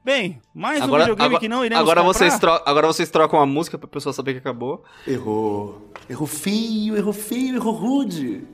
Bem, 0.04 0.40
mais 0.54 0.80
Agora- 0.82 1.02
um 1.02 1.06
videogame 1.06 1.26
agora- 1.34 1.40
que 1.40 1.48
não 1.48 1.64
iremos 1.64 1.82
Agora 1.82 2.00
comprar. 2.02 2.18
vocês, 2.30 2.40
agora 2.64 2.86
vocês 2.86 3.10
trocam 3.10 3.40
a 3.40 3.46
música 3.46 3.76
pra 3.76 3.88
pessoa 3.88 4.12
saber 4.12 4.34
que 4.34 4.38
acabou. 4.38 4.84
Errou. 5.06 5.90
Errou 6.08 6.26
feio, 6.28 6.96
errou 6.96 7.12
feio, 7.12 7.56
errou 7.56 7.72
rude. 7.74 8.46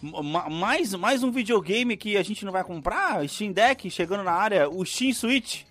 Ma- 0.00 0.48
mais, 0.48 0.94
mais 0.94 1.22
um 1.24 1.32
videogame 1.32 1.96
que 1.96 2.16
a 2.16 2.22
gente 2.22 2.44
não 2.44 2.52
vai 2.52 2.62
comprar? 2.62 3.28
Steam 3.28 3.50
Deck 3.52 3.90
chegando 3.90 4.22
na 4.22 4.32
área, 4.32 4.68
o 4.68 4.84
Steam 4.86 5.12
Switch. 5.12 5.62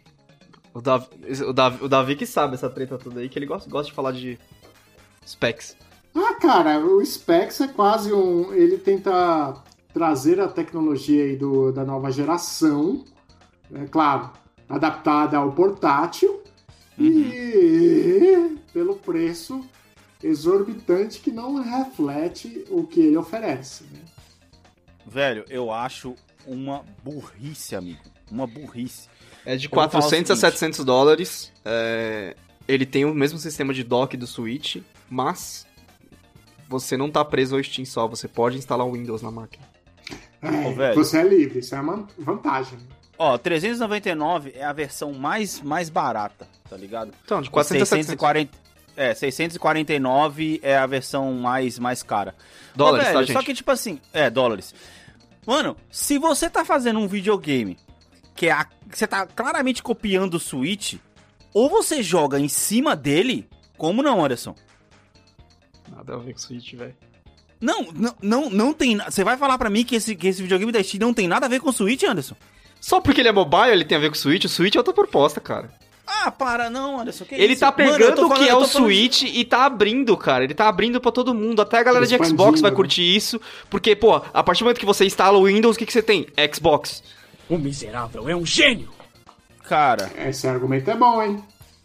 O 0.74 0.82
Davi, 0.82 1.08
o 1.48 1.54
Davi, 1.54 1.84
o 1.86 1.88
Davi 1.88 2.16
que 2.16 2.26
sabe 2.26 2.56
essa 2.56 2.70
treta 2.70 2.98
toda 2.98 3.20
aí, 3.22 3.30
que 3.30 3.40
ele 3.40 3.46
gosta, 3.46 3.70
gosta 3.70 3.90
de 3.92 3.96
falar 3.96 4.12
de 4.12 4.38
specs. 5.26 5.78
Ah, 6.16 6.34
cara, 6.36 6.80
o 6.80 7.04
Specs 7.06 7.62
é 7.62 7.68
quase 7.70 8.12
um. 8.12 8.52
Ele 8.54 8.78
tenta 8.78 9.54
trazer 9.94 10.40
a 10.40 10.48
tecnologia 10.48 11.24
aí 11.24 11.36
do, 11.36 11.72
da 11.72 11.86
nova 11.86 12.12
geração, 12.12 13.06
é 13.74 13.86
claro, 13.86 14.32
adaptada 14.68 15.38
ao 15.38 15.52
portátil 15.52 16.42
e 16.98 18.58
pelo 18.74 18.96
preço 18.96 19.64
exorbitante 20.22 21.20
que 21.20 21.32
não 21.32 21.62
reflete 21.62 22.66
o 22.70 22.88
que 22.88 23.02
ele 23.02 23.18
oferece. 23.18 23.84
Né? 23.86 24.00
Velho, 25.06 25.46
eu 25.50 25.72
acho 25.72 26.16
uma 26.46 26.84
burrice, 27.04 27.76
amigo. 27.76 28.02
Uma 28.32 28.48
burrice. 28.48 29.08
É 29.46 29.56
de 29.56 29.68
Eu 29.68 29.72
vou 29.72 29.90
falar 29.90 30.06
o 30.06 30.10
400 30.10 30.32
a 30.32 30.36
seguinte. 30.36 30.52
700 30.60 30.86
dólares. 30.86 31.52
é, 31.66 32.36
ele 32.68 32.86
tem 32.86 33.06
o 33.06 33.14
mesmo 33.14 33.38
sistema 33.38 33.74
de 33.74 33.84
dock 33.84 34.16
do 34.16 34.26
Switch, 34.26 34.78
mas 35.10 35.68
você 36.70 36.96
não 36.96 37.12
tá 37.12 37.24
preso 37.24 37.56
ao 37.56 37.64
Steam 37.64 37.86
só, 37.86 38.08
você 38.08 38.28
pode 38.28 38.58
instalar 38.58 38.88
o 38.88 38.94
Windows 38.94 39.22
na 39.22 39.30
máquina. 39.30 39.68
É, 40.44 40.94
você 40.94 41.20
é 41.20 41.24
livre, 41.24 41.60
isso 41.60 41.74
é 41.76 41.80
uma 41.80 42.08
vantagem. 42.20 42.78
Ó, 43.18 43.38
399 43.38 44.54
é 44.56 44.64
a 44.66 44.74
versão 44.74 45.14
mais, 45.14 45.62
mais 45.62 45.90
barata, 45.90 46.48
tá 46.70 46.76
ligado? 46.76 47.14
Então, 47.24 47.42
de 47.42 47.50
400 47.50 47.82
a 47.84 47.86
700 47.86 48.06
640, 48.08 48.58
é, 48.98 49.14
649 49.14 50.60
é 50.64 50.78
a 50.78 50.86
versão 50.86 51.32
mais, 51.34 51.80
mais 51.80 52.04
cara. 52.04 52.36
dólares, 52.76 53.08
tá, 53.08 53.14
velho, 53.14 53.28
gente? 53.28 53.38
Só 53.38 53.44
que, 53.44 53.54
tipo 53.54 53.72
assim, 53.72 54.00
é, 54.12 54.30
dólares. 54.30 54.74
Mano, 55.46 55.78
se 55.92 56.18
você 56.18 56.50
tá 56.50 56.66
fazendo 56.66 57.00
um 57.00 57.08
videogame 57.08 57.78
que 58.36 58.48
é 58.48 58.52
a- 58.52 58.66
que 58.66 58.98
você 58.98 59.06
tá 59.08 59.26
claramente 59.28 59.82
copiando 59.84 60.36
o 60.36 60.40
Switch, 60.40 60.96
ou 61.54 61.70
você 61.70 62.02
joga 62.02 62.40
em 62.40 62.48
cima 62.50 62.96
dele, 62.96 63.48
como 63.78 64.02
não, 64.02 64.24
Anderson? 64.26 64.56
Nada 65.90 66.16
a 66.16 66.18
ver 66.18 66.34
com 66.34 66.40
o 66.40 66.42
Switch, 66.42 66.74
velho. 66.74 66.96
Não, 67.64 67.88
não, 67.96 68.16
não, 68.22 68.50
não 68.50 68.74
tem. 68.74 68.98
Você 68.98 69.24
vai 69.24 69.38
falar 69.38 69.58
pra 69.58 69.70
mim 69.70 69.84
que 69.86 69.96
esse, 69.96 70.16
que 70.16 70.28
esse 70.28 70.42
videogame 70.42 70.72
da 70.72 70.84
Steam 70.84 71.00
não 71.00 71.14
tem 71.14 71.28
nada 71.28 71.46
a 71.46 71.50
ver 71.50 71.62
com 71.62 71.70
o 71.70 71.74
Switch, 71.74 72.04
Anderson? 72.04 72.36
Só 72.82 73.00
porque 73.00 73.22
ele 73.22 73.30
é 73.30 73.32
mobile, 73.32 73.72
ele 73.72 73.86
tem 73.86 73.98
a 73.98 74.02
ver 74.02 74.10
com 74.10 74.16
o 74.16 74.20
Switch, 74.20 74.44
o 74.44 74.50
Switch 74.50 74.76
é 74.76 74.80
outra 74.80 74.94
proposta, 74.94 75.40
cara. 75.40 75.72
Ah, 76.06 76.30
para, 76.30 76.70
não, 76.70 77.00
Anderson. 77.00 77.24
que 77.24 77.34
Ele 77.34 77.54
isso? 77.54 77.62
tá 77.62 77.68
Mano, 77.68 77.94
pegando 77.94 78.16
tô 78.16 78.26
o 78.26 78.30
que 78.30 78.36
falando- 78.36 78.50
é 78.50 78.54
o 78.56 78.60
tô 78.60 78.68
falando 78.68 78.88
Switch 78.88 79.22
e 79.24 79.46
tá 79.46 79.64
abrindo, 79.66 80.18
cara. 80.18 80.44
Ele 80.44 80.54
tá 80.54 80.68
abrindo 80.68 81.00
pra 81.00 81.12
todo 81.14 81.34
mundo. 81.34 81.62
Até 81.62 81.78
a 81.80 81.84
galera 81.84 82.06
de 82.06 82.18
Xbox 82.26 82.60
vai 82.60 82.72
né? 82.72 82.76
curtir 82.76 83.16
isso. 83.16 83.40
Porque, 83.70 83.96
pô, 83.96 84.22
a 84.34 84.44
partir 84.44 84.60
do 84.60 84.66
momento 84.66 84.80
que 84.80 84.86
você 84.86 85.06
instala 85.06 85.38
o 85.38 85.46
Windows, 85.46 85.78
o 85.78 85.80
que, 85.80 85.86
que 85.86 85.94
você 85.94 86.04
tem? 86.04 86.28
Xbox. 86.54 87.02
O 87.50 87.58
miserável 87.58 88.28
é 88.28 88.36
um 88.36 88.46
gênio! 88.46 88.90
Cara, 89.64 90.12
Esse 90.28 90.46
argumento 90.46 90.92
é 90.92 90.96
bom, 90.96 91.24
hein? 91.24 91.42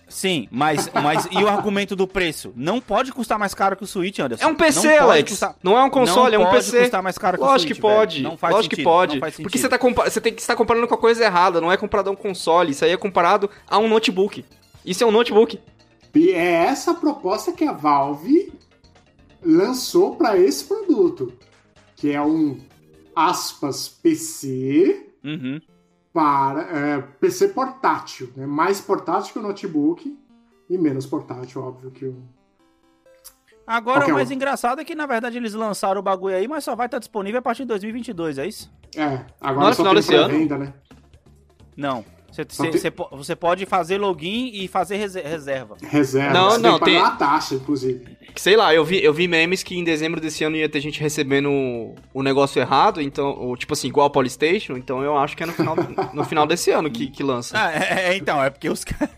Sim, 0.09 0.49
mas, 0.51 0.91
mas 0.93 1.29
e 1.31 1.37
o 1.43 1.47
argumento 1.49 1.95
do 1.95 2.07
preço? 2.09 2.53
Não 2.57 2.81
pode 2.81 3.13
custar 3.13 3.39
mais 3.39 3.55
caro 3.55 3.77
que 3.77 3.85
o 3.85 3.87
Switch, 3.87 4.19
Anderson. 4.19 4.45
É 4.45 4.47
um 4.47 4.55
PC, 4.55 4.77
Não 4.89 4.95
pode 4.95 4.99
Alex. 5.11 5.31
custar- 5.31 5.57
Não 5.63 5.79
é 5.79 5.83
um 5.85 5.91
console, 5.91 6.35
é 6.35 6.39
Não 6.39 6.45
um 6.47 6.51
pode 6.51 6.65
PC. 6.65 6.81
custar 6.81 7.03
mais 7.03 7.19
caro 7.19 7.37
que 7.39 7.43
o 7.43 7.47
Lógico 7.47 7.61
Switch, 7.69 7.77
que 7.77 7.81
pode. 7.83 8.17
velho. 8.17 8.29
Não 8.31 8.37
faz 8.37 8.55
Lógico 8.55 8.71
que 8.71 8.77
sentido, 8.77 8.91
pode. 8.93 9.13
não 9.15 9.21
faz 9.21 9.37
Porque 9.37 9.59
você, 9.59 9.69
tá 9.69 9.79
compa- 9.79 10.09
você 10.11 10.21
tem 10.21 10.33
que 10.35 10.41
estar 10.41 10.57
comparando 10.57 10.89
com 10.89 10.95
a 10.95 10.99
coisa 10.99 11.25
errada. 11.25 11.61
Não 11.61 11.71
é 11.71 11.77
comparado 11.77 12.11
a 12.11 12.13
um 12.13 12.17
console. 12.17 12.71
Isso 12.73 12.85
aí 12.85 12.91
é 12.93 12.97
comparado 12.97 13.49
a 13.69 13.79
um 13.79 13.89
notebook. 13.89 14.45
Isso 14.85 15.05
é 15.05 15.07
um 15.07 15.11
notebook. 15.13 15.61
E 16.15 16.31
é 16.31 16.65
essa 16.65 16.93
a 16.93 16.95
proposta 16.95 17.53
que 17.53 17.65
a 17.65 17.73
Valve 17.73 18.53
lançou 19.43 20.17
para 20.17 20.37
esse 20.39 20.65
produto, 20.65 21.33
que 21.97 22.11
é 22.11 22.21
um 22.21 22.59
aspas 23.15 23.89
PC 23.89 25.05
Uhum. 25.25 25.61
Para 26.19 26.63
é, 26.63 27.01
PC 27.21 27.49
portátil, 27.51 28.33
né? 28.35 28.45
Mais 28.45 28.81
portátil 28.81 29.33
que 29.33 29.39
o 29.39 29.43
notebook 29.43 30.19
e 30.69 30.77
menos 30.77 31.07
portátil, 31.07 31.63
óbvio 31.63 31.93
que 31.93 32.07
o 32.07 32.21
Agora, 33.65 34.01
Qualquer 34.01 34.13
o 34.13 34.15
mais 34.17 34.31
um. 34.31 34.33
engraçado 34.33 34.81
é 34.81 34.85
que, 34.85 34.97
na 34.97 35.07
verdade, 35.07 35.37
eles 35.37 35.55
lançaram 35.55 36.01
o 36.01 36.03
bagulho 36.03 36.35
aí, 36.35 36.49
mas 36.49 36.65
só 36.65 36.75
vai 36.75 36.87
estar 36.87 36.99
disponível 36.99 37.39
a 37.39 37.43
partir 37.43 37.63
de 37.63 37.69
2022, 37.69 38.39
é 38.39 38.47
isso? 38.49 38.73
é. 38.97 39.27
Agora 39.41 39.69
no 39.69 39.75
só 39.75 39.95
tem 39.95 40.03
pré-venda, 40.03 40.59
né? 40.59 40.73
Não. 41.77 42.05
Você, 42.31 42.45
você, 42.49 42.63
tem- 42.63 42.73
você 42.73 42.91
po- 42.91 43.09
você 43.11 43.35
pode 43.35 43.65
fazer 43.67 43.97
login 43.99 44.51
e 44.53 44.69
fazer 44.69 44.97
rese- 44.97 45.21
reserva. 45.23 45.77
Reserva. 45.83 46.33
Não, 46.35 46.51
você 46.51 46.59
não, 46.59 46.79
tem 46.79 46.79
que 46.79 46.85
tem- 46.85 46.95
pagar 47.01 47.09
uma 47.11 47.17
taxa, 47.19 47.55
inclusive. 47.55 48.07
Sei 48.37 48.57
lá, 48.57 48.73
eu 48.75 48.85
vi, 48.85 49.03
eu 49.03 49.13
vi 49.13 49.27
memes 49.27 49.63
que 49.63 49.77
em 49.77 49.83
dezembro 49.83 50.21
desse 50.21 50.45
ano 50.45 50.55
ia 50.57 50.69
ter 50.69 50.81
gente 50.81 51.01
recebendo 51.01 51.51
o, 51.51 51.95
o 52.13 52.23
negócio 52.23 52.61
errado, 52.61 53.01
então, 53.01 53.31
ou, 53.39 53.57
tipo 53.57 53.73
assim, 53.73 53.89
igual 53.89 54.07
a 54.07 54.11
Polystation, 54.11 54.77
então 54.77 55.03
eu 55.03 55.17
acho 55.17 55.37
que 55.37 55.43
é 55.43 55.47
no 55.47 55.53
final, 55.53 55.75
no 56.13 56.25
final 56.25 56.47
desse 56.47 56.71
ano 56.71 56.91
que, 56.91 57.09
que 57.09 57.23
lança. 57.23 57.59
Ah, 57.59 57.73
é, 57.73 58.11
é, 58.13 58.17
então, 58.17 58.43
é 58.43 58.51
porque 58.51 58.69
os 58.69 58.85
caras. 58.85 59.09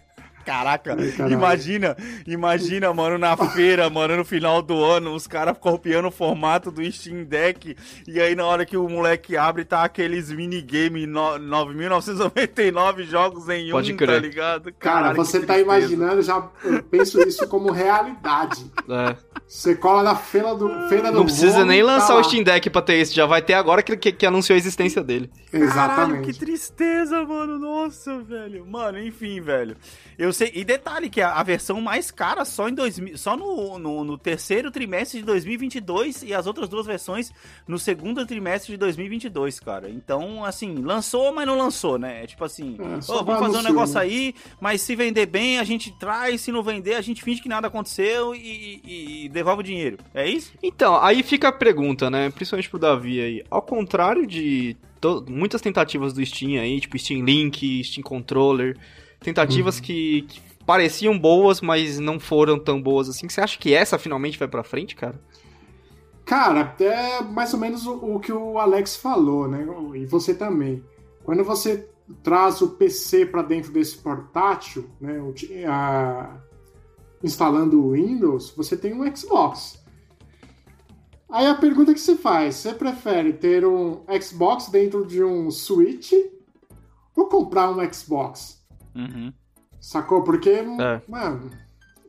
Caraca, 0.45 0.97
Ai, 0.99 1.13
caralho. 1.13 1.35
imagina, 1.35 1.97
imagina, 2.27 2.93
mano, 2.95 3.19
na 3.19 3.37
feira, 3.37 3.89
mano, 3.91 4.17
no 4.17 4.25
final 4.25 4.63
do 4.63 4.83
ano, 4.83 5.15
os 5.15 5.27
caras 5.27 5.57
copiando 5.59 6.09
o 6.09 6.11
formato 6.11 6.71
do 6.71 6.83
Steam 6.91 7.25
Deck, 7.25 7.77
e 8.09 8.21
aí 8.21 8.35
na 8.35 8.45
hora 8.47 8.65
que 8.65 8.77
o 8.77 8.89
moleque 8.89 9.37
abre, 9.37 9.65
tá 9.65 9.85
aqueles 9.85 10.31
minigame 10.33 11.07
no, 11.07 11.39
9.999 11.39 13.03
jogos 13.05 13.49
em 13.49 13.71
Pode 13.71 13.93
um, 13.93 13.97
crer. 13.97 14.09
tá 14.09 14.19
ligado? 14.27 14.73
Cara, 14.79 14.95
Caralho, 15.01 15.17
você 15.17 15.41
tá 15.41 15.59
imaginando, 15.59 16.23
já 16.23 16.43
eu 16.65 16.83
penso 16.85 17.21
isso 17.21 17.47
como 17.47 17.71
realidade. 17.71 18.65
É. 18.89 19.17
Você 19.47 19.75
cola 19.75 20.03
na 20.03 20.15
feira 20.15 20.55
do, 20.55 20.69
feira 20.89 21.11
do 21.11 21.19
Não 21.19 21.25
precisa 21.25 21.65
nem 21.65 21.81
tá 21.81 21.87
lançar 21.87 22.15
lá. 22.15 22.21
o 22.21 22.25
Steam 22.25 22.43
Deck 22.45 22.71
pra 22.71 22.83
ter 22.83 22.95
esse, 22.95 23.13
já 23.15 23.27
vai 23.27 23.43
ter 23.43 23.55
agora 23.55 23.83
que, 23.83 23.97
que, 23.97 24.13
que 24.13 24.27
anunciou 24.27 24.55
a 24.55 24.59
existência 24.59 25.03
dele. 25.03 25.29
Caralho, 25.51 25.65
Exatamente. 25.71 26.33
que 26.33 26.39
tristeza, 26.39 27.25
mano. 27.25 27.59
Nossa, 27.59 28.19
velho. 28.21 28.65
Mano, 28.65 28.99
enfim, 29.01 29.41
velho. 29.41 29.77
Eu, 30.17 30.30
Eu 30.31 30.33
sei. 30.33 30.51
E 30.55 30.65
detalhe 30.65 31.11
que 31.11 31.21
a, 31.21 31.33
a 31.33 31.43
versão 31.43 31.81
mais 31.81 32.11
cara 32.11 32.45
só 32.45 32.69
em 32.69 32.75
2000, 32.75 33.19
só 33.19 33.37
no, 33.37 33.79
no, 33.79 34.05
no 34.05 34.17
terceiro 34.17 34.71
trimestre 34.71 35.21
de 35.21 35.27
2022 35.27 36.23
e 36.23 36.33
as 36.33 36.47
outras 36.47 36.69
duas 36.69 36.87
versões 36.87 37.33
no 37.67 37.79
segundo 37.79 38.25
trimestre 38.25 38.73
de 38.73 38.77
2022, 38.79 39.61
cara. 39.61 39.91
Então, 39.91 40.45
assim, 40.45 40.77
lançou, 40.77 41.33
mas 41.35 41.47
não 41.47 41.57
lançou, 41.59 41.99
né? 41.99 42.23
É 42.25 42.27
tipo 42.27 42.45
assim, 42.45 42.77
É, 42.79 43.13
"Ô, 43.13 43.25
vamos 43.25 43.41
fazer 43.41 43.59
um 43.59 43.63
negócio 43.63 43.95
né? 43.97 44.01
aí, 44.03 44.35
mas 44.61 44.81
se 44.81 44.95
vender 44.97 45.27
bem, 45.27 45.59
a 45.59 45.65
gente 45.65 45.91
traz, 45.99 46.41
se 46.41 46.53
não 46.53 46.63
vender, 46.63 46.95
a 46.95 47.01
gente 47.01 47.23
finge 47.23 47.43
que 47.43 47.49
nada 47.49 47.67
aconteceu 47.67 48.35
e, 48.35 48.81
e- 48.85 49.25
e 49.25 49.29
devolve 49.29 49.61
o 49.61 49.65
dinheiro. 49.65 49.99
É 50.15 50.29
isso? 50.29 50.53
Então, 50.63 50.97
aí 51.03 51.23
fica 51.23 51.49
a 51.49 51.53
pergunta, 51.53 52.09
né? 52.09 52.31
Principalmente 52.31 52.71
pro 52.71 52.79
Davi 52.79 53.21
aí. 53.21 53.45
Ao 53.51 53.63
contrário 53.63 54.27
de 54.27 54.77
to- 55.01 55.25
muitas 55.29 55.61
tentativas 55.61 56.13
do 56.13 56.25
Steam 56.25 56.61
aí, 56.61 56.81
tipo 56.81 56.99
Steam 56.99 57.25
Link, 57.25 57.83
Steam 57.85 58.03
Controller, 58.05 58.77
tentativas 59.21 59.79
que, 59.81 60.23
que 60.23 60.41
pareciam 60.67 61.19
boas, 61.19 61.61
mas 61.61 61.99
não 61.99 62.19
foram 62.19 62.59
tão 62.59 62.81
boas 62.81 63.09
assim. 63.09 63.29
Você 63.29 63.41
acha 63.41 63.59
que 63.59 63.75
essa 63.75 63.99
finalmente 63.99 64.39
vai 64.39 64.49
pra 64.49 64.65
frente, 64.65 64.97
cara? 64.97 65.21
Cara, 66.25 66.75
é 66.81 67.23
mais 67.23 67.53
ou 67.53 67.61
menos 67.61 67.87
o, 67.87 67.95
o 67.95 68.21
que 68.21 68.33
o 68.33 68.59
Alex 68.59 68.97
falou, 68.97 69.49
né? 69.49 69.67
E 69.97 70.07
você 70.07 70.35
também. 70.35 70.85
Quando 71.25 71.43
você 71.45 71.89
traz 72.23 72.61
o 72.61 72.71
PC 72.71 73.27
para 73.27 73.43
dentro 73.43 73.73
desse 73.73 73.97
portátil, 73.99 74.89
né? 75.01 75.21
a- 75.67 76.39
instalando 77.23 77.81
o 77.85 77.93
Windows, 77.93 78.53
você 78.57 78.77
tem 78.77 78.95
um 78.95 79.15
Xbox. 79.15 79.79
Aí 81.29 81.47
a 81.47 81.55
pergunta 81.55 81.95
que 81.95 82.01
se 82.01 82.17
faz: 82.17 82.57
você 82.57 82.73
prefere 82.75 83.33
ter 83.33 83.65
um 83.65 84.03
Xbox 84.21 84.69
dentro 84.69 85.07
de 85.07 85.23
um 85.23 85.51
Switch 85.51 86.13
ou 87.17 87.27
comprar 87.27 87.71
um 87.71 87.93
Xbox? 87.93 88.60
Uhum. 89.01 89.33
Sacou? 89.81 90.23
Porque, 90.23 90.51
É. 90.51 91.03
mano, 91.09 91.51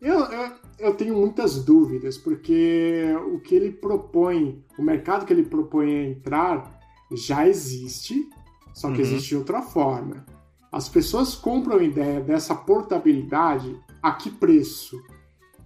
eu, 0.01 0.19
eu, 0.25 0.51
eu 0.79 0.93
tenho 0.95 1.15
muitas 1.15 1.63
dúvidas, 1.63 2.17
porque 2.17 3.05
o 3.33 3.39
que 3.39 3.55
ele 3.55 3.71
propõe, 3.71 4.63
o 4.77 4.81
mercado 4.83 5.25
que 5.25 5.33
ele 5.33 5.43
propõe 5.43 5.89
a 5.95 6.09
entrar 6.09 6.79
já 7.11 7.47
existe, 7.47 8.27
só 8.73 8.87
que 8.89 8.95
Uhum. 8.95 9.01
existe 9.01 9.29
de 9.29 9.37
outra 9.37 9.61
forma. 9.61 10.25
As 10.71 10.87
pessoas 10.87 11.35
compram 11.35 11.77
a 11.77 11.83
ideia 11.83 12.21
dessa 12.21 12.55
portabilidade 12.55 13.77
a 14.01 14.13
que 14.13 14.29
preço? 14.29 15.01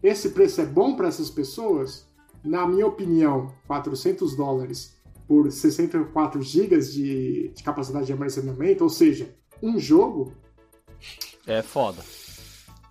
Esse 0.01 0.29
preço 0.29 0.61
é 0.61 0.65
bom 0.65 0.95
para 0.95 1.07
essas 1.07 1.29
pessoas? 1.29 2.07
Na 2.43 2.67
minha 2.67 2.85
opinião, 2.85 3.51
400 3.67 4.35
dólares 4.35 4.95
por 5.27 5.51
64 5.51 6.41
GB 6.41 6.77
de, 6.79 7.49
de 7.49 7.63
capacidade 7.63 8.05
de 8.07 8.13
armazenamento, 8.13 8.83
ou 8.83 8.89
seja, 8.89 9.33
um 9.61 9.79
jogo, 9.79 10.33
É 11.47 11.61
foda. 11.61 12.01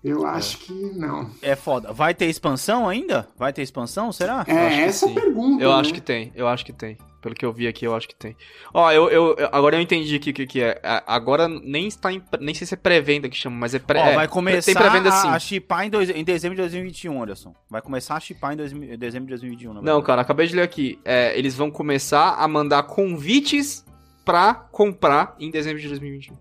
eu 0.03 0.27
acho 0.27 0.59
que 0.59 0.73
não. 0.73 1.31
É 1.43 1.57
foda. 1.57 1.93
Vai 1.93 2.14
ter 2.14 2.27
expansão 2.27 2.88
ainda? 2.88 3.29
Vai 3.37 3.53
ter 3.53 3.62
expansão, 3.62 4.12
será? 4.12 4.43
É 4.43 4.45
que 4.45 4.51
essa 4.53 5.07
a 5.07 5.09
sim. 5.09 5.14
pergunta. 5.14 5.62
Eu 5.64 5.71
né? 5.73 5.77
acho 5.81 5.93
que 5.95 6.01
tem, 6.01 6.31
eu 6.35 6.47
acho 6.47 6.64
que 6.64 6.73
tem. 6.73 6.99
Pelo 7.23 7.35
que 7.35 7.43
eu 7.47 7.51
vi 7.55 7.67
aqui, 7.67 7.87
eu 7.87 7.95
acho 7.97 8.07
que 8.07 8.14
tem. 8.14 8.37
Ó, 8.75 8.93
eu, 8.93 9.09
eu, 9.09 9.35
agora 9.51 9.77
eu 9.77 9.81
entendi 9.81 10.14
aqui 10.14 10.29
o 10.29 10.35
que, 10.35 10.47
que 10.47 10.61
é. 10.61 10.79
A- 10.83 11.14
Agora 11.17 11.49
nem 11.49 11.87
está 11.88 12.12
em, 12.12 12.23
nem 12.38 12.55
sei 12.55 12.67
se 12.67 12.75
é 12.75 12.77
pré-venda 12.77 13.31
que 13.31 13.35
chama, 13.37 13.57
mas 13.57 13.75
é 13.75 13.79
pré. 13.79 13.99
Ó, 13.99 14.05
é, 14.09 14.14
vai 14.14 14.29
começar 14.29 14.67
Tem 14.67 14.75
pré-venda 14.75 15.11
sim. 15.11 15.29
a, 15.29 15.33
a 15.33 15.38
chipar 15.38 15.87
em, 15.87 15.90
dois- 15.90 16.11
em 16.11 16.23
dezembro 16.23 16.55
de 16.55 16.61
2021, 16.61 17.23
Anderson. 17.23 17.55
Vai 17.71 17.81
começar 17.81 18.17
a 18.17 18.21
chipar 18.21 18.53
em 18.53 18.57
dois- 18.59 18.73
em 18.73 18.99
dezembro 18.99 19.25
de 19.27 19.31
2021, 19.31 19.73
na 19.73 19.81
Não, 19.81 20.03
cara, 20.03 20.21
acabei 20.21 20.47
de 20.47 20.55
ler 20.55 20.62
aqui. 20.64 20.99
É, 21.03 21.33
eles 21.38 21.55
vão 21.55 21.71
começar 21.71 22.35
a 22.35 22.47
mandar 22.47 22.83
convites 22.83 23.87
pra 24.23 24.53
comprar 24.53 25.35
em 25.40 25.51
dezembro 25.51 25.81
de 25.81 25.88
2021. 25.88 26.37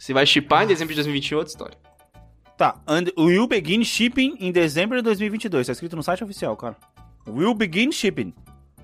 Se 0.00 0.14
vai 0.14 0.24
chipar 0.24 0.64
em 0.64 0.66
dezembro 0.66 0.94
de 0.94 0.96
2021, 1.02 1.36
é 1.36 1.38
outra 1.38 1.52
história. 1.52 1.76
Tá, 2.56 2.80
and 2.88 3.04
will 3.18 3.46
begin 3.46 3.84
shipping 3.84 4.34
em 4.40 4.50
dezembro 4.50 4.96
de 4.96 5.02
2022. 5.02 5.66
Tá 5.66 5.72
escrito 5.74 5.94
no 5.94 6.02
site 6.02 6.24
oficial, 6.24 6.56
cara. 6.56 6.74
Will 7.28 7.52
begin 7.52 7.92
shipping. 7.92 8.32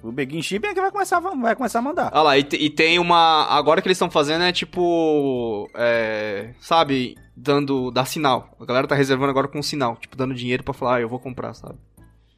Will 0.05 0.12
begin 0.12 0.42
shipping 0.42 0.68
é 0.68 0.74
que 0.74 0.81
vai 0.81 0.90
começar, 0.90 1.16
a- 1.16 1.20
vai 1.20 1.57
começar 1.57 1.79
a 1.79 1.83
mandar. 1.83 2.11
Ah 2.12 2.20
lá, 2.22 2.37
e, 2.38 2.46
e 2.52 2.68
tem 2.68 2.98
uma. 2.98 3.46
Agora 3.46 3.81
que 3.81 3.88
eles 3.88 3.96
estão 3.96 4.11
fazendo 4.11 4.44
é 4.44 4.52
tipo. 4.52 5.70
É, 5.74 6.52
sabe? 6.61 7.16
Dando. 7.35 7.90
Dar 7.90 8.05
sinal. 8.05 8.55
A 8.61 8.64
galera 8.66 8.87
tá 8.87 8.94
reservando 8.94 9.31
agora 9.31 9.48
com 9.48 9.62
sinal. 9.62 9.96
Tipo, 9.96 10.16
dando 10.18 10.35
dinheiro 10.35 10.62
pra 10.62 10.74
falar, 10.74 10.96
ah, 10.96 11.00
eu 11.00 11.09
vou 11.09 11.18
comprar, 11.18 11.55
sabe? 11.55 11.79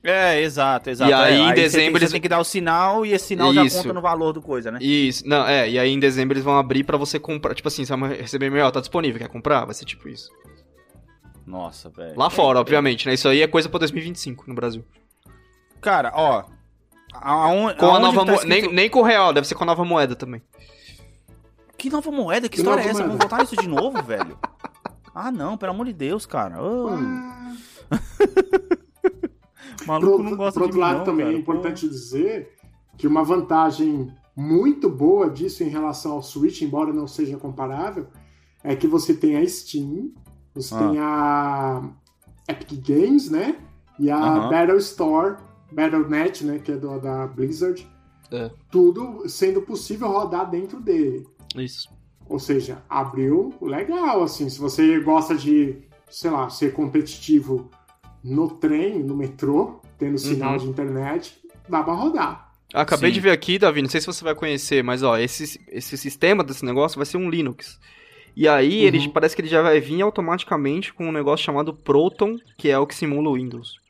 É, 0.02 0.40
exato, 0.40 0.90
exato. 0.90 1.10
E 1.10 1.14
aí, 1.14 1.32
É, 1.34 1.36
em 1.36 1.38
você 1.40 1.44
tem- 1.54 1.54
dezembro, 1.64 1.98
você 1.98 2.04
eles- 2.04 2.12
tem 2.12 2.20
que 2.20 2.28
dar 2.28 2.38
o 2.38 2.44
sinal 2.44 3.04
e 3.04 3.12
esse 3.12 3.26
sinal 3.26 3.52
já 3.52 3.64
Isso. 3.64 3.78
conta 3.78 3.92
no 3.92 4.00
valor 4.00 4.32
do 4.32 4.40
coisa, 4.40 4.70
né? 4.70 4.78
Isso. 4.80 5.26
Não, 5.28 5.46
é. 5.46 5.68
E 5.68 5.78
aí 5.78 5.90
em 5.90 5.98
dezembro 5.98 6.34
eles 6.34 6.44
vão 6.44 6.56
abrir 6.56 6.84
pra 6.84 6.96
você 6.96 7.18
comprar. 7.18 7.54
Tipo 7.54 7.66
assim, 7.68 7.84
você 7.84 7.94
vai 7.96 8.14
receber 8.14 8.46
e-mail, 8.46 8.64
ó, 8.66 8.70
tá 8.70 8.80
disponível, 8.80 9.18
quer 9.20 9.28
comprar? 9.28 9.64
Vai 9.64 9.74
ser 9.74 9.84
tipo 9.84 10.08
isso. 10.08 10.30
Nossa, 11.46 11.88
velho. 11.90 12.14
Lá 12.16 12.30
fora, 12.30 12.60
obviamente, 12.60 13.06
né? 13.06 13.14
Isso 13.14 13.26
aí 13.28 13.42
é 13.42 13.46
coisa 13.48 13.68
pra 13.68 13.78
2025 13.80 14.44
no 14.46 14.54
Brasil. 14.54 14.84
Cara, 15.80 16.12
ó. 16.14 16.44
aon- 17.14 17.74
Com 17.74 17.94
a 17.94 17.98
nova 17.98 18.18
tá 18.20 18.24
moeda. 18.26 18.32
escrito- 18.34 18.66
Nem, 18.66 18.72
nem 18.74 18.90
com 18.90 19.00
o 19.00 19.02
real, 19.02 19.32
deve 19.32 19.48
ser 19.48 19.54
com 19.54 19.64
a 19.64 19.66
nova 19.66 19.84
moeda 19.84 20.14
também. 20.14 20.42
Que 21.76 21.88
nova 21.90 22.10
moeda? 22.10 22.48
Que 22.48 22.56
Que 22.56 22.60
história 22.60 22.82
é 22.82 22.84
essa? 22.84 22.92
moeda? 22.98 23.08
Vamos 23.08 23.18
voltar 23.20 23.38
nisso 23.40 23.56
de 23.56 23.66
novo, 23.68 24.02
velho? 24.02 24.38
Ah, 25.14 25.32
não, 25.32 25.56
pelo 25.56 25.72
amor 25.72 25.86
de 25.86 25.92
Deus, 25.94 26.26
cara. 26.26 26.62
Ô, 26.62 26.88
Ah, 26.90 27.54
maluco 29.86 30.12
Por, 30.12 30.18
não 30.18 30.30
outro- 30.30 30.36
gosta 30.36 30.60
por 30.60 30.66
de 30.70 30.72
outro 30.72 30.76
mim, 30.76 30.80
lado, 30.82 30.98
não, 30.98 31.04
também 31.04 31.26
cara. 31.26 31.36
é 31.36 31.40
importante 31.40 31.88
dizer 31.88 32.52
que 32.96 33.06
uma 33.06 33.22
vantagem 33.22 34.12
muito 34.36 34.88
boa 34.88 35.28
disso 35.30 35.62
em 35.64 35.68
relação 35.68 36.12
ao 36.12 36.22
Switch, 36.22 36.62
embora 36.62 36.92
não 36.92 37.06
seja 37.06 37.36
comparável, 37.36 38.06
é 38.62 38.74
que 38.76 38.86
você 38.86 39.14
tem 39.14 39.36
a 39.36 39.46
Steam, 39.46 40.12
você 40.54 40.74
Ah. 40.74 40.78
tem 40.78 40.98
a 40.98 41.90
Epic 42.48 42.80
Games, 42.88 43.30
né? 43.30 43.56
E 43.98 44.10
a 44.10 44.16
Aham. 44.16 44.50
Battle 44.50 44.78
Store, 44.78 45.36
Battle.net, 45.72 46.44
né? 46.44 46.58
Que 46.58 46.72
é 46.72 46.76
do, 46.76 46.98
da 47.00 47.26
Blizzard. 47.26 47.86
É. 48.30 48.50
Tudo 48.70 49.28
sendo 49.28 49.62
possível 49.62 50.08
rodar 50.08 50.48
dentro 50.50 50.80
dele. 50.80 51.26
Isso. 51.56 51.88
Ou 52.28 52.38
seja, 52.38 52.82
abriu 52.88 53.54
legal, 53.60 54.22
assim. 54.22 54.48
Se 54.50 54.58
você 54.60 55.00
gosta 55.00 55.34
de, 55.34 55.78
sei 56.10 56.30
lá, 56.30 56.48
ser 56.50 56.72
competitivo 56.74 57.70
no 58.28 58.48
trem, 58.50 58.98
no 59.02 59.16
metrô, 59.16 59.80
tendo 59.98 60.18
sinal 60.18 60.52
Uhum. 60.52 60.58
de 60.58 60.66
internet, 60.66 61.38
dá 61.68 61.82
pra 61.82 61.94
rodar. 61.94 62.52
Acabei 62.74 63.10
Sim. 63.10 63.14
de 63.14 63.20
ver 63.20 63.30
aqui, 63.30 63.58
Davi, 63.58 63.80
não 63.82 63.88
sei 63.88 64.00
se 64.00 64.06
você 64.06 64.22
vai 64.22 64.34
conhecer, 64.34 64.84
mas 64.84 65.02
ó, 65.02 65.16
esse, 65.16 65.60
esse 65.68 65.96
sistema 65.96 66.44
desse 66.44 66.64
negócio 66.64 66.96
vai 66.98 67.06
ser 67.06 67.16
um 67.16 67.30
Linux. 67.30 67.78
E 68.36 68.46
aí, 68.46 68.80
Uhum. 68.82 68.86
ele 68.86 69.08
parece 69.08 69.34
que 69.34 69.40
ele 69.40 69.48
já 69.48 69.62
vai 69.62 69.80
vir 69.80 70.00
automaticamente 70.02 70.92
com 70.92 71.06
um 71.08 71.12
negócio 71.12 71.44
chamado 71.44 71.72
Proton, 71.74 72.38
que 72.56 72.68
é 72.68 72.78
o 72.78 72.86
que 72.86 72.94
simula 72.94 73.30
o 73.30 73.34
Windows. 73.34 73.80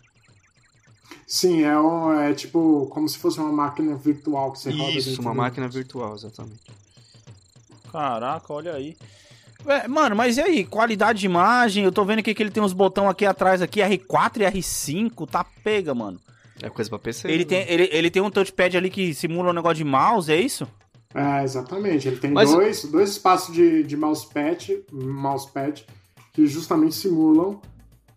Sim, 1.27 1.63
é, 1.65 1.79
um- 1.79 2.13
é 2.21 2.33
tipo 2.33 2.87
como 2.91 3.07
se 3.09 3.19
fosse 3.19 3.39
uma 3.39 3.53
máquina 3.53 3.95
virtual 3.97 4.53
que 4.53 4.61
você 4.61 4.71
roda 4.71 4.93
Isso, 4.93 5.21
uma 5.21 5.35
máquina 5.35 5.69
virtual, 5.69 6.15
exatamente. 6.15 6.61
Caraca, 7.93 8.53
olha 8.53 8.75
aí. 8.75 8.97
É, 9.67 9.89
mano, 9.89 10.15
mas 10.15 10.37
e 10.37 10.41
aí? 10.41 10.65
Qualidade 10.65 11.21
de 11.21 11.27
imagem? 11.27 11.85
Eu 11.85 11.93
tô 11.93 12.05
vendo 12.05 12.21
aqui 12.21 12.35
que 12.35 12.43
ele 12.43 12.51
tem 12.51 12.63
uns 12.63 12.73
botão 12.73 13.09
aqui 13.09 13.27
atrás, 13.27 13.61
aqui, 13.61 13.81
R4 13.81 14.39
e 14.39 14.59
R5, 14.59 15.29
tá 15.29 15.45
pega, 15.63 15.95
mano. 15.95 16.21
É 16.63 16.69
coisa 16.69 16.91
pra 16.91 16.99
PC. 16.99 17.29
Ele 17.29 17.39
né? 17.39 17.45
tem, 17.45 17.67
ele, 17.69 17.89
ele 17.93 18.11
tem 18.11 18.23
um 18.23 18.31
touchpad 18.31 18.77
ali 18.77 18.91
que 18.91 19.15
simula 19.15 19.51
um 19.51 19.55
negócio 19.55 19.77
de 19.77 19.85
mouse, 19.85 20.33
é 20.33 20.41
isso? 20.41 20.67
É, 21.15 21.43
exatamente. 21.43 22.09
Ele 22.09 22.19
tem 22.19 22.31
Mas- 22.31 22.51
dois, 22.51 22.85
dois 22.85 23.11
espaços 23.11 23.55
de, 23.55 23.83
de 23.83 23.97
mousepad, 23.97 24.85
mousepad 24.93 25.87
que 26.33 26.47
justamente 26.47 26.95
simulam 26.95 27.61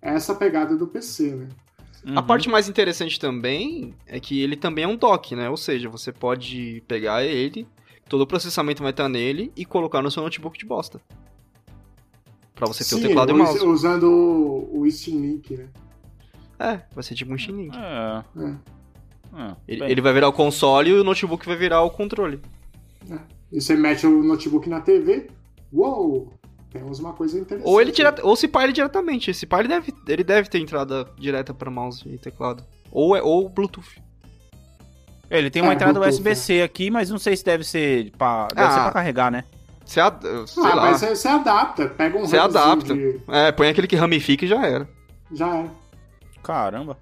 essa 0.02 0.36
pegada 0.36 0.76
do 0.76 0.88
PC, 0.88 1.36
né? 1.36 1.48
Uhum. 2.06 2.18
A 2.18 2.24
parte 2.24 2.50
mais 2.50 2.68
interessante 2.68 3.20
também 3.20 3.94
é 4.08 4.20
que 4.20 4.42
ele 4.42 4.56
também 4.56 4.84
é 4.84 4.88
um 4.88 4.96
dock, 4.96 5.36
né? 5.36 5.50
Ou 5.50 5.58
seja, 5.58 5.88
você 5.88 6.12
pode 6.12 6.84
pegar 6.88 7.24
ele, 7.24 7.68
todo 8.10 8.22
o 8.22 8.28
processamento 8.28 8.82
vai 8.82 8.92
estar 8.92 9.08
nele 9.08 9.52
e 9.56 9.64
colocar 9.66 10.02
no 10.02 10.10
seu 10.10 10.24
notebook 10.24 10.58
de 10.58 10.66
bosta. 10.66 11.00
Pra 12.62 12.68
você 12.68 12.86
ter 12.88 12.94
o 12.94 13.00
Sim, 13.00 13.08
teclado 13.08 13.32
e 13.32 13.34
o 13.34 13.38
us- 13.42 13.50
mouse. 13.50 13.66
usando 13.66 14.04
o, 14.04 14.82
o 14.82 14.92
Steam 14.92 15.20
Link, 15.20 15.58
né? 15.58 15.68
É, 16.60 16.80
vai 16.94 17.04
ser 17.04 17.16
tipo 17.16 17.34
um 17.34 17.38
Steam 17.40 17.58
Link. 17.58 17.76
É. 17.76 18.24
É. 18.40 18.56
É, 19.34 19.56
Ele, 19.68 19.84
ele 19.86 20.00
vai 20.02 20.14
virar 20.14 20.28
o 20.28 20.34
console 20.34 20.92
e 20.92 20.94
o 20.94 21.04
notebook 21.04 21.44
vai 21.48 21.56
virar 21.56 21.82
o 21.82 21.90
controle. 21.90 22.40
E 23.52 23.60
você 23.60 23.76
mete 23.76 24.06
o 24.06 24.22
notebook 24.24 24.70
na 24.70 24.80
TV, 24.80 25.32
uou! 25.74 26.32
Temos 26.70 27.00
uma 27.00 27.14
coisa 27.14 27.40
interessante. 27.40 27.68
Ou 27.68 27.82
ele 27.82 27.92
direta, 27.92 28.24
ou 28.24 28.36
se 28.36 28.48
pá 28.48 28.64
ele 28.64 28.74
diretamente. 28.74 29.34
Se 29.34 29.48
pá 29.48 29.58
ele 29.60 29.68
deve, 29.68 29.92
ele 30.08 30.24
deve 30.24 30.48
ter 30.48 30.60
entrada 30.60 31.08
direta 31.18 31.56
para 31.56 31.72
mouse 31.72 32.08
e 32.08 32.16
teclado. 32.20 32.64
Ou 32.92 33.16
é 33.16 33.24
ou 33.24 33.50
Bluetooth. 33.50 34.00
Ele 35.32 35.50
tem 35.50 35.64
uma 35.64 35.72
É, 35.72 35.76
entrada 35.76 35.94
Bluetooth, 35.94 36.14
USB-C 36.20 36.62
aqui, 36.62 36.92
mas 36.92 37.10
não 37.10 37.18
sei 37.18 37.36
se 37.36 37.44
deve 37.44 37.64
ser 37.64 38.12
pra, 38.12 38.48
deve 38.50 38.68
Ah. 38.68 38.72
ser 38.72 38.82
pra 38.82 38.92
carregar, 38.92 39.32
né? 39.32 39.46
Você, 39.92 40.00
ad- 40.00 40.24
sei 40.48 40.64
Ah, 40.64 40.74
lá. 40.76 40.82
mas 40.84 41.00
você, 41.02 41.16
você 41.16 41.28
adapta, 41.28 41.88
pega 41.90 42.18
um 42.18 42.22
Você 42.22 42.38
adapta. 42.38 42.94
de- 42.94 43.20
É, 43.28 43.52
põe 43.52 43.68
aquele 43.68 43.88
que 43.88 43.96
ramifica 43.98 44.46
e 44.46 44.48
já 44.48 44.66
era. 44.66 44.88
Já 45.34 45.54
é. 45.58 45.70
Caramba. 46.42 46.98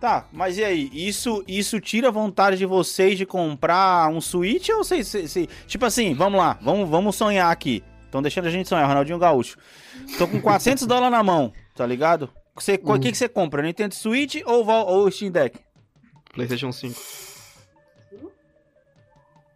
Tá, 0.00 0.24
mas 0.32 0.56
e 0.56 0.62
aí? 0.64 0.88
Isso, 0.92 1.42
isso 1.48 1.80
tira 1.80 2.06
a 2.06 2.12
vontade 2.12 2.56
de 2.56 2.64
vocês 2.64 3.18
de 3.18 3.26
comprar 3.26 4.08
um 4.08 4.20
Switch 4.20 4.68
ou 4.68 4.84
vocês, 4.84 5.08
se- 5.08 5.48
tipo 5.66 5.84
assim, 5.84 6.14
vamos 6.14 6.38
lá, 6.38 6.56
vamos, 6.62 6.88
vamos 6.88 7.16
sonhar 7.16 7.50
aqui. 7.50 7.82
Estão 8.04 8.22
deixando 8.22 8.46
a 8.46 8.50
gente 8.50 8.68
sonhar, 8.68 8.86
Ronaldinho 8.86 9.18
Gaúcho. 9.18 9.58
Tô 10.16 10.28
com 10.28 10.40
400 10.40 10.86
dólares 10.86 11.10
na 11.10 11.22
mão, 11.24 11.52
tá 11.74 11.84
ligado? 11.84 12.30
Você, 12.54 12.80
O 12.82 12.92
Hum. 12.94 13.00
que, 13.00 13.10
que 13.10 13.18
você 13.18 13.28
compra? 13.28 13.60
Nintendo 13.62 13.94
Switch 13.96 14.36
ou, 14.46 14.64
ou 14.64 15.10
Steam 15.10 15.32
Deck? 15.32 15.58
PlayStation 16.32 16.70
5. 16.70 16.94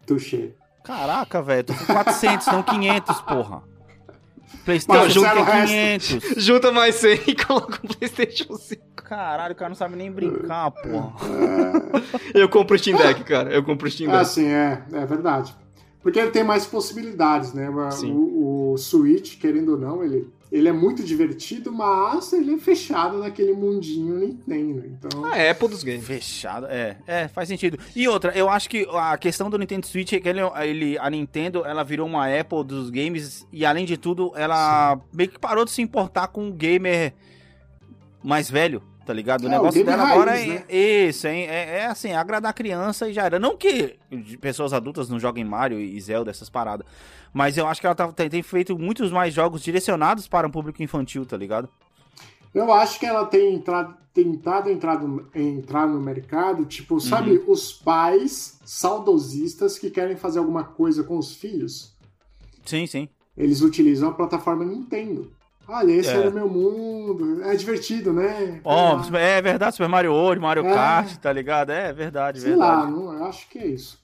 Touché. 0.05 0.51
Caraca, 0.83 1.41
velho, 1.41 1.63
tô 1.63 1.73
com 1.73 1.85
400, 1.85 2.47
não 2.47 2.63
500, 2.63 3.21
porra. 3.21 3.63
PlayStation 4.65 5.03
Mas 5.03 5.13
5 5.13 5.25
zero 5.25 5.39
o 5.41 5.43
é 5.49 5.65
resto. 5.65 6.19
500. 6.19 6.43
Junta 6.43 6.71
mais 6.71 6.95
100 6.95 7.21
e 7.27 7.35
coloca 7.35 7.79
um 7.83 7.87
PlayStation 7.87 8.55
5. 8.55 8.81
Caralho, 8.95 9.53
o 9.53 9.55
cara 9.55 9.69
não 9.69 9.75
sabe 9.75 9.95
nem 9.95 10.11
brincar, 10.11 10.71
porra. 10.71 11.13
Eu 12.33 12.47
compro 12.47 12.75
o 12.75 12.79
Steam 12.79 12.97
Deck, 12.97 13.23
cara. 13.23 13.51
Eu 13.51 13.63
compro 13.63 13.87
o 13.87 13.91
Steam 13.91 14.11
Ah, 14.11 14.19
Deck. 14.19 14.29
sim, 14.29 14.47
é, 14.47 14.83
é 14.93 15.05
verdade. 15.05 15.55
Porque 16.01 16.19
ele 16.19 16.31
tem 16.31 16.43
mais 16.43 16.65
possibilidades, 16.65 17.53
né? 17.53 17.69
O-. 17.69 18.05
O, 18.11 18.73
o 18.73 18.77
Switch, 18.77 19.37
querendo 19.39 19.73
ou 19.73 19.77
não, 19.77 20.03
ele, 20.03 20.27
ele 20.53 20.69
é 20.69 20.71
muito 20.71 21.01
divertido, 21.03 21.71
mas 21.71 22.31
ele 22.31 22.53
é 22.53 22.57
fechado 22.59 23.17
naquele 23.17 23.53
mundinho 23.53 24.19
Nintendo. 24.19 24.85
Então, 24.85 25.33
é 25.33 25.49
Apple 25.49 25.67
dos 25.67 25.83
games. 25.83 26.05
Fechado, 26.05 26.67
é, 26.67 26.95
é, 27.07 27.27
faz 27.27 27.47
sentido. 27.49 27.79
E 27.95 28.07
outra, 28.07 28.31
eu 28.37 28.47
acho 28.47 28.69
que 28.69 28.87
a 28.93 29.17
questão 29.17 29.49
do 29.49 29.57
Nintendo 29.57 29.87
Switch 29.87 30.13
é 30.13 30.19
que 30.19 30.29
ele, 30.29 30.39
ele- 30.63 30.97
a 30.99 31.09
Nintendo, 31.09 31.65
ela 31.65 31.83
virou 31.83 32.05
uma 32.07 32.27
Apple 32.27 32.63
dos 32.63 32.91
games 32.91 33.47
e 33.51 33.65
além 33.65 33.83
de 33.83 33.97
tudo, 33.97 34.31
ela 34.35 35.01
meio 35.11 35.29
que 35.31 35.39
parou 35.39 35.65
de 35.65 35.71
se 35.71 35.81
importar 35.81 36.27
com 36.27 36.47
o 36.47 36.53
gamer 36.53 37.13
mais 38.23 38.49
velho, 38.49 38.81
tá 39.05 39.13
ligado? 39.13 39.43
O 39.43 39.45
É, 39.45 39.49
o 39.49 39.51
negócio 39.51 39.83
gamer 39.83 39.97
dela 39.97 40.09
agora 40.09 40.31
raiz, 40.31 40.43
é, 40.49 40.53
né? 40.53 40.65
isso, 41.07 41.27
hein? 41.27 41.45
É, 41.47 41.79
é 41.79 41.85
assim, 41.87 42.11
agradar 42.13 42.51
a 42.51 42.53
criança 42.53 43.09
e 43.09 43.13
já 43.13 43.23
era. 43.25 43.39
Não 43.39 43.57
que 43.57 43.97
pessoas 44.41 44.73
adultas 44.73 45.09
não 45.09 45.19
joguem 45.19 45.43
Mario 45.43 45.79
e 45.79 45.99
Zelda, 46.01 46.31
essas 46.31 46.49
paradas, 46.49 46.85
mas 47.33 47.57
eu 47.57 47.67
acho 47.67 47.81
que 47.81 47.87
ela 47.87 47.95
tá- 47.95 48.11
tem, 48.11 48.29
tem 48.29 48.41
feito 48.43 48.77
muitos 48.77 49.11
mais 49.11 49.33
jogos 49.33 49.61
direcionados 49.61 50.27
para 50.27 50.47
um 50.47 50.51
público 50.51 50.81
infantil, 50.81 51.25
tá 51.25 51.37
ligado? 51.37 51.69
eu 52.53 52.71
acho 52.71 52.99
que 52.99 53.05
ela 53.07 53.25
tem 53.25 53.55
entrado, 53.55 53.95
tentado 54.13 54.69
entrar 54.69 54.99
no, 55.01 55.27
entrar 55.33 55.87
no 55.87 55.99
mercado, 55.99 56.65
tipo, 56.65 56.99
sabe, 56.99 57.31
Uhum. 57.39 57.45
os 57.51 57.73
pais 57.73 58.59
saudosistas 58.63 59.79
que 59.79 59.89
querem 59.89 60.15
fazer 60.15 60.37
alguma 60.37 60.63
coisa 60.63 61.03
com 61.03 61.17
os 61.17 61.33
filhos, 61.35 61.95
Sim, 62.63 62.85
sim. 62.85 63.09
eles 63.35 63.61
utilizam 63.61 64.09
a 64.09 64.13
plataforma 64.13 64.63
Nintendo. 64.63 65.31
Olha, 65.67 65.91
esse 65.93 66.09
É. 66.09 66.13
era 66.17 66.29
o 66.29 66.33
meu 66.33 66.49
mundo. 66.49 67.41
É 67.43 67.55
divertido, 67.55 68.11
né? 68.11 68.59
Ó, 68.63 68.97
Ah, 68.97 69.17
é 69.19 69.41
verdade, 69.41 69.75
Super 69.75 69.87
Mario 69.89 70.11
World, 70.13 70.41
Mario 70.41 70.65
É. 70.67 70.73
Kart, 70.73 71.15
tá 71.17 71.31
ligado? 71.31 71.71
É 71.71 71.93
verdade, 71.93 72.41
sei 72.41 72.49
verdade. 72.51 72.81
lá, 72.81 72.87
não, 72.89 73.13
eu 73.13 73.23
acho 73.25 73.47
que 73.49 73.59
é 73.59 73.67
isso. 73.67 73.99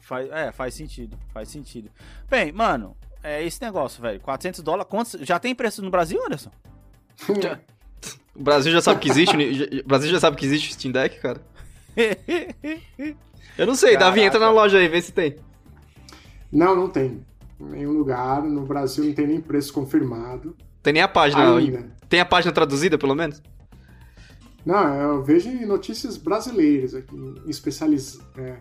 Faz, 0.00 0.28
é, 0.30 0.50
faz 0.52 0.74
sentido, 0.74 1.16
faz 1.32 1.48
sentido. 1.48 1.90
Bem, 2.30 2.50
mano, 2.52 2.96
é 3.22 3.44
esse 3.44 3.60
negócio, 3.62 4.00
velho. 4.02 4.20
400 4.20 4.62
dólares, 4.62 4.86
quantos, 4.90 5.12
já 5.20 5.38
tem 5.38 5.54
preço 5.54 5.82
no 5.82 5.90
Brasil, 5.90 6.20
Anderson? 6.24 6.50
O 8.34 8.42
Brasil 8.42 8.72
já 8.72 8.80
sabe 8.80 8.98
que 8.98 9.10
existe. 9.10 9.36
o 9.84 9.86
Brasil 9.86 10.10
já 10.10 10.18
sabe 10.18 10.38
que 10.38 10.46
existe 10.46 10.70
o 10.70 10.72
Steam 10.72 10.90
Deck, 10.90 11.20
cara. 11.20 11.38
Eu 13.58 13.66
não 13.66 13.74
sei, 13.74 13.96
Davi, 13.96 14.22
entra 14.22 14.40
na 14.40 14.50
loja 14.50 14.78
aí, 14.78 14.88
vê 14.88 15.00
se 15.02 15.12
tem. 15.12 15.36
Não, 16.50 16.74
não 16.74 16.88
tem. 16.88 17.22
Em 17.60 17.64
nenhum 17.64 17.92
lugar. 17.92 18.42
No 18.42 18.62
Brasil 18.64 19.04
não 19.04 19.12
tem 19.12 19.26
nem 19.26 19.40
preço 19.40 19.72
confirmado. 19.72 20.56
Tem 20.82 20.92
nem 20.92 21.02
a 21.02 21.08
página. 21.08 21.56
Ainda. 21.56 21.90
Tem 22.08 22.20
a 22.20 22.24
página 22.24 22.52
traduzida, 22.52 22.98
pelo 22.98 23.14
menos? 23.14 23.40
Não, 24.64 24.94
eu 24.94 25.22
vejo 25.24 25.48
em 25.48 25.66
notícias 25.66 26.16
brasileiras 26.16 26.94
aqui, 26.94 27.16
especializ... 27.46 28.20
é, 28.36 28.58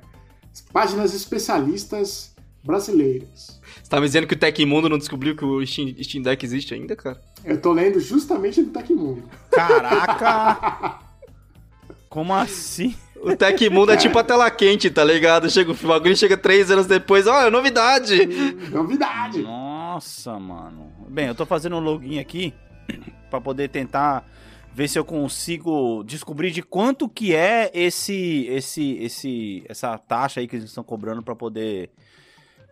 páginas 0.71 1.13
especialistas 1.13 2.33
brasileiras. 2.63 3.59
Você 3.81 3.89
tá 3.89 3.99
me 3.99 4.05
dizendo 4.05 4.27
que 4.27 4.33
o 4.33 4.37
Tecmundo 4.37 4.89
não 4.89 4.97
descobriu 4.97 5.35
que 5.35 5.43
o 5.43 5.65
Steam, 5.65 5.95
Steam 6.01 6.21
Deck 6.21 6.45
existe 6.45 6.73
ainda, 6.73 6.95
cara? 6.95 7.21
Eu 7.43 7.59
tô 7.59 7.71
lendo 7.71 7.99
justamente 7.99 8.61
do 8.61 8.71
Tecmundo. 8.71 9.23
Caraca! 9.51 10.99
Como 12.09 12.33
assim? 12.33 12.95
O 13.23 13.35
Tecmundo 13.35 13.91
é 13.91 13.97
tipo 13.97 14.17
a 14.17 14.23
tela 14.23 14.49
quente, 14.49 14.89
tá 14.89 15.03
ligado? 15.03 15.49
Chega, 15.49 15.71
o 15.71 15.75
bagulho 15.75 16.15
chega 16.17 16.35
três 16.35 16.71
anos 16.71 16.87
depois, 16.87 17.27
ó, 17.27 17.41
é 17.47 17.49
novidade! 17.49 18.25
Novidade! 18.71 19.43
Nossa, 19.43 20.39
mano. 20.39 20.91
Bem, 21.07 21.27
eu 21.27 21.35
tô 21.35 21.45
fazendo 21.45 21.75
um 21.75 21.79
login 21.79 22.19
aqui 22.19 22.53
pra 23.29 23.39
poder 23.39 23.69
tentar 23.69 24.25
ver 24.73 24.87
se 24.87 24.97
eu 24.97 25.05
consigo 25.05 26.03
descobrir 26.03 26.49
de 26.51 26.63
quanto 26.63 27.07
que 27.09 27.35
é 27.35 27.69
esse 27.73 28.47
esse 28.49 28.93
esse 29.01 29.63
essa 29.67 29.97
taxa 29.97 30.39
aí 30.39 30.47
que 30.47 30.55
eles 30.55 30.69
estão 30.69 30.83
cobrando 30.83 31.21
pra 31.21 31.35
poder 31.35 31.89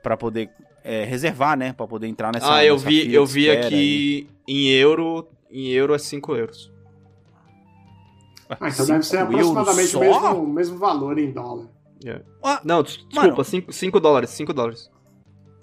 para 0.01 0.15
poder 0.15 0.49
é, 0.83 1.03
reservar, 1.03 1.57
né, 1.57 1.73
Pra 1.73 1.85
poder 1.85 2.07
entrar 2.07 2.31
nessa 2.33 2.55
ah, 2.55 2.63
eu 2.63 2.75
nessa 2.75 2.87
vi, 2.87 3.13
eu 3.13 3.25
vi 3.25 3.47
espera 3.47 3.59
aí. 3.61 3.67
aqui 3.67 4.29
em 4.47 4.69
euro, 4.69 5.27
em 5.51 5.67
euro 5.67 5.93
é 5.93 5.97
5 5.97 6.35
euros. 6.35 6.71
Ah, 8.49 8.67
então 8.69 8.85
deve 8.85 9.03
ser 9.03 9.17
aproximadamente 9.19 9.95
o 9.95 9.99
mesmo, 9.99 10.43
o 10.43 10.47
mesmo 10.47 10.77
valor 10.77 11.17
em 11.19 11.31
dólar. 11.31 11.67
Ah, 12.43 12.61
Não, 12.63 12.81
des- 12.81 13.05
desculpa, 13.09 13.43
5 13.43 13.99
dólares, 13.99 14.29
5 14.31 14.53
dólares. 14.53 14.89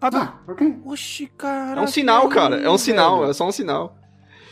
ah, 0.00 0.10
tá. 0.10 0.38
Ah, 0.46 0.52
ok. 0.52 0.78
Oxi, 0.84 1.26
cara. 1.26 1.80
É 1.80 1.84
um 1.84 1.86
sinal, 1.88 2.28
que 2.28 2.34
cara, 2.34 2.56
é 2.60 2.70
um 2.70 2.78
sinal, 2.78 3.20
velho. 3.20 3.30
é 3.30 3.34
só 3.34 3.46
um 3.46 3.52
sinal. 3.52 3.96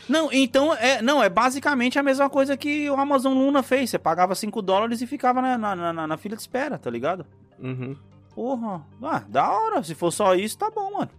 Não, 0.09 0.29
então 0.31 0.73
é, 0.73 1.01
não, 1.01 1.23
é 1.23 1.29
basicamente 1.29 1.97
a 1.97 2.03
mesma 2.03 2.29
coisa 2.29 2.55
que 2.57 2.89
o 2.89 2.95
Amazon 2.99 3.33
Luna 3.33 3.63
fez. 3.63 3.89
Você 3.89 3.97
pagava 3.97 4.35
5 4.35 4.61
dólares 4.61 5.01
e 5.01 5.07
ficava 5.07 5.41
na, 5.41 5.57
na, 5.57 5.93
na, 5.93 6.07
na 6.07 6.17
fila 6.17 6.35
de 6.35 6.41
espera, 6.41 6.77
tá 6.77 6.89
ligado? 6.89 7.25
Uhum. 7.59 7.95
Porra, 8.35 8.85
ah, 9.01 9.23
da 9.29 9.49
hora. 9.51 9.81
Se 9.83 9.95
for 9.95 10.11
só 10.11 10.35
isso, 10.35 10.57
tá 10.57 10.69
bom, 10.69 10.91
mano. 10.93 11.09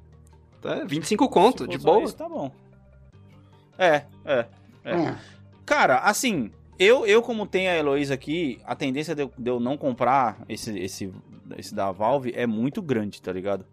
Tá, 0.60 0.84
25 0.84 1.24
Se 1.24 1.30
conto, 1.30 1.64
for 1.64 1.68
de 1.68 1.78
só 1.80 1.84
boa. 1.92 2.04
Isso, 2.04 2.16
tá 2.16 2.28
bom. 2.28 2.52
É, 3.78 4.02
é. 4.24 4.46
É. 4.84 4.94
É. 4.94 5.14
Cara, 5.64 5.98
assim, 5.98 6.50
eu, 6.78 7.06
eu 7.06 7.22
como 7.22 7.46
tenho 7.46 7.70
a 7.70 7.74
Heloísa 7.74 8.14
aqui, 8.14 8.60
a 8.64 8.74
tendência 8.74 9.14
de 9.14 9.22
eu, 9.22 9.32
de 9.36 9.50
eu 9.50 9.60
não 9.60 9.76
comprar 9.76 10.38
esse, 10.48 10.78
esse, 10.78 11.12
esse 11.56 11.74
da 11.74 11.90
Valve 11.92 12.32
é 12.34 12.46
muito 12.46 12.82
grande, 12.82 13.20
tá 13.20 13.32
ligado? 13.32 13.64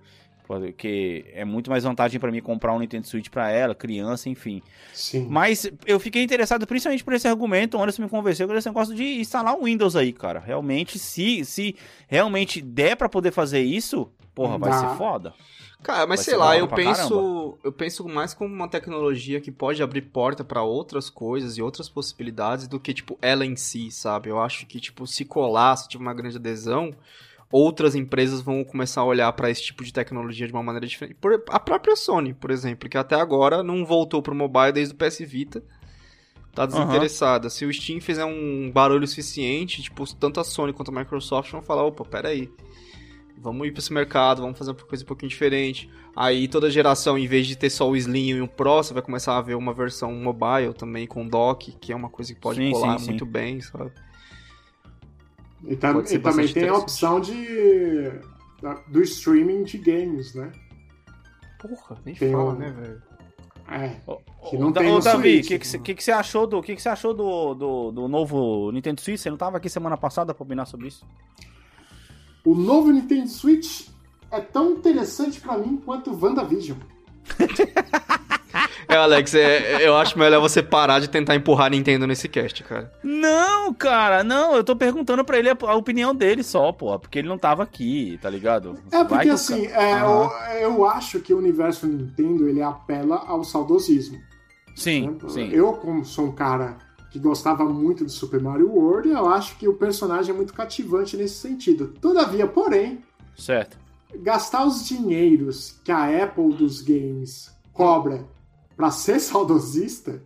Porque 0.46 1.26
é 1.34 1.46
muito 1.46 1.70
mais 1.70 1.86
vantagem 1.86 2.20
pra 2.20 2.30
mim 2.32 2.42
comprar 2.42 2.74
um 2.74 2.80
Nintendo 2.80 3.08
Switch 3.08 3.30
pra 3.30 3.50
ela, 3.50 3.74
criança, 3.74 4.30
enfim. 4.30 4.62
Sim. 4.94 5.26
Mas 5.30 5.70
eu 5.86 6.00
fiquei 6.00 6.22
interessado 6.22 6.68
principalmente 6.68 7.04
por 7.04 7.14
esse 7.14 7.28
argumento, 7.28 7.78
o 7.78 7.82
Anderson 7.82 8.04
me 8.04 8.10
convenceu 8.10 8.48
com 8.48 8.54
esse 8.54 8.68
negócio 8.68 8.94
de 8.94 9.22
instalar 9.22 9.56
um 9.56 9.64
Windows 9.64 9.96
aí, 9.96 10.12
cara. 10.12 10.40
Realmente, 10.40 11.00
se, 11.00 11.46
se 11.46 11.76
realmente 12.08 12.62
der 12.62 12.98
pra 12.98 13.08
poder 13.08 13.32
fazer 13.32 13.62
isso, 13.62 14.12
porra, 14.36 14.58
vai 14.58 14.70
Dá. 14.70 14.80
ser 14.90 14.98
foda. 14.98 15.34
Cara, 15.84 16.08
mas 16.08 16.22
Vai 16.22 16.26
sei 16.26 16.38
lá, 16.38 16.58
eu 16.58 16.68
penso, 16.68 17.58
eu 17.62 17.72
penso 17.72 18.08
mais 18.08 18.34
como 18.34 18.54
uma 18.54 18.70
tecnologia 18.70 19.42
que 19.42 19.52
pode 19.52 19.84
abrir 19.84 20.02
porta 20.02 20.42
pra 20.42 20.64
outras 20.64 21.10
coisas 21.10 21.58
e 21.58 21.62
outras 21.62 21.90
possibilidades 21.90 22.70
do 22.70 22.80
que 22.80 22.94
tipo 22.94 23.18
ela 23.22 23.46
em 23.46 23.58
si, 23.58 23.92
sabe? 23.92 24.30
Eu 24.30 24.40
acho 24.40 24.66
que 24.66 24.80
tipo 24.80 25.06
se 25.06 25.26
colar, 25.26 25.76
se 25.76 25.90
tiver 25.90 26.02
uma 26.02 26.14
grande 26.14 26.38
adesão, 26.38 26.92
outras 27.52 27.96
empresas 27.96 28.42
vão 28.42 28.64
começar 28.64 29.02
a 29.02 29.06
olhar 29.06 29.32
pra 29.34 29.50
esse 29.50 29.62
tipo 29.62 29.84
de 29.84 29.92
tecnologia 29.92 30.48
de 30.48 30.54
uma 30.54 30.64
maneira 30.64 30.88
diferente. 30.88 31.16
Por, 31.16 31.44
a 31.50 31.60
própria 31.60 31.98
Sony, 31.98 32.34
por 32.34 32.50
exemplo, 32.50 32.88
que 32.88 32.98
até 32.98 33.16
agora 33.16 33.62
não 33.62 33.86
voltou 33.86 34.22
pro 34.22 34.34
mobile 34.34 34.72
desde 34.72 34.96
o 34.96 34.98
PS 34.98 35.20
Vita. 35.20 35.62
Tá 36.56 36.66
desinteressada. 36.66 37.50
Se 37.50 37.66
o 37.66 37.74
Steam 37.74 38.00
fizer 38.00 38.26
um 38.26 38.72
barulho 38.72 39.08
suficiente, 39.08 39.82
tipo, 39.82 40.06
tanto 40.16 40.40
a 40.40 40.44
Sony 40.44 40.72
quanto 40.72 40.92
a 40.92 41.00
Microsoft 41.00 41.52
vão 41.52 41.62
falar, 41.62 41.84
opa, 41.84 42.06
peraí. 42.06 42.50
Vamos 43.38 43.68
ir 43.68 43.72
pra 43.72 43.80
esse 43.80 43.92
mercado, 43.92 44.42
vamos 44.42 44.58
fazer 44.58 44.72
uma 44.72 44.78
coisa 44.78 45.04
um 45.04 45.08
pouquinho 45.08 45.30
diferente. 45.30 45.90
Aí 46.16 46.48
toda 46.48 46.70
geração, 46.70 47.18
em 47.18 47.28
vez 47.28 47.46
de 47.48 47.56
ter 47.58 47.70
só 47.70 47.90
o 47.90 47.96
Slim 47.98 48.28
e 48.30 48.42
o 48.42 48.48
Pro, 48.48 48.78
você 48.82 48.94
vai 48.94 49.04
começar 49.04 49.38
a 49.38 49.42
ver 49.42 49.56
uma 49.56 49.74
versão 49.74 50.14
mobile 50.14 50.74
também 50.74 51.06
com 51.06 51.28
dock, 51.28 51.72
que 51.74 51.92
é 51.92 51.96
uma 51.96 52.10
coisa 52.10 52.34
que 52.34 52.40
pode 52.40 52.60
Sim, 52.60 52.72
colar 52.72 53.00
sim, 53.00 53.08
muito 53.08 53.26
sim. 53.26 53.32
bem, 53.32 53.60
sabe? 53.62 53.92
E, 55.66 55.76
tam- 55.76 56.04
e 56.10 56.20
também 56.20 56.48
tem 56.48 56.68
a 56.68 56.76
opção 56.76 57.20
de 57.20 58.12
do 58.88 59.02
streaming 59.02 59.64
de 59.64 59.78
games, 59.78 60.34
né? 60.36 60.52
Porra, 61.60 61.98
nem 62.06 62.16
Tem 62.16 62.32
fala, 62.32 62.54
um- 62.54 62.58
né, 62.58 62.70
velho? 62.72 63.02
É. 63.70 63.98
Ô, 64.06 64.18
Que 64.50 64.58
não 64.58 64.72
Da- 64.72 64.82
tem 64.82 64.92
no 64.94 65.00
Davi, 65.02 65.40
o 65.40 65.42
que, 65.42 65.58
que, 65.60 65.78
né? 65.78 65.84
que, 65.84 65.96
que 65.96 66.04
você 66.04 66.12
achou 66.12 66.46
do 66.46 66.62
que, 66.62 66.76
que 66.76 66.82
você 66.82 66.90
achou 66.90 67.14
do, 67.14 67.54
do, 67.54 67.92
do 67.92 68.08
novo 68.10 68.72
Nintendo 68.72 69.00
Switch? 69.02 69.20
Você 69.20 69.30
não 69.30 69.38
tava 69.38 69.58
aqui 69.58 69.70
semana 69.70 69.96
passada 69.98 70.34
pra 70.34 70.44
opinar 70.44 70.68
sobre 70.68 70.88
isso? 70.90 71.06
O 72.46 72.54
novo 72.54 72.92
Nintendo 72.92 73.30
Switch 73.30 73.88
é 74.32 74.42
tão 74.42 74.72
interessante 74.72 75.40
pra 75.40 75.58
mim 75.58 75.82
quanto 75.84 76.12
o 76.12 76.20
WandaVision. 76.20 76.78
É, 78.88 78.96
Alex, 78.96 79.34
é- 79.34 79.88
eu 79.88 79.98
acho 79.98 80.20
melhor 80.20 80.40
você 80.40 80.62
parar 80.62 81.00
de 81.00 81.08
tentar 81.08 81.36
empurrar 81.36 81.68
a 81.68 81.70
Nintendo 81.72 82.06
nesse 82.06 82.28
cast, 82.28 82.64
cara. 82.64 82.92
Não, 83.04 83.74
cara, 83.74 84.24
não, 84.24 84.56
eu 84.56 84.64
tô 84.64 84.76
perguntando 84.76 85.24
pra 85.26 85.40
ele 85.40 85.50
a, 85.50 85.58
a 85.60 85.76
opinião 85.76 86.14
dele 86.14 86.44
só, 86.44 86.72
pô, 86.72 87.00
porque 87.00 87.18
ele 87.18 87.28
não 87.28 87.38
tava 87.38 87.64
aqui, 87.64 88.20
tá 88.22 88.30
ligado? 88.30 88.78
É 88.92 88.98
Vai 88.98 89.08
porque 89.08 89.24
que 89.24 89.30
o 89.32 89.34
assim, 89.34 89.66
é, 89.68 90.02
eu, 90.02 90.30
eu 90.62 90.86
acho 90.86 91.20
que 91.22 91.34
o 91.34 91.38
universo 91.40 91.88
Nintendo 91.88 92.48
ele 92.48 92.62
apela 92.62 93.24
ao 93.26 93.44
saudosismo. 93.44 94.20
Sim, 94.76 95.10
né? 95.10 95.30
sim. 95.30 95.50
Eu, 95.52 95.74
como 95.74 96.06
sou 96.06 96.26
um 96.26 96.32
cara 96.32 96.78
que 97.14 97.20
gostava 97.20 97.64
muito 97.64 98.04
de 98.04 98.12
Super 98.12 98.42
Mario 98.42 98.72
World, 98.72 99.08
eu 99.10 99.30
acho 99.30 99.56
que 99.58 99.68
o 99.68 99.76
personagem 99.76 100.34
é 100.34 100.36
muito 100.36 100.52
cativante 100.52 101.16
nesse 101.16 101.36
sentido. 101.36 101.94
Todavia, 102.02 102.48
porém, 102.48 103.04
Certo. 103.38 103.78
gastar 104.16 104.66
os 104.66 104.84
dinheiros 104.84 105.80
que 105.84 105.92
a 105.92 106.24
Apple 106.24 106.56
dos 106.56 106.82
games 106.82 107.56
cobra 107.72 108.26
pra 108.76 108.90
ser 108.90 109.20
saudosista, 109.22 110.24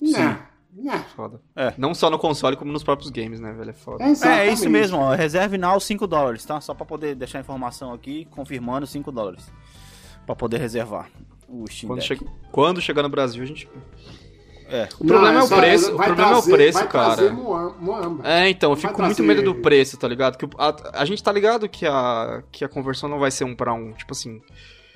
né? 0.00 0.46
Né? 0.74 1.04
Foda. 1.14 1.38
É. 1.54 1.74
Não 1.76 1.94
só 1.94 2.08
no 2.08 2.18
console, 2.18 2.56
como 2.56 2.72
nos 2.72 2.82
próprios 2.82 3.10
games, 3.10 3.38
né, 3.38 3.52
velho? 3.52 3.68
É 3.68 3.74
foda. 3.74 4.02
É, 4.02 4.06
é 4.06 4.10
exatamente. 4.12 4.52
isso 4.54 4.70
mesmo, 4.70 4.96
ó. 4.96 5.14
Reserve 5.14 5.58
now 5.58 5.78
5 5.78 6.06
dólares, 6.06 6.46
tá? 6.46 6.62
Só 6.62 6.72
pra 6.72 6.86
poder 6.86 7.14
deixar 7.14 7.36
a 7.36 7.40
informação 7.42 7.92
aqui, 7.92 8.24
confirmando 8.30 8.86
5 8.86 9.12
dólares. 9.12 9.52
Pra 10.24 10.34
poder 10.34 10.56
reservar 10.56 11.10
o 11.46 11.66
Steam 11.68 11.88
Quando, 11.88 12.00
Deck. 12.00 12.24
che... 12.24 12.30
Quando 12.50 12.80
chegar 12.80 13.02
no 13.02 13.10
Brasil, 13.10 13.42
a 13.42 13.46
gente. 13.46 13.68
É. 14.72 14.88
O 14.98 15.04
problema 15.04 15.40
é 15.40 15.42
o 15.42 15.48
preço, 15.48 15.92
o 15.92 15.96
problema 15.96 16.22
é 16.22 16.26
o 16.26 16.30
trazer- 16.32 16.52
preço, 16.52 16.78
vai 16.78 16.88
cara. 16.88 17.14
trazer 17.16 17.32
Moam- 17.32 17.74
Moamba. 17.78 18.26
É, 18.28 18.48
então, 18.48 18.70
eu 18.72 18.76
fico 18.76 18.92
com 18.94 19.02
muito 19.02 19.16
trazer- 19.16 19.28
medo 19.34 19.42
do 19.42 19.54
preço, 19.60 19.96
tá 19.98 20.08
ligado? 20.08 20.38
Que 20.38 20.46
a, 20.58 21.00
a 21.00 21.04
gente 21.04 21.22
tá 21.22 21.30
ligado 21.30 21.68
que 21.68 21.84
a, 21.86 22.42
que 22.50 22.64
a 22.64 22.68
conversão 22.68 23.08
não 23.08 23.18
vai 23.18 23.30
ser 23.30 23.44
um 23.44 23.54
pra 23.54 23.72
um. 23.74 23.92
Tipo 23.92 24.12
assim. 24.12 24.40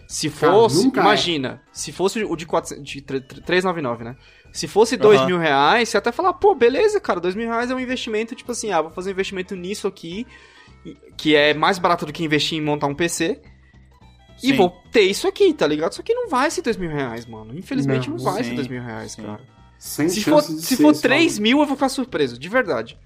Se 0.08 0.30
Cara, 0.30 0.52
fosse. 0.52 0.86
é. 0.86 1.00
imagina, 1.00 1.60
se 1.72 1.90
fosse 1.92 2.22
o 2.24 2.36
de, 2.36 2.46
400, 2.46 2.82
de 2.84 3.00
tre- 3.02 3.20
tre- 3.20 3.40
399, 3.42 4.04
né? 4.04 4.16
Se 4.52 4.68
fosse 4.68 4.96
2 4.96 5.18
Aham. 5.18 5.26
mil 5.26 5.38
reais, 5.38 5.88
você 5.88 5.96
até 5.98 6.12
falar, 6.12 6.32
pô, 6.34 6.54
beleza, 6.54 7.00
cara, 7.00 7.18
2 7.20 7.34
mil 7.34 7.48
reais 7.48 7.70
é 7.70 7.74
um 7.74 7.80
investimento, 7.80 8.34
tipo 8.34 8.52
assim, 8.52 8.70
ah, 8.70 8.80
vou 8.80 8.90
fazer 8.92 9.10
um 9.10 9.12
investimento 9.12 9.54
nisso 9.56 9.86
aqui, 9.88 10.24
que 11.16 11.34
é 11.34 11.52
mais 11.52 11.78
barato 11.80 12.06
do 12.06 12.12
que 12.12 12.22
investir 12.24 12.56
em 12.56 12.62
montar 12.62 12.86
um 12.86 12.94
PC. 12.94 13.40
E 14.42 14.48
Sim. 14.48 14.56
vou 14.56 14.70
ter 14.92 15.00
isso 15.02 15.26
aqui, 15.26 15.52
tá 15.52 15.66
ligado? 15.66 15.92
Só 15.94 16.02
que 16.02 16.14
não 16.14 16.28
vai 16.28 16.50
ser 16.50 16.62
2 16.62 16.76
mil 16.76 16.90
reais, 16.90 17.26
mano. 17.26 17.58
Infelizmente 17.58 18.08
não, 18.08 18.16
Não, 18.16 18.24
vai 18.24 18.44
sim, 18.44 18.50
ser 18.50 18.54
2 18.56 18.68
mil 18.68 18.82
reais, 18.82 19.12
sim. 19.12 19.22
cara. 19.22 19.40
Sem 19.78 20.08
Se 20.08 20.22
for, 20.24 20.40
de 20.42 20.60
se 20.62 20.76
ser 20.76 20.82
for 20.82 20.94
só- 20.94 21.02
3 21.02 21.38
mil, 21.38 21.60
eu 21.60 21.66
vou 21.66 21.76
ficar 21.76 21.88
surpreso, 21.88 22.38
de 22.38 22.48
verdade. 22.48 22.98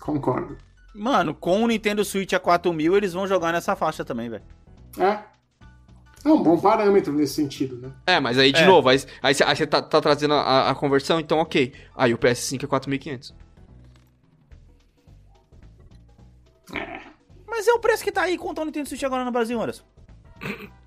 Concordo. 0.00 0.56
Mano, 0.94 1.34
com 1.34 1.62
o 1.62 1.66
Nintendo 1.68 2.04
Switch 2.04 2.32
a 2.32 2.40
4 2.40 2.72
mil, 2.72 2.96
eles 2.96 3.12
vão 3.12 3.26
jogar 3.26 3.52
nessa 3.52 3.74
faixa 3.76 4.04
também, 4.04 4.28
velho. 4.28 4.42
É. 4.98 5.20
É 6.24 6.28
um 6.28 6.42
bom 6.42 6.58
parâmetro 6.58 7.12
nesse 7.12 7.34
sentido, 7.34 7.76
né? 7.78 7.92
É, 8.06 8.20
mas 8.20 8.38
aí, 8.38 8.52
de 8.52 8.62
É. 8.62 8.66
novo, 8.66 8.88
aí, 8.88 9.00
aí 9.22 9.34
você 9.34 9.42
aí 9.42 9.56
você 9.56 9.66
tá, 9.66 9.80
tá 9.82 10.00
trazendo 10.00 10.34
a, 10.34 10.70
a 10.70 10.74
conversão, 10.74 11.18
então 11.18 11.38
ok. 11.38 11.72
Aí 11.96 12.12
o 12.14 12.18
PS5 12.18 12.62
é 12.64 12.66
4.500. 12.66 13.34
Mas 17.46 17.66
é 17.66 17.72
o 17.72 17.78
preço 17.78 18.02
que 18.04 18.12
tá 18.12 18.22
aí 18.22 18.38
quanto 18.38 18.60
o 18.60 18.64
Nintendo 18.64 18.88
Switch 18.88 19.02
agora 19.02 19.24
no 19.24 19.30
Brasil, 19.32 19.60
Anderson. 19.60 19.84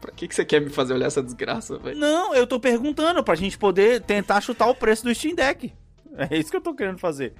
Pra 0.00 0.10
que, 0.12 0.26
que 0.26 0.34
você 0.34 0.44
quer 0.44 0.60
me 0.60 0.70
fazer 0.70 0.94
olhar 0.94 1.06
essa 1.06 1.22
desgraça, 1.22 1.76
velho? 1.78 1.98
Não, 1.98 2.34
eu 2.34 2.46
tô 2.46 2.58
perguntando 2.58 3.22
pra 3.22 3.34
gente 3.34 3.58
poder 3.58 4.00
tentar 4.02 4.40
chutar 4.40 4.66
o 4.66 4.74
preço 4.74 5.04
do 5.04 5.14
Steam 5.14 5.34
Deck. 5.34 5.72
É 6.16 6.36
isso 6.38 6.50
que 6.50 6.56
eu 6.56 6.60
tô 6.60 6.74
querendo 6.74 6.98
fazer. 6.98 7.34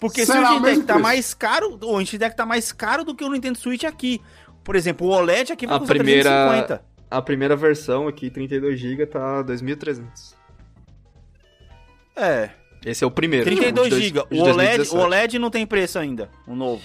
Porque 0.00 0.20
se 0.26 0.32
Será 0.32 0.52
o 0.52 0.56
o 0.56 0.58
Steam 0.58 0.62
Deck 0.62 0.80
tá 0.86 0.94
preço? 0.94 1.02
mais 1.02 1.34
caro, 1.34 1.78
o 1.82 2.04
Steam 2.04 2.18
Deck 2.18 2.36
tá 2.36 2.44
mais 2.44 2.72
caro 2.72 3.04
do 3.04 3.14
que 3.14 3.24
o 3.24 3.30
Nintendo 3.30 3.58
Switch 3.58 3.84
aqui. 3.84 4.20
Por 4.64 4.76
exemplo, 4.76 5.06
o 5.06 5.10
OLED 5.10 5.52
aqui 5.52 5.66
vai 5.66 5.76
A 5.76 5.78
custar 5.78 5.96
primeira- 5.96 6.30
350. 6.30 6.84
A 7.10 7.22
primeira 7.22 7.56
versão 7.56 8.06
aqui, 8.08 8.30
32GB, 8.30 9.06
tá 9.06 9.42
2.300. 9.42 10.34
É, 12.14 12.50
Esse 12.84 13.04
é 13.04 13.06
o 13.06 13.10
primeiro. 13.10 13.44
32 13.46 13.88
tipo, 13.88 13.96
de 14.00 14.06
GB. 14.08 14.20
O 14.20 14.42
OLED, 14.42 14.54
2017. 14.86 14.94
o 14.96 14.98
OLED 15.00 15.38
não 15.38 15.50
tem 15.50 15.66
preço 15.66 15.98
ainda, 15.98 16.30
o 16.46 16.54
novo. 16.54 16.82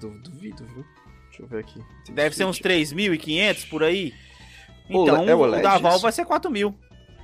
Du- 0.00 0.10
Duvido, 0.22 0.64
viu? 0.74 0.84
Deixa 1.42 1.44
eu 1.44 1.48
ver 1.48 1.58
aqui. 1.58 2.12
Deve 2.12 2.36
ser 2.36 2.44
uns 2.44 2.58
3.500 2.60 3.68
por 3.68 3.82
aí. 3.82 4.14
Então, 4.88 5.28
é 5.28 5.34
o 5.34 5.38
o 5.38 5.42
OLED, 5.42 5.62
da 5.62 5.78
Valve 5.78 6.02
vai 6.02 6.12
ser 6.12 6.24
4 6.24 6.50
mil. 6.50 6.74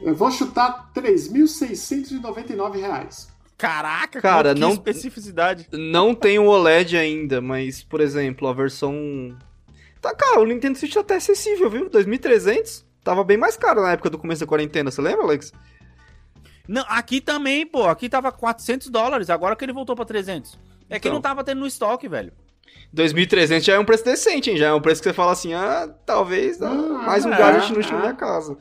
Eu 0.00 0.14
vou 0.14 0.30
chutar 0.30 0.90
3.699 0.92 2.80
reais. 2.80 3.28
Caraca, 3.56 4.20
Cara, 4.20 4.54
que 4.54 4.60
não- 4.60 4.70
especificidade. 4.72 5.66
Não 5.72 6.14
tem 6.14 6.38
o 6.38 6.46
OLED 6.46 6.96
ainda, 6.96 7.40
mas, 7.40 7.82
por 7.82 8.00
exemplo, 8.00 8.46
a 8.48 8.52
versão. 8.52 9.36
Tá, 10.00 10.14
cara, 10.14 10.40
o 10.40 10.46
Nintendo 10.46 10.78
Switch 10.78 10.94
tá 10.94 11.00
até 11.00 11.16
acessível, 11.16 11.68
viu? 11.68 11.90
2.300. 11.90 12.84
Tava 13.02 13.24
bem 13.24 13.36
mais 13.36 13.56
caro 13.56 13.82
na 13.82 13.92
época 13.92 14.10
do 14.10 14.18
começo 14.18 14.40
da 14.40 14.46
quarentena, 14.46 14.90
você 14.90 15.00
lembra, 15.02 15.24
Alex? 15.24 15.52
Não, 16.68 16.84
aqui 16.88 17.20
também, 17.20 17.66
pô. 17.66 17.86
Aqui 17.88 18.08
tava 18.08 18.30
400 18.30 18.88
dólares, 18.90 19.28
agora 19.30 19.56
que 19.56 19.64
ele 19.64 19.72
voltou 19.72 19.96
pra 19.96 20.04
300. 20.04 20.56
É 20.88 21.00
que 21.00 21.08
Então. 21.08 21.14
não 21.14 21.20
tava 21.22 21.42
tendo 21.42 21.58
no 21.60 21.66
estoque, 21.66 22.06
velho. 22.08 22.32
2.300 22.94 23.60
já 23.62 23.74
é 23.74 23.78
um 23.78 23.84
preço 23.84 24.04
decente, 24.04 24.50
hein? 24.50 24.56
Já 24.56 24.68
é 24.68 24.72
um 24.72 24.80
preço 24.80 25.02
que 25.02 25.08
você 25.08 25.14
fala 25.14 25.32
assim, 25.32 25.52
ah, 25.54 25.88
talvez 26.06 26.58
dá 26.58 26.70
Ah, 26.70 27.02
mais 27.06 27.24
um 27.24 27.32
é, 27.32 27.36
gadget 27.36 27.92
no 27.92 27.98
é. 27.98 28.02
da 28.02 28.12
casa. 28.14 28.56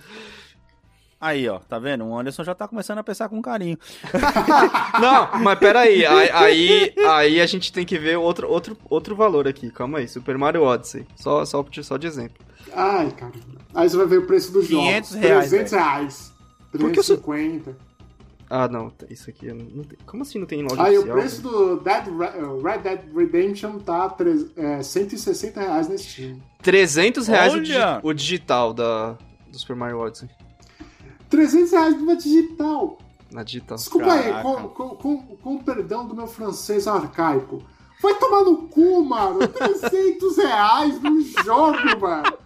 Aí, 1.19 1.49
ó, 1.49 1.57
tá 1.59 1.80
vendo? 1.80 2.05
O 2.05 2.15
Anderson 2.19 2.43
já 2.43 2.53
tá 2.53 2.67
começando 2.67 2.99
a 2.99 3.03
pensar 3.03 3.28
com 3.28 3.41
carinho. 3.41 3.75
Não, 5.01 5.39
mas 5.41 5.57
peraí, 5.57 6.05
aí, 6.05 6.30
aí, 6.32 6.93
aí 7.07 7.41
a 7.41 7.45
gente 7.47 7.73
tem 7.73 7.84
que 7.86 7.97
ver 7.97 8.17
outro, 8.17 8.47
outro, 8.47 8.78
outro 8.88 9.15
valor 9.15 9.47
aqui, 9.47 9.71
calma 9.71 9.97
aí, 9.97 10.07
Super 10.07 10.38
Mario 10.38 10.61
Odyssey, 10.63 11.07
só, 11.15 11.43
só, 11.43 11.65
só 11.82 11.97
de 11.97 12.05
exemplo. 12.05 12.45
Ai, 12.71 13.09
caramba. 13.11 13.39
Aí 13.73 13.89
você 13.89 13.97
vai 13.97 14.05
ver 14.05 14.19
o 14.19 14.28
preço 14.28 14.51
dos 14.51 14.67
500 14.67 15.09
jogos. 15.09 15.25
reais, 15.28 15.49
300 15.49 15.71
reais. 15.73 16.34
Porque 16.71 16.99
eu 16.99 17.03
sou- 17.03 17.17
350. 17.17 17.86
Ah, 18.50 18.68
não, 18.68 18.91
isso 19.10 19.30
aqui, 19.30 19.52
não, 19.52 19.84
tem, 19.84 19.98
como 20.06 20.24
assim 20.24 20.39
não 20.39 20.45
tem 20.45 20.62
em 20.62 20.64
loja 20.64 20.82
Aí 20.82 20.95
o 20.98 21.02
oficial? 21.02 21.18
preço 21.18 21.41
do 21.41 21.78
Dead 21.82 22.06
Re- 22.08 22.41
uh, 22.43 22.62
Red 22.64 22.78
Dead 22.80 23.00
Redemption 23.16 23.80
tá 23.80 24.10
tre- 24.10 24.50
é, 24.56 24.82
160 24.82 25.60
reais 25.60 25.89
na 25.89 25.98
Steam. 25.98 26.39
300 26.62 27.28
reais 27.28 27.54
o, 27.54 27.60
digi- 27.62 27.78
o 28.04 28.14
digital 28.14 28.74
da, 28.74 29.18
do 29.52 29.60
Super 29.60 29.76
Mario 29.76 30.00
Odyssey, 30.00 30.30
300 31.30 31.72
reais 31.72 31.95
numa 31.98 32.16
digital. 32.16 32.98
na 33.32 33.43
digital. 33.43 33.78
Desculpa 33.78 34.14
aí, 34.14 34.24
Caraca. 34.24 34.43
com, 34.43 34.68
com, 34.70 34.89
com, 34.95 35.18
com 35.38 35.56
o 35.56 35.64
perdão 35.64 36.08
do 36.08 36.16
meu 36.16 36.28
francês 36.28 36.88
arcaico. 36.88 37.62
Vai 38.02 38.14
tomar 38.16 38.41
no 38.43 38.68
cu, 38.70 39.04
mano. 39.04 39.39
300 39.48 40.38
reais 40.38 41.02
num 41.02 41.20
jogo, 41.43 42.00
mano. 42.00 42.38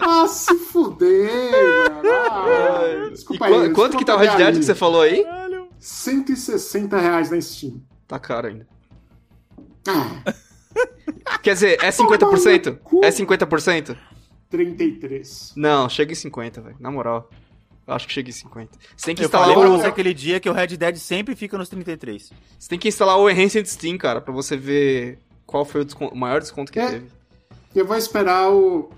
Ah, 0.00 0.26
se 0.28 0.54
fuder, 0.54 1.50
mano. 1.50 2.08
Ah, 2.10 3.08
desculpa 3.10 3.46
aí. 3.46 3.72
quanto 3.72 3.96
que 3.96 4.04
tá 4.04 4.14
o 4.14 4.18
Red 4.18 4.28
aí. 4.28 4.36
Dead 4.36 4.58
que 4.58 4.64
você 4.64 4.74
falou 4.74 5.02
aí? 5.02 5.24
160 5.78 6.98
reais 6.98 7.30
na 7.30 7.40
Steam. 7.40 7.82
Tá 8.06 8.18
caro 8.18 8.48
ainda. 8.48 8.66
Ah, 9.86 10.32
Quer 11.42 11.54
dizer, 11.54 11.78
é 11.82 11.90
Toma 11.92 12.10
no 12.16 12.18
50%? 12.18 12.78
cu. 12.78 13.04
É 13.04 13.10
50%? 13.10 13.96
33. 14.50 15.52
Não, 15.56 15.88
chega 15.88 16.12
em 16.12 16.14
50, 16.16 16.60
velho, 16.60 16.76
na 16.80 16.90
moral. 16.90 17.28
Eu 17.86 17.94
acho 17.94 18.06
que 18.06 18.12
chega 18.12 18.28
em 18.28 18.32
50. 18.32 18.78
Você 18.96 19.06
tem 19.06 19.14
que 19.14 19.22
Eu 19.22 19.26
instalar 19.26 19.48
falei 19.48 19.62
pra 19.62 19.70
o... 19.74 19.78
você 19.78 19.86
aquele 19.86 20.12
dia 20.14 20.38
que 20.40 20.48
o 20.48 20.52
Red 20.52 20.68
Dead 20.68 20.96
sempre 20.96 21.34
fica 21.34 21.56
nos 21.56 21.68
33. 21.68 22.30
Você 22.58 22.68
tem 22.68 22.78
que 22.78 22.88
instalar 22.88 23.18
o 23.18 23.30
Enhanced 23.30 23.66
Steam, 23.66 23.96
cara, 23.96 24.20
pra 24.20 24.32
você 24.32 24.56
ver 24.56 25.18
qual 25.46 25.64
foi 25.64 25.80
o, 25.82 25.84
descon- 25.84 26.08
o 26.12 26.16
maior 26.16 26.40
desconto 26.40 26.70
que 26.72 26.78
É. 26.78 26.86
teve. 26.90 27.06
Eu 27.74 27.86
vou 27.86 27.96
esperar 27.96 28.50
o. 28.50 28.90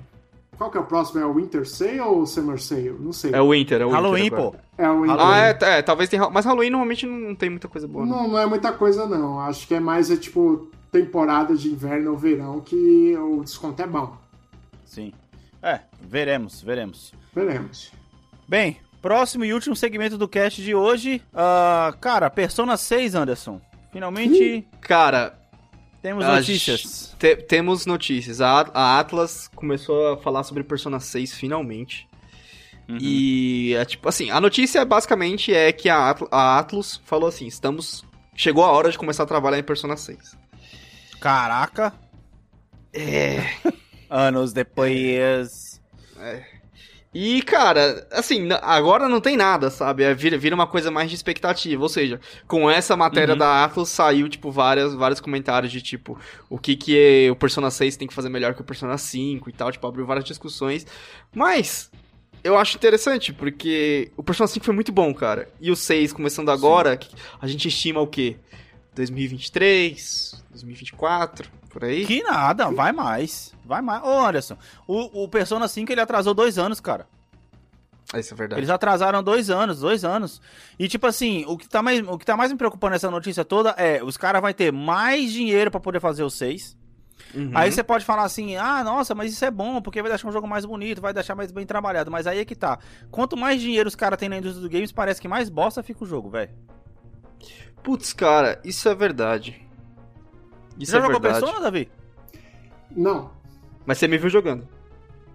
Qual 0.60 0.70
que 0.70 0.76
é 0.76 0.80
o 0.80 0.84
próximo? 0.84 1.18
É 1.18 1.24
o 1.24 1.32
Winter 1.32 1.66
Sale 1.66 2.00
ou 2.00 2.20
o 2.20 2.26
Summer 2.26 2.60
Sale? 2.60 2.94
Não 3.00 3.14
sei. 3.14 3.32
É 3.32 3.40
o 3.40 3.50
Winter, 3.52 3.80
é 3.80 3.86
o 3.86 3.88
Halloween, 3.88 4.24
Winter 4.24 4.38
agora. 4.38 4.58
pô. 4.76 4.82
É 4.82 4.90
o 4.90 5.00
Winter. 5.00 5.16
Ah, 5.18 5.38
é, 5.38 5.78
é, 5.78 5.82
talvez 5.82 6.10
tenha... 6.10 6.28
Mas 6.28 6.44
Halloween 6.44 6.68
normalmente 6.68 7.06
não, 7.06 7.34
tem 7.34 7.48
muita 7.48 7.66
coisa 7.66 7.88
boa, 7.88 8.04
né? 8.04 8.12
Não, 8.12 8.28
não 8.28 8.38
é 8.38 8.44
muita 8.44 8.70
coisa, 8.70 9.06
não. 9.06 9.40
Acho 9.40 9.66
que 9.66 9.74
é 9.74 9.80
mais, 9.80 10.10
é, 10.10 10.18
tipo, 10.18 10.68
temporada 10.92 11.56
de 11.56 11.68
inverno 11.70 12.10
ou 12.10 12.18
verão 12.18 12.60
que 12.60 13.16
o 13.16 13.42
desconto 13.42 13.80
é 13.80 13.86
bom. 13.86 14.14
Sim. 14.84 15.14
É, 15.62 15.80
veremos, 15.98 16.60
veremos. 16.60 17.14
Veremos. 17.34 17.90
Bem, 18.46 18.76
próximo 19.00 19.46
e 19.46 19.54
último 19.54 19.74
segmento 19.74 20.18
do 20.18 20.28
cast 20.28 20.62
de 20.62 20.74
hoje. 20.74 21.22
Ah, 21.32 21.94
cara, 22.02 22.28
Persona 22.28 22.76
6, 22.76 23.14
Anderson. 23.14 23.62
Finalmente 23.90 24.68
Cara, 24.82 25.39
temos 26.02 26.24
a 26.24 26.36
notícias. 26.36 27.14
te- 27.18 27.36
temos 27.36 27.86
notícias. 27.86 28.40
A, 28.40 28.60
a 28.72 28.98
Atlas 28.98 29.48
começou 29.54 30.12
a 30.12 30.16
falar 30.16 30.42
sobre 30.44 30.64
Persona 30.64 30.98
6 31.00 31.34
finalmente. 31.34 32.08
Uhum. 32.88 32.98
E, 33.00 33.74
é, 33.74 33.84
tipo, 33.84 34.08
assim, 34.08 34.30
a 34.30 34.40
notícia 34.40 34.84
basicamente 34.84 35.54
é 35.54 35.70
que 35.72 35.88
a, 35.88 36.10
Atl- 36.10 36.26
a 36.30 36.58
Atlus 36.58 37.00
falou 37.04 37.28
assim, 37.28 37.46
estamos... 37.46 38.04
Chegou 38.34 38.64
a 38.64 38.70
hora 38.72 38.90
de 38.90 38.96
começar 38.98 39.22
a 39.24 39.26
trabalhar 39.26 39.58
em 39.58 39.62
Persona 39.62 39.96
6. 39.96 40.36
Caraca. 41.20 41.92
É... 42.92 43.44
Anos 44.10 44.52
depois. 44.52 45.80
E, 47.12 47.42
cara, 47.42 48.06
assim, 48.12 48.48
agora 48.62 49.08
não 49.08 49.20
tem 49.20 49.36
nada, 49.36 49.68
sabe? 49.68 50.04
É, 50.04 50.14
vira, 50.14 50.38
vira 50.38 50.54
uma 50.54 50.66
coisa 50.66 50.92
mais 50.92 51.08
de 51.10 51.16
expectativa. 51.16 51.82
Ou 51.82 51.88
seja, 51.88 52.20
com 52.46 52.70
essa 52.70 52.96
matéria 52.96 53.32
Uhum. 53.32 53.38
da 53.38 53.64
Atlas 53.64 53.88
saiu, 53.88 54.28
tipo, 54.28 54.50
várias, 54.52 54.94
vários 54.94 55.18
comentários 55.20 55.72
de, 55.72 55.82
tipo, 55.82 56.16
o 56.48 56.56
que 56.56 56.76
que 56.76 56.96
é, 56.96 57.30
o 57.30 57.34
Persona 57.34 57.68
6 57.68 57.96
tem 57.96 58.06
que 58.06 58.14
fazer 58.14 58.28
melhor 58.28 58.54
que 58.54 58.60
o 58.60 58.64
Persona 58.64 58.96
5 58.96 59.50
e 59.50 59.52
tal. 59.52 59.72
Tipo, 59.72 59.88
abriu 59.88 60.06
várias 60.06 60.24
discussões. 60.24 60.86
Mas, 61.34 61.90
eu 62.44 62.56
acho 62.56 62.76
interessante, 62.76 63.32
porque 63.32 64.12
o 64.16 64.22
Persona 64.22 64.46
5 64.46 64.64
foi 64.64 64.74
muito 64.74 64.92
bom, 64.92 65.12
cara. 65.12 65.48
E 65.60 65.68
o 65.70 65.74
6, 65.76 66.12
começando 66.12 66.48
agora, 66.50 66.96
que 66.96 67.08
a 67.40 67.46
gente 67.48 67.66
estima 67.66 68.00
o 68.00 68.06
quê? 68.06 68.36
2023, 68.94 70.44
2024, 70.50 71.50
por 71.70 71.84
aí? 71.84 72.04
Que 72.04 72.22
nada, 72.22 72.70
vai 72.70 72.92
mais. 72.92 73.54
Vai 73.64 73.80
mais. 73.80 74.02
Ô, 74.02 74.26
Anderson, 74.26 74.58
o, 74.86 75.24
o 75.24 75.28
Persona 75.28 75.66
5 75.68 75.90
ele 75.90 76.00
atrasou 76.00 76.34
dois 76.34 76.58
anos, 76.58 76.80
cara. 76.80 77.06
Isso 78.18 78.34
é 78.34 78.36
verdade. 78.36 78.60
Eles 78.60 78.70
atrasaram 78.70 79.22
dois 79.22 79.48
anos, 79.50 79.80
dois 79.80 80.04
anos. 80.04 80.42
E 80.78 80.88
tipo 80.88 81.06
assim, 81.06 81.44
o 81.46 81.56
que 81.56 81.68
tá 81.68 81.80
mais, 81.80 82.00
o 82.00 82.18
que 82.18 82.26
tá 82.26 82.36
mais 82.36 82.50
me 82.50 82.58
preocupando 82.58 82.92
nessa 82.92 83.10
notícia 83.10 83.44
toda 83.44 83.70
é 83.70 84.02
os 84.02 84.16
caras 84.16 84.42
vão 84.42 84.52
ter 84.52 84.72
mais 84.72 85.32
dinheiro 85.32 85.70
pra 85.70 85.78
poder 85.78 86.00
fazer 86.00 86.24
o 86.24 86.30
6. 86.30 86.76
Uhum. 87.34 87.52
Aí 87.54 87.70
você 87.70 87.84
pode 87.84 88.04
falar 88.04 88.24
assim, 88.24 88.56
ah, 88.56 88.82
nossa, 88.82 89.14
mas 89.14 89.32
isso 89.32 89.44
é 89.44 89.50
bom, 89.50 89.80
porque 89.80 90.02
vai 90.02 90.10
deixar 90.10 90.26
um 90.26 90.32
jogo 90.32 90.48
mais 90.48 90.64
bonito, 90.64 91.00
vai 91.00 91.14
deixar 91.14 91.36
mais 91.36 91.52
bem 91.52 91.64
trabalhado. 91.64 92.10
Mas 92.10 92.26
aí 92.26 92.40
é 92.40 92.44
que 92.44 92.56
tá. 92.56 92.80
Quanto 93.12 93.36
mais 93.36 93.60
dinheiro 93.60 93.88
os 93.88 93.94
caras 93.94 94.18
têm 94.18 94.28
na 94.28 94.38
indústria 94.38 94.62
do 94.62 94.70
games, 94.72 94.90
parece 94.90 95.20
que 95.20 95.28
mais 95.28 95.48
bosta 95.48 95.82
fica 95.82 96.02
o 96.02 96.06
jogo, 96.06 96.28
velho. 96.30 96.50
Putz, 97.82 98.12
cara, 98.12 98.60
isso 98.64 98.88
é 98.88 98.94
verdade. 98.94 99.69
Isso 100.78 100.92
Já 100.92 100.98
é 100.98 101.02
jogou 101.02 101.20
verdade. 101.20 101.40
Persona, 101.40 101.60
Davi? 101.60 101.90
Não. 102.90 103.30
Mas 103.86 103.98
você 103.98 104.08
me 104.08 104.18
viu 104.18 104.30
jogando. 104.30 104.66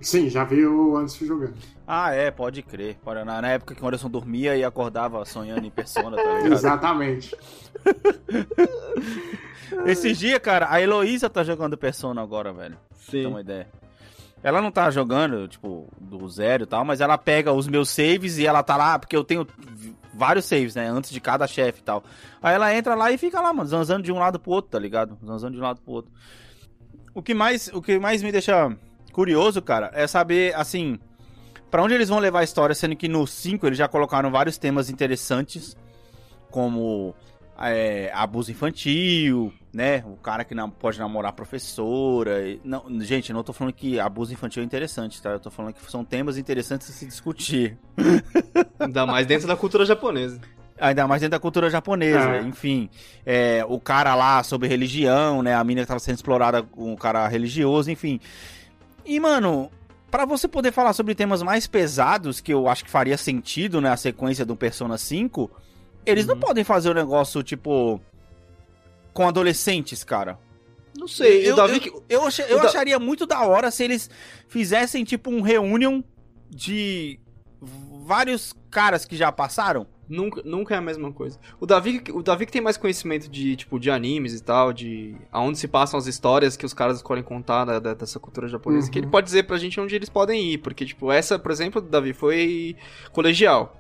Sim, 0.02 0.30
já 0.30 0.44
vi 0.44 0.66
o 0.66 0.98
Anderson 0.98 1.26
jogando. 1.26 1.54
Ah, 1.88 2.12
é, 2.12 2.30
pode 2.30 2.62
crer. 2.62 2.98
Na, 3.26 3.42
na 3.42 3.50
época 3.50 3.74
que 3.74 3.84
o 3.84 3.88
Anderson 3.88 4.10
dormia 4.10 4.56
e 4.56 4.64
acordava 4.64 5.24
sonhando 5.26 5.66
em 5.66 5.72
Persona, 5.72 6.18
tá 6.18 6.24
ligado? 6.24 6.54
Exatamente. 6.54 7.36
Esses 9.86 10.18
dias, 10.18 10.40
cara, 10.40 10.68
a 10.70 10.82
Heloísa 10.82 11.30
tá 11.30 11.44
jogando 11.44 11.78
Persona 11.78 12.22
agora, 12.22 12.54
velho. 12.54 12.78
Pra 12.90 13.12
ter 13.12 13.28
uma 13.28 13.42
ideia. 13.42 13.68
Ela 14.44 14.62
não 14.62 14.72
tá 14.72 14.92
jogando, 14.92 15.48
tipo, 15.48 15.88
do 16.00 16.28
zero 16.30 16.64
e 16.64 16.68
tal, 16.68 16.86
mas 16.86 17.02
ela 17.02 17.18
pega 17.18 17.52
os 17.52 17.68
meus 17.68 17.90
saves 17.90 18.38
e 18.38 18.46
ela 18.46 18.62
tá 18.62 18.78
lá, 18.78 19.00
porque 19.00 19.16
eu 19.16 19.24
tenho 19.24 19.48
vários 20.16 20.46
saves, 20.46 20.76
né? 20.76 20.88
Antes 20.88 21.12
de 21.12 21.20
cada 21.20 21.46
chefe 21.48 21.80
e 21.80 21.84
tal. 21.84 22.04
Aí 22.42 22.56
ela 22.56 22.74
entra 22.74 22.96
lá 22.96 23.12
e 23.12 23.18
fica 23.18 23.40
lá, 23.42 23.54
mano, 23.54 23.70
zanzando 23.70 24.04
de 24.04 24.12
um 24.12 24.20
lado 24.20 24.40
pro 24.40 24.52
outro, 24.52 24.72
tá 24.72 24.80
ligado? 24.80 25.18
Zanzando 25.26 25.54
de 25.54 25.60
um 25.60 25.64
lado 25.64 25.82
pro 25.82 25.94
outro. 25.94 26.12
O 27.14 27.22
que 27.22 27.34
mais, 27.34 27.70
o 27.74 27.82
que 27.82 28.00
mais 28.00 28.22
me 28.24 28.32
deixa 28.32 28.76
curioso, 29.12 29.62
cara, 29.62 29.92
é 29.94 30.06
saber, 30.08 30.56
assim, 30.56 31.00
pra 31.72 31.82
onde 31.82 31.94
eles 31.94 32.10
vão 32.10 32.20
levar 32.20 32.40
a 32.40 32.44
história, 32.44 32.76
sendo 32.76 32.96
que 32.96 33.08
no 33.08 33.26
5 33.26 33.66
eles 33.66 33.78
já 33.78 33.88
colocaram 33.88 34.30
vários 34.32 34.58
temas 34.58 34.90
interessantes, 34.90 35.76
como 36.50 37.16
é, 37.60 38.12
abuso 38.14 38.52
infantil, 38.52 39.54
né? 39.74 40.04
O 40.08 40.16
cara 40.18 40.44
que 40.44 40.54
nam- 40.56 40.70
pode 40.70 41.00
namorar 41.00 41.34
professora. 41.34 42.58
Não, 42.64 42.84
gente, 43.02 43.32
não 43.34 43.44
tô 43.44 43.54
falando 43.54 43.74
que 43.74 44.00
abuso 44.00 44.34
infantil 44.34 44.62
é 44.64 44.66
interessante, 44.66 45.22
tá? 45.22 45.30
Eu 45.32 45.40
tô 45.40 45.50
falando 45.50 45.74
que 45.74 45.92
são 45.92 46.04
temas 46.04 46.38
interessantes 46.38 46.90
a 46.90 46.94
se 46.94 47.06
discutir. 47.06 47.78
Ainda 48.80 49.06
mais 49.06 49.26
dentro 49.26 49.48
da 49.48 49.56
cultura 49.56 49.86
japonesa. 49.86 50.40
Ainda 50.80 51.08
mais 51.08 51.22
dentro 51.22 51.32
da 51.32 51.40
cultura 51.40 51.70
japonesa, 51.70 52.36
É. 52.36 52.42
enfim. 52.42 52.90
É, 53.26 53.64
o 53.68 53.80
cara 53.80 54.14
lá 54.16 54.44
sobre 54.44 54.68
religião, 54.68 55.42
né? 55.42 55.54
A 55.56 55.64
mina 55.64 55.82
que 55.82 55.88
tava 55.88 56.00
sendo 56.00 56.16
explorada 56.16 56.62
com 56.64 56.92
o 56.94 56.98
cara 56.98 57.26
religioso, 57.28 57.90
enfim. 57.90 58.20
E, 59.06 59.18
mano, 59.20 59.72
pra 60.12 60.26
você 60.26 60.48
poder 60.48 60.74
falar 60.74 60.92
sobre 60.92 61.16
temas 61.16 61.42
mais 61.42 61.66
pesados, 61.68 62.42
que 62.42 62.54
eu 62.54 62.68
acho 62.68 62.84
que 62.84 62.90
faria 62.92 63.16
sentido, 63.18 63.80
né? 63.80 63.90
A 63.90 63.96
sequência 63.98 64.46
do 64.46 64.56
Persona 64.56 64.98
5, 64.98 65.50
eles 66.06 66.26
não 66.26 66.38
podem 66.40 66.64
fazer 66.64 66.90
o 66.90 66.94
negócio, 66.94 67.42
tipo. 67.44 68.00
com 69.14 69.28
adolescentes, 69.28 70.04
cara. 70.04 70.38
Não 70.98 71.08
sei, 71.08 71.48
Eu, 71.50 71.54
o 71.54 71.58
Davi... 71.58 71.82
eu, 71.88 72.04
eu, 72.10 72.24
acha- 72.26 72.44
eu 72.44 72.58
o 72.58 72.62
Da- 72.62 72.68
acharia 72.70 72.98
muito 73.00 73.26
da 73.26 73.42
hora 73.46 73.70
se 73.72 73.84
eles 73.84 74.10
fizessem, 74.48 75.04
tipo, 75.04 75.30
um 75.30 75.42
reunion 75.42 76.02
de 76.50 77.20
vários 78.06 78.54
caras 78.70 79.06
que 79.06 79.16
já 79.16 79.32
passaram. 79.32 79.88
Nunca, 80.08 80.42
nunca 80.46 80.76
é 80.76 80.78
a 80.78 80.82
mesma 80.82 81.12
coisa. 81.12 81.40
O 81.60 81.66
Davi, 81.66 82.04
o 82.14 82.22
Davi 82.22 82.46
que 82.46 82.52
tem 82.52 82.62
mais 82.62 82.78
conhecimento 82.78 83.28
de, 83.28 83.56
tipo, 83.56 83.80
de 83.80 83.90
animes 83.90 84.36
e 84.40 84.44
tal, 84.44 84.72
de 84.72 85.16
aonde 85.32 85.58
se 85.58 85.68
passam 85.68 85.98
as 85.98 86.06
histórias 86.06 86.56
que 86.56 86.66
os 86.66 86.74
caras 86.76 86.98
escolhem 86.98 87.24
contar 87.24 87.66
da- 87.66 87.80
da- 87.80 87.94
dessa 87.96 88.20
cultura 88.20 88.48
japonesa, 88.48 88.86
Uhum. 88.86 88.92
que 88.92 89.00
ele 89.00 89.08
pode 89.08 89.26
dizer 89.26 89.44
pra 89.44 89.58
gente 89.58 89.80
onde 89.80 89.96
eles 89.96 90.08
podem 90.10 90.52
ir, 90.54 90.60
porque, 90.60 90.86
tipo, 90.86 91.12
essa, 91.12 91.40
por 91.40 91.52
exemplo, 91.52 91.82
Davi, 91.82 92.14
foi 92.14 92.76
colegial. 93.12 93.76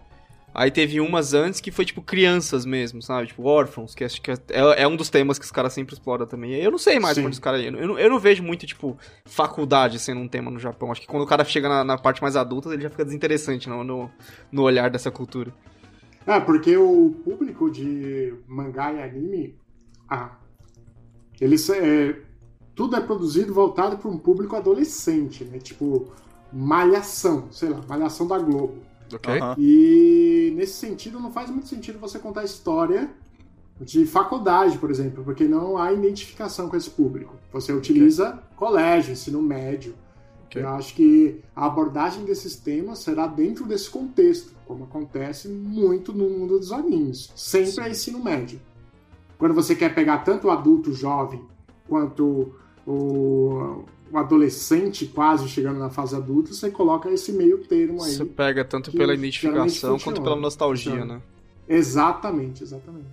Aí 0.57 0.71
teve 0.71 1.01
umas 1.01 1.33
antes 1.33 1.59
que 1.59 1.69
foi, 1.69 1.83
tipo, 1.83 2.01
crianças 2.01 2.65
mesmo, 2.65 3.01
sabe? 3.01 3.27
Tipo, 3.27 3.43
órfãos, 3.43 3.93
que 3.93 4.05
acho 4.05 4.21
que 4.21 4.31
é, 4.31 4.37
é 4.77 4.87
um 4.87 4.95
dos 4.95 5.09
temas 5.09 5.37
que 5.37 5.43
os 5.43 5.51
caras 5.51 5.73
sempre 5.73 5.93
exploram 5.93 6.25
também. 6.25 6.53
Eu 6.55 6.71
não 6.71 6.77
sei 6.77 6.97
mais 6.97 7.15
Sim. 7.15 7.27
os 7.27 7.39
caras. 7.39 7.61
Eu, 7.61 7.73
não- 7.73 7.99
eu 7.99 8.09
não 8.09 8.17
vejo 8.17 8.41
muito, 8.41 8.65
tipo, 8.65 8.97
faculdade 9.25 9.99
sendo 9.99 10.21
um 10.21 10.27
tema 10.29 10.49
no 10.49 10.57
Japão. 10.57 10.91
Acho 10.93 11.01
que 11.01 11.07
quando 11.07 11.23
o 11.23 11.27
cara 11.27 11.43
chega 11.43 11.67
na, 11.67 11.83
na 11.83 11.97
parte 11.97 12.21
mais 12.21 12.37
adulta, 12.37 12.73
ele 12.73 12.83
já 12.83 12.89
fica 12.89 13.03
desinteressante 13.03 13.67
no, 13.67 13.83
no, 13.83 14.09
no 14.49 14.61
olhar 14.63 14.89
dessa 14.89 15.11
cultura. 15.11 15.53
É, 16.25 16.39
porque 16.39 16.75
o 16.77 17.11
público 17.23 17.69
de 17.69 18.33
mangá 18.47 18.93
e 18.93 19.03
anime, 19.03 19.55
ah, 20.09 20.37
eles 21.39 21.69
é, 21.69 22.15
tudo 22.73 22.95
é 22.95 23.01
produzido 23.01 23.53
voltado 23.53 23.97
para 23.97 24.09
um 24.09 24.17
público 24.17 24.55
adolescente, 24.55 25.43
né? 25.43 25.59
Tipo, 25.59 26.13
malhação, 26.51 27.51
sei 27.51 27.69
lá, 27.69 27.81
malhação 27.87 28.25
da 28.25 28.37
Globo. 28.39 28.79
Ok? 29.13 29.39
Aham. 29.39 29.55
E 29.57 30.53
nesse 30.55 30.73
sentido 30.73 31.19
não 31.19 31.31
faz 31.31 31.49
muito 31.49 31.67
sentido 31.67 31.99
você 31.99 32.19
contar 32.19 32.43
história 32.43 33.09
de 33.79 34.05
faculdade, 34.05 34.77
por 34.77 34.89
exemplo, 34.89 35.23
porque 35.23 35.45
não 35.45 35.77
há 35.77 35.91
identificação 35.91 36.69
com 36.69 36.77
esse 36.77 36.89
público. 36.89 37.35
Você 37.51 37.73
utiliza 37.73 38.41
colégio, 38.55 39.11
ensino 39.11 39.41
médio. 39.41 39.93
Ok. 40.45 40.61
Eu 40.61 40.69
acho 40.69 40.95
que 40.95 41.41
a 41.55 41.65
abordagem 41.65 42.23
desses 42.23 42.55
temas 42.55 42.99
será 42.99 43.27
dentro 43.27 43.65
desse 43.65 43.89
contexto, 43.89 44.53
como 44.65 44.85
acontece 44.85 45.49
muito 45.49 46.13
no 46.13 46.29
mundo 46.29 46.57
dos 46.57 46.71
animes. 46.71 47.31
Sempre 47.35 47.85
é 47.85 47.89
ensino 47.89 48.23
médio. 48.23 48.61
Quando 49.37 49.53
você 49.53 49.75
quer 49.75 49.93
pegar 49.93 50.19
tanto 50.19 50.47
o 50.47 50.51
adulto 50.51 50.93
jovem 50.93 51.43
quanto 51.87 52.55
o, 52.87 53.83
o 54.15 54.19
adolescente 54.19 55.05
quase 55.05 55.47
chegando 55.49 55.79
na 55.79 55.89
fase 55.89 56.15
adulta, 56.15 56.53
você 56.53 56.71
coloca 56.71 57.09
esse 57.09 57.31
meio 57.31 57.59
termo 57.59 58.03
aí. 58.03 58.11
Você 58.13 58.25
pega 58.25 58.63
tanto 58.63 58.91
pela 58.91 59.13
identificação 59.13 59.99
quanto 59.99 60.21
pela 60.21 60.35
nostalgia, 60.35 61.03
né? 61.05 61.21
Exatamente, 61.67 62.63
exatamente. 62.63 63.07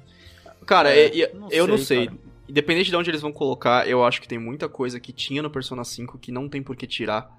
Cara, 0.66 0.90
É, 0.94 1.06
é- 1.06 1.20
é- 1.22 1.34
não 1.34 1.48
eu 1.50 1.66
não 1.66 1.76
sei, 1.76 1.84
sei. 1.86 2.06
cara. 2.06 2.18
Independente 2.48 2.90
de 2.90 2.96
onde 2.96 3.10
eles 3.10 3.20
vão 3.22 3.32
colocar, 3.32 3.88
eu 3.88 4.04
acho 4.04 4.20
que 4.20 4.28
tem 4.28 4.38
muita 4.38 4.68
coisa 4.68 5.00
que 5.00 5.12
tinha 5.12 5.42
no 5.42 5.50
Persona 5.50 5.84
5 5.84 6.18
que 6.18 6.30
não 6.30 6.48
tem 6.48 6.62
por 6.62 6.76
que 6.76 6.86
tirar. 6.86 7.38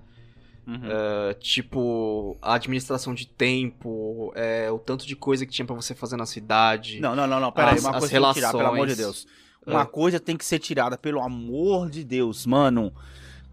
Uhum. 0.66 0.80
É, 1.30 1.34
tipo, 1.36 2.38
a 2.42 2.56
administração 2.56 3.14
de 3.14 3.28
tempo, 3.28 4.32
é, 4.36 4.72
o 4.72 4.80
tanto 4.80 5.06
de 5.06 5.16
coisa 5.16 5.46
que 5.46 5.52
tinha 5.52 5.66
pra 5.66 5.76
você 5.76 5.94
fazer 5.94 6.16
na 6.18 6.26
cidade. 6.26 7.00
Não, 7.02 7.16
não, 7.16 7.28
não, 7.28 7.40
não. 7.40 7.52
Pera 7.52 7.72
aí, 7.72 7.76
As- 7.76 7.82
uma 7.84 7.92
as 7.92 8.00
coisa 8.00 8.14
tem 8.20 8.24
que 8.28 8.34
tirar, 8.34 8.52
pelo 8.52 8.62
amor 8.68 8.88
de 8.88 8.94
relações. 8.96 8.98
Deus. 8.98 9.28
Uma 9.66 9.82
É. 9.82 9.86
coisa 9.86 10.20
tem 10.20 10.36
que 10.38 10.44
ser 10.46 10.60
tirada, 10.60 10.98
pelo 10.98 11.22
amor 11.22 11.90
de 11.90 12.04
Deus, 12.04 12.46
mano. 12.46 12.92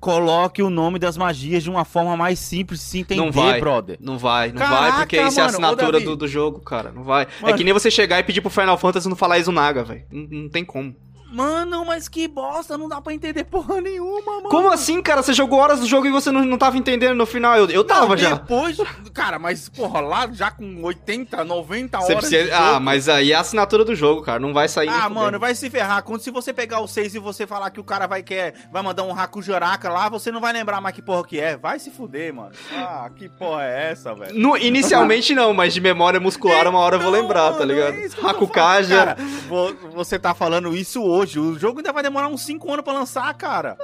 Coloque 0.01 0.63
o 0.63 0.71
nome 0.71 0.99
das 0.99 1.19
magias 1.19 1.63
de 1.63 1.69
uma 1.69 1.85
forma 1.85 2.17
mais 2.17 2.39
simples 2.39 2.81
de 2.81 2.87
se 2.87 2.99
entender, 3.01 3.21
Não 3.21 3.31
vai. 3.31 3.61
brother. 3.61 3.99
Não 4.01 4.17
vai, 4.17 4.49
não 4.49 4.57
Caraca, 4.57 4.81
vai, 4.81 4.93
porque 5.01 5.21
isso 5.21 5.39
é 5.39 5.43
a 5.43 5.47
assinatura 5.47 6.01
do, 6.01 6.17
do 6.17 6.27
jogo, 6.27 6.59
cara. 6.61 6.91
Não 6.91 7.05
vai. 7.05 7.25
É 7.25 7.43
Mano. 7.43 7.57
que 7.57 7.63
nem 7.65 7.75
você 7.75 7.91
chegar 7.91 8.19
e 8.19 8.23
pedir 8.23 8.41
pro 8.41 8.49
Final 8.49 8.79
Fantasy 8.79 9.07
não 9.09 9.15
falar 9.15 9.39
Izunaga, 9.39 9.85
velho. 9.85 10.05
Não, 10.11 10.43
não 10.43 10.49
tem 10.49 10.65
como. 10.65 10.97
Mano, 11.31 11.85
mas 11.85 12.09
que 12.09 12.27
bosta, 12.27 12.77
não 12.77 12.89
dá 12.89 13.01
pra 13.01 13.13
entender 13.15 13.45
porra 13.45 13.81
nenhuma, 13.81 14.37
mano. 14.37 14.49
Como 14.49 14.71
assim, 14.71 15.01
cara? 15.01 15.23
Você 15.23 15.33
jogou 15.33 15.59
horas 15.61 15.79
do 15.81 15.87
jogo 15.87 16.07
e 16.07 16.11
você 16.11 16.31
não, 16.33 16.45
não 16.45 16.59
tava 16.59 16.77
entendendo 16.77 17.15
no 17.15 17.25
final? 17.25 17.57
Eu, 17.57 17.71
eu 17.71 17.85
tava 17.85 18.09
Não, 18.09 18.17
já. 18.17 18.35
Depois, 18.35 18.77
cara, 19.15 19.39
mas 19.39 19.69
porra, 19.69 20.01
lá 20.01 20.29
já 20.33 20.51
com 20.51 20.83
80, 20.83 21.45
90 21.45 21.99
Você 22.01 22.13
horas 22.13 22.29
precisa- 22.29 22.57
Ah, 22.59 22.81
mas 22.81 23.09
aí 23.09 23.31
é 23.31 23.35
a 23.37 23.41
assinatura 23.41 23.85
do 23.85 23.95
jogo, 23.95 24.23
cara. 24.23 24.41
Não 24.41 24.53
vai 24.53 24.69
sair. 24.69 24.89
Ah, 24.89 25.09
mano, 25.09 25.39
vai 25.39 25.55
se 25.55 25.71
ferrar. 25.71 26.03
Quando 26.03 26.21
se 26.21 26.31
você 26.33 26.53
pegar 26.53 26.81
o 26.81 26.89
6 26.89 27.15
e 27.15 27.19
você 27.21 27.47
falar 27.47 27.71
que 27.71 27.79
o 27.79 27.85
cara 27.85 28.07
vai 28.09 28.23
quer, 28.25 28.55
vai 28.73 28.83
mandar 28.83 29.05
um 29.05 29.15
Hakujoraka 29.17 29.89
lá, 29.89 30.09
você 30.09 30.33
não 30.33 30.41
vai 30.41 30.53
lembrar 30.53 30.81
mais 30.81 30.95
que 30.95 31.01
porra 31.03 31.25
que 31.25 31.39
é. 31.39 31.57
Vai 31.57 31.79
se 31.79 31.91
fuder, 31.91 32.35
mano. 32.35 32.51
Ah, 32.75 33.09
que 33.15 33.29
porra 33.29 33.63
é 33.65 33.93
essa, 33.93 34.15
velho? 34.15 34.35
No- 34.37 34.57
inicialmente 34.57 35.33
não, 35.35 35.55
mas 35.55 35.73
de 35.73 35.81
memória 35.81 36.19
muscular 36.19 36.67
uma 36.67 36.81
hora 36.81 36.97
eu 36.97 37.01
vou 37.01 37.11
Então, 37.11 37.23
lembrar, 37.23 37.53
tá 37.53 37.61
mano, 37.61 37.73
ligado? 37.73 37.95
é 37.95 38.09
falando. 38.09 38.49
Cara, 38.97 39.17
vo- 39.49 39.75
você 39.95 40.19
tá 40.19 40.35
falando 40.35 40.75
isso 40.75 41.01
hoje. 41.03 41.20
O 41.39 41.59
jogo 41.59 41.79
ainda 41.79 41.93
vai 41.93 42.03
demorar 42.03 42.29
uns 42.29 42.43
5 42.45 42.71
anos 42.73 42.85
pra 42.85 42.93
lançar, 42.93 43.33
cara. 43.35 43.77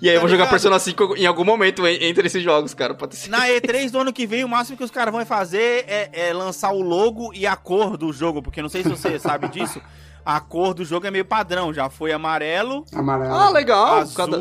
E 0.00 0.08
aí 0.08 0.14
eu 0.14 0.20
tá 0.20 0.20
vou 0.20 0.28
jogar 0.28 0.44
ligado? 0.44 0.50
Persona 0.50 0.78
5 0.78 1.16
em 1.16 1.26
algum 1.26 1.44
momento 1.44 1.86
en- 1.86 2.04
entre 2.04 2.26
esses 2.26 2.42
jogos, 2.42 2.74
cara. 2.74 2.94
Pode 2.94 3.16
ser. 3.16 3.30
Na 3.30 3.48
E3 3.48 3.90
do 3.90 3.98
ano 4.00 4.12
que 4.12 4.26
vem, 4.26 4.44
o 4.44 4.48
máximo 4.48 4.76
que 4.76 4.84
os 4.84 4.90
caras 4.90 5.12
vão 5.12 5.24
fazer 5.26 5.84
é, 5.88 6.28
é 6.28 6.32
lançar 6.32 6.72
o 6.72 6.80
logo 6.82 7.32
e 7.34 7.46
a 7.46 7.56
cor 7.56 7.96
do 7.96 8.12
jogo. 8.12 8.42
Porque 8.42 8.62
não 8.62 8.68
sei 8.68 8.82
se 8.82 8.88
você 8.88 9.18
sabe 9.20 9.48
disso. 9.48 9.80
A 10.24 10.38
cor 10.40 10.74
do 10.74 10.84
jogo 10.84 11.06
é 11.06 11.10
meio 11.10 11.24
padrão. 11.24 11.72
Já 11.72 11.88
foi 11.88 12.12
amarelo, 12.12 12.84
Amarelo. 12.94 13.34
Ah, 13.34 13.50
legal. 13.50 13.94
azul. 13.98 14.14
Cada- 14.16 14.38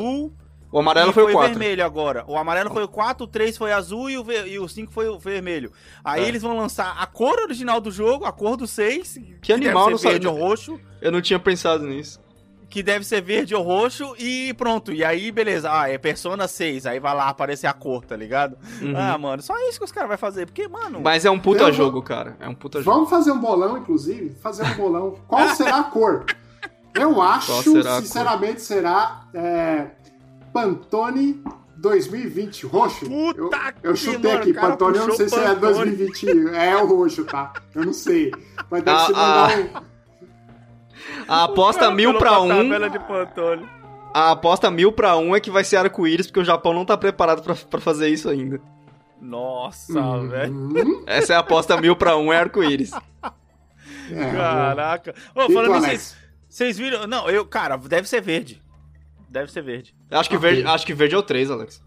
O 0.71 0.77
amarelo 0.77 1.09
e 1.09 1.13
foi 1.13 1.23
o 1.23 1.31
4. 1.31 1.49
vermelho 1.49 1.83
agora. 1.83 2.23
O 2.27 2.37
amarelo 2.37 2.69
foi 2.69 2.83
o 2.83 2.87
4, 2.87 3.23
o 3.23 3.27
3 3.27 3.57
foi 3.57 3.71
azul 3.71 4.07
e 4.09 4.17
o, 4.19 4.31
e 4.31 4.59
o 4.59 4.67
5 4.69 4.91
foi 4.91 5.07
o 5.09 5.17
vermelho. 5.17 5.71
Aí 6.03 6.23
É. 6.23 6.27
eles 6.27 6.43
vão 6.43 6.55
lançar 6.55 6.95
a 6.99 7.07
cor 7.07 7.39
original 7.39 7.81
do 7.81 7.89
jogo, 7.89 8.23
a 8.25 8.31
cor 8.31 8.55
do 8.55 8.67
6. 8.67 9.17
Que 9.41 9.51
animal, 9.51 9.85
deve 9.89 9.91
não 9.91 9.97
sabia. 9.97 10.29
ou 10.29 10.37
roxo. 10.37 10.79
Eu 11.01 11.11
não 11.11 11.21
tinha 11.21 11.39
pensado 11.39 11.85
nisso. 11.87 12.19
Que 12.69 12.83
deve 12.83 13.03
ser 13.03 13.21
verde 13.21 13.55
ou 13.55 13.63
roxo 13.63 14.13
e 14.19 14.53
pronto. 14.53 14.93
E 14.93 15.03
aí, 15.03 15.31
beleza. 15.31 15.69
Ah, 15.71 15.89
é 15.89 15.97
Persona 15.97 16.47
6. 16.47 16.85
Aí 16.85 16.99
vai 16.99 17.15
lá 17.15 17.27
aparecer 17.27 17.65
a 17.65 17.73
cor, 17.73 18.05
tá 18.05 18.15
ligado? 18.15 18.55
Uhum. 18.81 18.93
Ah, 18.95 19.17
mano, 19.17 19.41
só 19.41 19.55
isso 19.67 19.79
que 19.79 19.85
os 19.85 19.91
caras 19.91 20.07
vão 20.09 20.17
fazer. 20.19 20.45
Porque, 20.45 20.67
mano. 20.67 21.01
Mas 21.03 21.25
é 21.25 21.31
um 21.31 21.39
puta 21.39 21.61
Eu 21.63 21.65
vou- 21.65 21.73
jogo, 21.73 22.01
cara. 22.03 22.37
É 22.39 22.47
um 22.47 22.53
puta 22.53 22.79
jogo. 22.81 22.95
Vamos 22.95 23.09
fazer 23.09 23.31
um 23.31 23.39
bolão, 23.39 23.77
inclusive? 23.77 24.35
Fazer 24.41 24.63
um 24.63 24.75
bolão. 24.75 25.15
Qual 25.27 25.47
será 25.55 25.79
a 25.79 25.83
cor? 25.85 26.25
Eu 26.93 27.21
acho, 27.21 27.61
será 27.63 28.01
sinceramente, 28.01 28.61
será 28.61 29.21
é, 29.33 29.87
Pantone 30.53 31.41
2020, 31.77 32.65
roxo. 32.65 33.05
Puta 33.05 33.73
eu, 33.81 33.91
eu 33.91 33.95
chutei 33.95 34.31
mano, 34.31 34.41
aqui, 34.43 34.53
Pantone, 34.53 34.97
eu 34.97 35.07
não 35.07 35.15
sei 35.15 35.25
puxou 35.27 35.39
se 35.39 35.45
é 35.45 35.55
Pantone. 35.55 35.91
2020. 35.95 36.55
É 36.55 36.75
o 36.75 36.85
roxo, 36.85 37.23
tá? 37.25 37.53
Eu 37.73 37.85
não 37.85 37.93
sei. 37.93 38.31
Mas 38.69 38.83
deve 38.83 38.97
Ah, 38.97 39.05
se 39.05 39.11
ah. 39.15 39.15
mandar 39.15 39.59
um. 39.59 39.89
A 41.27 41.43
aposta 41.45 41.89
mil 41.91 42.17
pra 42.17 42.39
um. 42.41 42.71
A 44.13 44.31
aposta 44.31 44.71
mil 44.71 44.91
pra 44.91 45.17
um 45.17 45.35
é 45.35 45.39
que 45.39 45.51
vai 45.51 45.63
ser 45.63 45.77
arco-íris, 45.77 46.27
porque 46.27 46.39
o 46.39 46.45
Japão 46.45 46.73
não 46.73 46.85
tá 46.85 46.97
preparado 46.97 47.41
pra, 47.43 47.55
pra 47.55 47.79
fazer 47.79 48.09
isso 48.09 48.27
ainda. 48.29 48.59
Nossa, 49.21 49.99
Uhum. 49.99 50.27
velho. 50.29 51.03
Essa 51.05 51.33
é 51.33 51.35
a 51.35 51.39
aposta 51.39 51.79
mil 51.79 51.95
pra 51.95 52.17
um, 52.17 52.31
é 52.33 52.37
arco-íris. 52.37 52.91
É, 54.11 54.31
Caraca. 54.31 55.13
Ô, 55.35 55.45
tu, 55.45 55.53
falando 55.53 55.73
vocês, 55.73 56.17
vocês 56.49 56.77
viram? 56.77 57.05
Não, 57.05 57.29
eu, 57.29 57.45
cara, 57.45 57.77
deve 57.77 58.07
ser 58.07 58.21
verde. 58.21 58.61
Deve 59.29 59.51
ser 59.51 59.61
verde. 59.61 59.95
Acho 60.09 60.29
que, 60.29 60.37
Ok. 60.37 60.49
verde, 60.49 60.67
acho 60.67 60.85
que 60.85 60.93
verde 60.93 61.13
é 61.15 61.17
o 61.17 61.21
3, 61.23 61.51
Alex. 61.51 61.83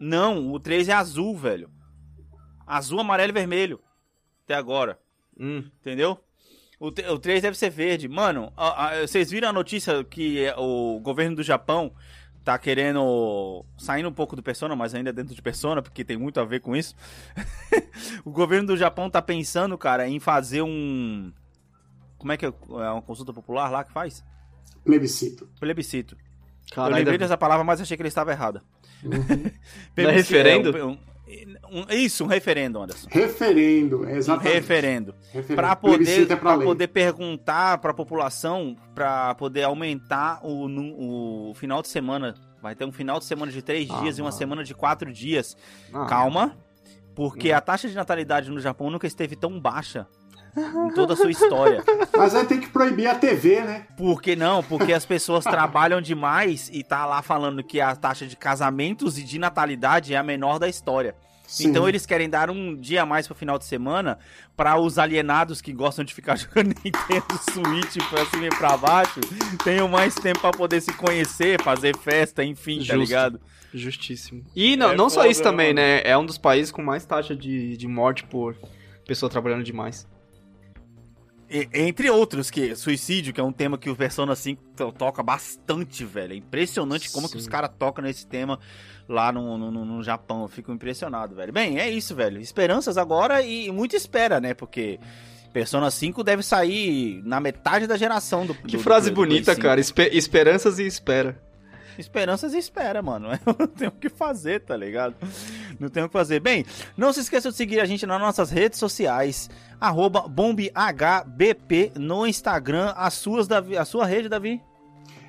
Não, 0.00 0.50
o 0.52 0.58
3 0.58 0.88
é 0.88 0.92
azul, 0.94 1.36
velho. 1.36 1.68
Azul, 2.66 3.00
amarelo 3.00 3.30
e 3.30 3.34
vermelho. 3.34 3.80
Até 4.44 4.54
agora. 4.54 4.98
Hum. 5.38 5.64
Entendeu? 5.80 6.18
O, 6.84 6.88
o 6.88 7.18
3 7.18 7.40
deve 7.42 7.56
ser 7.56 7.70
verde. 7.70 8.08
Mano, 8.08 8.52
a- 8.56 8.86
a- 8.88 9.06
vocês 9.06 9.30
viram 9.30 9.48
a 9.48 9.52
notícia 9.52 10.02
que 10.02 10.44
é, 10.44 10.52
o 10.58 10.98
governo 11.00 11.36
do 11.36 11.42
Japão 11.42 11.92
tá 12.44 12.58
querendo. 12.58 13.64
saindo 13.78 14.08
um 14.08 14.12
pouco 14.12 14.34
do 14.34 14.42
Persona, 14.42 14.74
mas 14.74 14.92
ainda 14.92 15.12
dentro 15.12 15.32
de 15.32 15.40
Persona, 15.40 15.80
porque 15.80 16.04
tem 16.04 16.16
muito 16.16 16.40
a 16.40 16.44
ver 16.44 16.58
com 16.60 16.74
isso. 16.74 16.96
o 18.24 18.30
governo 18.32 18.66
do 18.66 18.76
Japão 18.76 19.08
tá 19.08 19.22
pensando, 19.22 19.78
cara, 19.78 20.08
em 20.08 20.18
fazer 20.18 20.62
um. 20.62 21.32
Como 22.18 22.32
é 22.32 22.36
que 22.36 22.46
é? 22.46 22.48
É 22.48 22.90
uma 22.90 23.02
consulta 23.02 23.32
popular 23.32 23.70
lá 23.70 23.84
que 23.84 23.92
faz? 23.92 24.24
Plebiscito. 24.84 25.48
Plebiscito. 25.60 26.16
eu 26.16 26.74
Caralho, 26.74 26.94
lembrei 26.96 27.14
ainda- 27.14 27.24
dessa 27.26 27.38
palavra, 27.38 27.62
mas 27.62 27.80
achei 27.80 27.96
que 27.96 28.02
ele 28.02 28.08
estava 28.08 28.32
errada. 28.32 28.60
Uhum. 29.04 29.12
Não 29.96 30.10
é 30.10 30.12
referendo? 30.12 30.76
é 30.76 30.84
um- 30.84 30.90
um- 30.90 30.98
isso, 31.90 32.24
um 32.24 32.26
referendo, 32.26 32.80
Anderson. 32.82 33.08
Referendo, 33.10 34.00
Um 34.02 34.08
exatamente. 34.08 34.52
referendo. 34.54 35.14
Referendo. 35.32 35.56
Pra 35.56 35.76
poder, 35.76 36.22
é 36.22 36.26
pra 36.26 36.36
pra 36.36 36.58
poder 36.58 36.88
perguntar 36.88 37.78
pra 37.78 37.94
população, 37.94 38.76
pra 38.94 39.34
poder 39.34 39.62
aumentar 39.64 40.40
o, 40.44 41.50
o 41.50 41.54
final 41.54 41.80
de 41.82 41.88
semana. 41.88 42.34
Vai 42.60 42.74
ter 42.76 42.84
um 42.84 42.92
final 42.92 43.18
de 43.18 43.24
semana 43.24 43.50
de 43.50 43.60
três 43.62 43.90
Ah, 43.90 44.00
dias 44.00 44.18
e 44.18 44.20
uma 44.22 44.28
mano. 44.28 44.38
semana 44.38 44.64
de 44.64 44.74
quatro 44.74 45.12
dias. 45.12 45.56
Ah, 45.92 46.06
Calma, 46.06 46.56
porque 47.14 47.52
Hum. 47.52 47.56
a 47.56 47.60
taxa 47.60 47.88
de 47.88 47.94
natalidade 47.94 48.50
no 48.50 48.60
Japão 48.60 48.90
nunca 48.90 49.06
esteve 49.06 49.34
tão 49.36 49.58
baixa 49.58 50.06
em 50.56 50.94
toda 50.94 51.14
a 51.14 51.16
sua 51.16 51.30
história. 51.30 51.82
Mas 52.16 52.34
aí 52.34 52.44
tem 52.46 52.60
que 52.60 52.68
proibir 52.68 53.06
a 53.08 53.14
TV, 53.14 53.60
né? 53.62 53.86
Por 53.96 54.20
que 54.20 54.36
não? 54.36 54.62
Porque 54.62 54.92
as 54.92 55.06
pessoas 55.06 55.44
trabalham 55.44 56.00
demais 56.00 56.68
e 56.72 56.82
tá 56.82 57.06
lá 57.06 57.22
falando 57.22 57.62
que 57.62 57.80
a 57.80 57.94
taxa 57.96 58.26
de 58.26 58.36
casamentos 58.36 59.18
e 59.18 59.22
de 59.22 59.38
natalidade 59.38 60.14
é 60.14 60.16
a 60.16 60.22
menor 60.22 60.58
da 60.58 60.68
história. 60.68 61.14
Sim. 61.46 61.68
Então 61.68 61.86
eles 61.86 62.06
querem 62.06 62.30
dar 62.30 62.48
um 62.50 62.74
dia 62.74 63.02
a 63.02 63.06
mais 63.06 63.26
pro 63.26 63.36
final 63.36 63.58
de 63.58 63.66
semana 63.66 64.18
para 64.56 64.80
os 64.80 64.98
alienados 64.98 65.60
que 65.60 65.70
gostam 65.72 66.02
de 66.04 66.14
ficar 66.14 66.36
jogando 66.38 66.68
Nintendo 66.82 67.38
Switch 67.52 67.98
pra 68.08 68.24
cima 68.26 68.46
e 68.46 68.48
pra 68.50 68.74
baixo 68.76 69.20
tenham 69.62 69.86
mais 69.86 70.14
tempo 70.14 70.40
pra 70.40 70.50
poder 70.50 70.80
se 70.80 70.92
conhecer, 70.94 71.60
fazer 71.62 71.94
festa, 71.98 72.42
enfim, 72.42 72.78
tá 72.78 72.84
Justo. 72.94 72.98
ligado? 73.00 73.40
Justíssimo. 73.74 74.44
E 74.56 74.76
não, 74.76 74.92
É 74.92 74.96
não 74.96 75.10
só 75.10 75.26
isso 75.26 75.42
também, 75.42 75.74
mano. 75.74 75.80
né? 75.86 76.00
É 76.04 76.16
um 76.16 76.24
dos 76.24 76.38
países 76.38 76.70
com 76.72 76.82
mais 76.82 77.04
taxa 77.04 77.34
de, 77.36 77.76
de 77.76 77.88
morte 77.88 78.24
por 78.24 78.56
pessoa 79.06 79.28
trabalhando 79.28 79.64
demais. 79.64 80.06
E- 81.52 81.68
entre 81.74 82.08
outros, 82.08 82.50
que 82.50 82.74
suicídio, 82.74 83.32
que 83.34 83.40
é 83.40 83.44
um 83.44 83.52
tema 83.52 83.76
que 83.76 83.90
o 83.90 83.94
Persona 83.96 84.34
5 84.34 84.62
to- 84.74 84.92
toca 84.92 85.22
bastante, 85.22 86.04
velho. 86.04 86.32
É 86.32 86.36
impressionante 86.36 87.10
como 87.10 87.26
que 87.26 87.34
Sim. 87.34 87.38
os 87.40 87.46
caras 87.46 87.70
tocam 87.78 88.02
nesse 88.02 88.26
tema 88.26 88.58
lá 89.08 89.30
no, 89.30 89.58
no, 89.58 89.84
no- 89.84 90.02
Japão. 90.02 90.42
Eu 90.42 90.48
fico 90.48 90.72
impressionado, 90.72 91.34
velho. 91.34 91.52
Bem, 91.52 91.78
é 91.78 91.90
isso, 91.90 92.14
velho. 92.14 92.40
Esperanças 92.40 92.96
agora 92.96 93.42
e 93.42 93.70
muita 93.70 93.96
espera, 93.96 94.40
né? 94.40 94.54
Porque 94.54 94.98
Persona 95.52 95.90
5 95.90 96.24
deve 96.24 96.42
sair 96.42 97.20
na 97.24 97.38
metade 97.38 97.86
da 97.86 97.96
geração 97.98 98.46
do 98.46 98.54
Que 98.54 98.78
do- 98.78 98.82
frase 98.82 99.10
do 99.10 99.14
Play 99.16 99.26
bonita, 99.28 99.52
5. 99.54 99.62
cara. 99.62 99.78
Espe- 99.80 100.08
esperanças 100.14 100.78
e 100.78 100.86
espera. 100.86 101.38
Esperanças 101.98 102.54
e 102.54 102.58
espera, 102.58 103.02
mano. 103.02 103.28
Eu 103.46 103.56
não 103.58 103.66
tenho 103.66 103.90
o 103.90 103.94
que 103.94 104.08
fazer, 104.08 104.60
tá 104.60 104.76
ligado? 104.76 105.14
Não 105.78 105.88
tenho 105.88 106.06
o 106.06 106.08
que 106.08 106.12
fazer. 106.12 106.40
Bem, 106.40 106.64
não 106.96 107.12
se 107.12 107.20
esqueça 107.20 107.50
de 107.50 107.56
seguir 107.56 107.80
a 107.80 107.84
gente 107.84 108.06
nas 108.06 108.20
nossas 108.20 108.50
redes 108.50 108.78
sociais. 108.78 109.50
Arroba 109.80 110.28
BombHBP 110.28 111.92
no 111.96 112.26
Instagram. 112.26 112.92
As 112.96 113.14
suas, 113.14 113.46
Davi. 113.46 113.76
A 113.76 113.84
sua 113.84 114.06
rede, 114.06 114.28
Davi? 114.28 114.60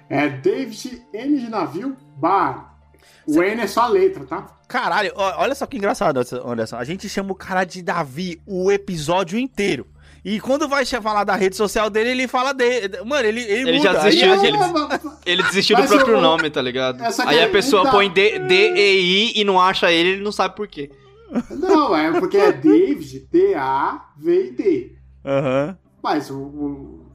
É 0.09 0.29
David 0.29 1.05
N 1.13 1.39
de 1.39 1.49
navio 1.49 1.97
bar. 2.17 2.77
O 3.25 3.41
N 3.41 3.61
é 3.61 3.67
só 3.67 3.81
a 3.81 3.87
letra, 3.87 4.25
tá? 4.25 4.47
Caralho, 4.67 5.11
olha 5.15 5.53
só 5.55 5.65
que 5.65 5.77
engraçado, 5.77 6.19
Anderson. 6.45 6.77
A 6.77 6.83
gente 6.83 7.07
chama 7.07 7.31
o 7.31 7.35
cara 7.35 7.63
de 7.63 7.81
Davi 7.81 8.41
o 8.45 8.71
episódio 8.71 9.37
inteiro. 9.37 9.87
E 10.25 10.39
quando 10.39 10.69
vai 10.69 10.85
falar 10.85 11.23
da 11.25 11.35
rede 11.35 11.55
social 11.57 11.89
dele, 11.89 12.11
ele 12.11 12.27
fala 12.29 12.53
de. 12.53 12.63
Mano, 13.05 13.27
ele, 13.27 13.41
ele, 13.41 13.69
Ele 13.69 13.77
muda. 13.79 13.91
já 13.93 13.99
desistiu 14.03 14.27
Aí 14.27 14.31
a 14.31 14.35
de- 14.41 14.45
gente- 14.47 14.55
ele- 14.63 15.11
Ele 15.25 15.43
desistiu 15.43 15.75
do 15.75 15.81
Mas 15.81 15.91
próprio 15.91 16.15
eu- 16.15 16.21
nome, 16.21 16.49
tá 16.49 16.61
ligado? 16.61 17.03
Essa 17.03 17.27
Aí 17.27 17.43
a 17.43 17.49
pessoa 17.49 17.91
põe 17.91 18.09
D, 18.09 18.39
D, 18.39 18.71
E, 18.73 19.01
I 19.01 19.41
e 19.41 19.43
não 19.43 19.59
acha 19.59 19.91
ele, 19.91 20.09
ele 20.11 20.23
não 20.23 20.31
sabe 20.31 20.55
por 20.55 20.67
quê. 20.67 20.89
Não, 21.49 21.95
é 21.95 22.19
porque 22.19 22.37
é 22.37 22.51
David, 22.53 23.27
D-A-V-I-D. 23.31 24.91
Aham. 25.25 25.77
Mas 26.01 26.29
o, 26.29 26.37
o- 26.37 27.05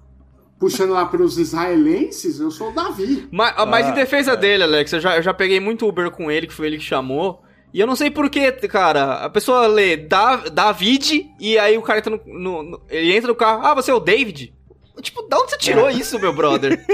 puxando 0.58 0.90
lá 0.92 1.06
pelos 1.06 1.38
israelenses, 1.38 2.40
eu 2.40 2.50
sou 2.50 2.70
o 2.70 2.74
Davi. 2.74 3.28
Mas, 3.30 3.54
mas 3.68 3.86
Ah, 3.86 3.90
em 3.90 3.94
defesa 3.94 4.32
é. 4.32 4.36
dele, 4.36 4.62
Alex, 4.64 4.92
eu 4.92 5.00
já, 5.00 5.16
eu 5.16 5.22
já 5.22 5.32
peguei 5.32 5.60
muito 5.60 5.86
Uber 5.86 6.10
com 6.10 6.30
ele, 6.30 6.46
que 6.46 6.52
foi 6.54 6.66
ele 6.66 6.78
que 6.78 6.84
chamou. 6.84 7.42
E 7.72 7.80
eu 7.80 7.86
não 7.86 7.94
sei 7.96 8.10
porquê, 8.10 8.50
cara. 8.52 9.14
A 9.24 9.28
pessoa 9.30 9.66
lê 9.66 9.96
da, 9.96 10.36
David 10.36 11.26
e 11.38 11.58
aí 11.58 11.76
o 11.76 11.82
cara 11.82 11.98
entra 11.98 12.10
no, 12.10 12.20
no- 12.26 12.62
no- 12.62 12.80
Ele 12.88 13.14
entra 13.16 13.28
no 13.28 13.34
carro. 13.34 13.64
Ah, 13.66 13.74
você 13.74 13.90
é 13.90 13.94
o 13.94 14.00
David? 14.00 14.54
Tipo, 15.02 15.22
da 15.28 15.38
onde 15.38 15.50
você 15.50 15.58
tirou 15.58 15.88
isso, 15.90 16.18
meu 16.18 16.32
brother? 16.32 16.84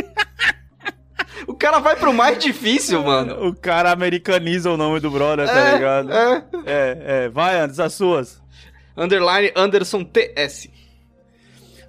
o 1.46 1.54
cara 1.54 1.78
vai 1.78 1.96
pro 1.96 2.12
mais 2.12 2.38
difícil, 2.38 3.02
mano. 3.02 3.48
O 3.48 3.54
cara 3.54 3.90
americaniza 3.92 4.70
o 4.70 4.76
nome 4.76 5.00
do 5.00 5.10
brother, 5.10 5.46
tá 5.46 5.58
É, 5.58 5.72
ligado? 5.74 6.12
é. 6.12 6.44
É, 6.66 6.98
é. 7.24 7.28
Vai, 7.28 7.58
Anderson, 7.60 7.82
as 7.82 7.94
suas. 7.94 8.42
Underline 8.96 9.52
Anderson 9.56 10.04
TS. 10.04 10.68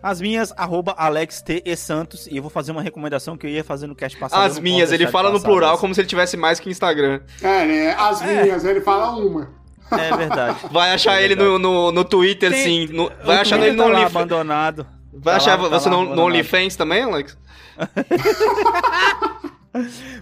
As 0.07 0.21
minhas, 0.21 0.53
arroba 0.55 0.93
Alex 0.95 1.41
T. 1.41 1.63
E. 1.65 1.75
Santos. 1.75 2.27
E 2.27 2.37
eu 2.37 2.43
vou 2.43 2.51
fazer 2.51 2.71
uma 2.71 2.83
recomendação 2.83 3.35
que 3.35 3.47
eu 3.47 3.49
ia 3.49 3.63
fazer 3.63 3.87
no 3.87 3.95
cast 3.95 4.15
passado. 4.19 4.39
As 4.43 4.59
minhas, 4.59 4.91
ele 4.91 5.07
fala 5.07 5.31
no 5.31 5.41
plural 5.41 5.71
dessa. 5.71 5.81
como 5.81 5.95
se 5.95 6.01
ele 6.01 6.07
tivesse 6.07 6.37
mais 6.37 6.59
que 6.59 6.69
o 6.69 6.71
Instagram. 6.71 7.21
É, 7.41 7.65
né? 7.65 7.95
As 7.97 8.21
É. 8.21 8.43
minhas, 8.43 8.63
ele 8.65 8.81
fala 8.81 9.09
uma. 9.15 9.49
É 9.91 10.15
verdade. 10.15 10.59
Vai 10.71 10.91
achar 10.93 11.19
É 11.19 11.23
ele 11.23 11.35
no, 11.35 11.57
no, 11.57 11.91
no 11.91 12.05
Twitter, 12.05 12.51
Tem- 12.51 12.87
sim. 12.87 12.93
no- 12.93 13.11
vai 13.23 13.37
achar 13.37 13.59
ele 13.59 13.71
no 13.71 13.81
tá 13.83 13.89
OnlyFans. 13.89 14.15
abandonado. 14.15 14.87
Vai 15.11 15.33
Tá 15.33 15.37
achar 15.37 15.59
lá- 15.59 15.69
tá 15.69 15.79
você 15.79 15.89
lá 15.89 15.97
no, 15.97 16.15
no. 16.15 16.21
OnlyFans 16.23 16.75
também, 16.75 17.01
Alex? 17.01 17.35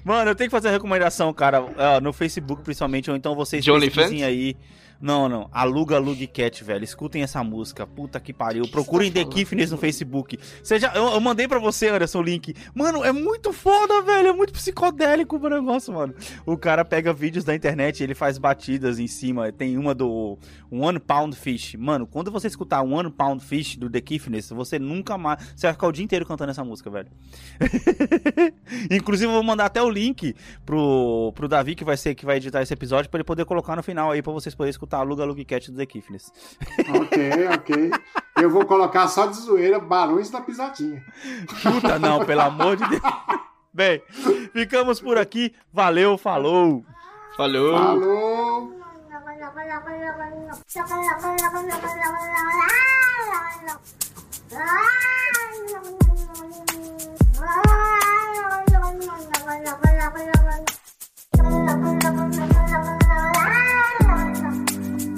Mano, 0.04 0.32
eu 0.32 0.36
tenho 0.36 0.50
que 0.50 0.56
fazer 0.56 0.70
uma 0.70 0.74
recomendação, 0.74 1.32
cara, 1.34 1.64
no 2.02 2.12
Facebook 2.12 2.64
principalmente, 2.64 3.10
ou 3.12 3.16
então 3.16 3.36
vocês 3.36 3.64
De 3.64 3.72
OnlyFans? 3.72 3.96
pesquisem 3.96 4.24
aí. 4.24 4.56
Não, 5.00 5.28
não. 5.28 5.50
Aluga 5.52 5.98
Lug 5.98 6.26
Cat, 6.28 6.64
velho. 6.64 6.84
Escutem 6.84 7.24
essa 7.24 7.44
música. 7.44 7.86
Puta 7.86 8.20
que 8.20 8.34
pariu. 8.34 8.68
Procurem 8.68 9.12
você 9.12 9.24
tá 9.24 9.30
The? 9.30 9.36
Kiffness 9.36 9.72
no 9.72 9.78
Facebook. 9.78 10.40
Você 10.64 10.80
já, 10.80 10.94
eu, 10.94 11.08
eu 11.08 11.22
mandei 11.22 11.48
pra 11.48 11.60
você, 11.60 11.90
Anderson, 11.90 12.20
o 12.20 12.24
link. 12.24 12.56
Mano, 12.74 13.04
é 13.04 13.12
muito 13.12 13.52
foda, 13.52 14.02
velho. 14.02 14.30
É 14.30 14.34
muito 14.34 14.54
psicodélico 14.54 15.38
o 15.38 15.50
negócio, 15.50 15.94
mano. 15.94 16.14
O 16.46 16.58
cara 16.58 16.86
pega 16.86 17.12
vídeos 17.14 17.44
da 17.44 17.54
internet 17.54 18.00
e 18.00 18.04
ele 18.04 18.16
faz 18.16 18.38
batidas 18.38 19.00
em 19.00 19.08
cima. 19.08 19.52
Tem 19.52 19.78
uma 19.78 19.94
do 19.94 20.38
One 20.72 21.00
Pound 21.00 21.36
Fish. 21.36 21.76
Mano, 21.76 22.08
quando 22.08 22.32
você 22.32 22.48
escutar 22.48 22.82
One 22.82 23.12
Pound 23.12 23.44
Fish 23.44 23.76
do 23.76 23.90
The 23.90 24.02
Kiffness, 24.02 24.50
você 24.50 24.80
nunca 24.80 25.18
mais. 25.18 25.54
Você 25.56 25.68
vai 25.68 25.74
ficar 25.74 25.88
o 25.88 25.92
dia 25.92 26.04
inteiro 26.04 26.26
cantando 26.26 26.52
essa 26.52 26.64
música, 26.64 26.90
velho. 26.90 27.10
Inclusive, 28.90 29.30
eu 29.30 29.34
vou 29.34 29.44
mandar 29.44 29.66
até 29.66 29.82
o 29.82 29.90
link 29.90 30.36
pro, 30.66 31.32
pro 31.36 31.48
Davi, 31.48 31.76
que 31.76 31.84
vai 31.84 31.98
ser 31.98 32.16
que 32.16 32.26
vai 32.26 32.38
editar 32.38 32.62
esse 32.62 32.74
episódio, 32.74 33.10
pra 33.10 33.18
ele 33.18 33.24
poder 33.24 33.46
colocar 33.46 33.76
no 33.76 33.84
final 33.84 34.12
aí, 34.12 34.22
pra 34.22 34.32
vocês 34.32 34.56
poderem 34.56 34.72
escutar 34.72 34.93
a 35.00 35.04
Luga 35.04 35.26
Lug 35.26 35.44
Cat 35.46 35.72
do 35.72 35.78
The 35.78 35.86
Kiffness. 35.86 36.32
Ok, 37.02 37.48
ok. 37.56 37.92
Eu 38.38 38.50
vou 38.50 38.66
colocar 38.66 39.08
só 39.08 39.28
de 39.28 39.36
zoeira 39.38 39.80
Barões 39.80 40.30
da 40.30 40.42
Pisadinha. 40.42 41.04
Puta, 41.62 42.00
não, 42.00 42.26
pelo 42.26 42.42
amor 42.42 42.76
de 42.76 42.88
Deus. 42.88 43.02
Bem, 43.74 44.02
ficamos 44.54 45.00
por 45.02 45.18
aqui. 45.18 45.54
Valeu, 45.72 46.18
falou. 46.18 46.84
Falou. 47.36 47.74
Falou! 47.78 48.84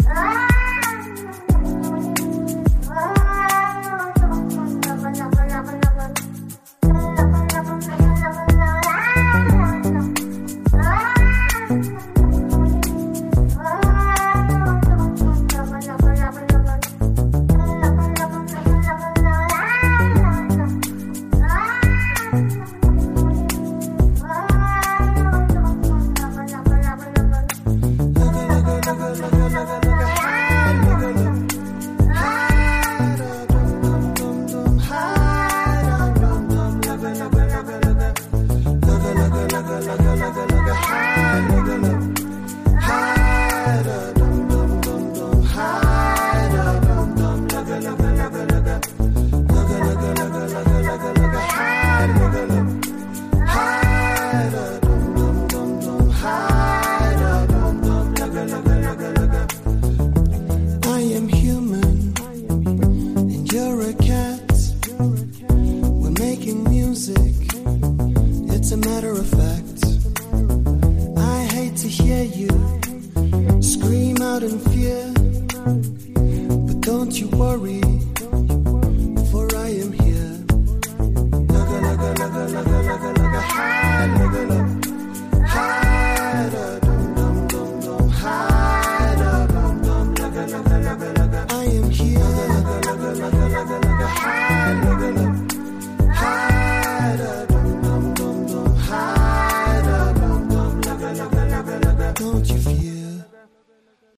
Ah 0.08 0.55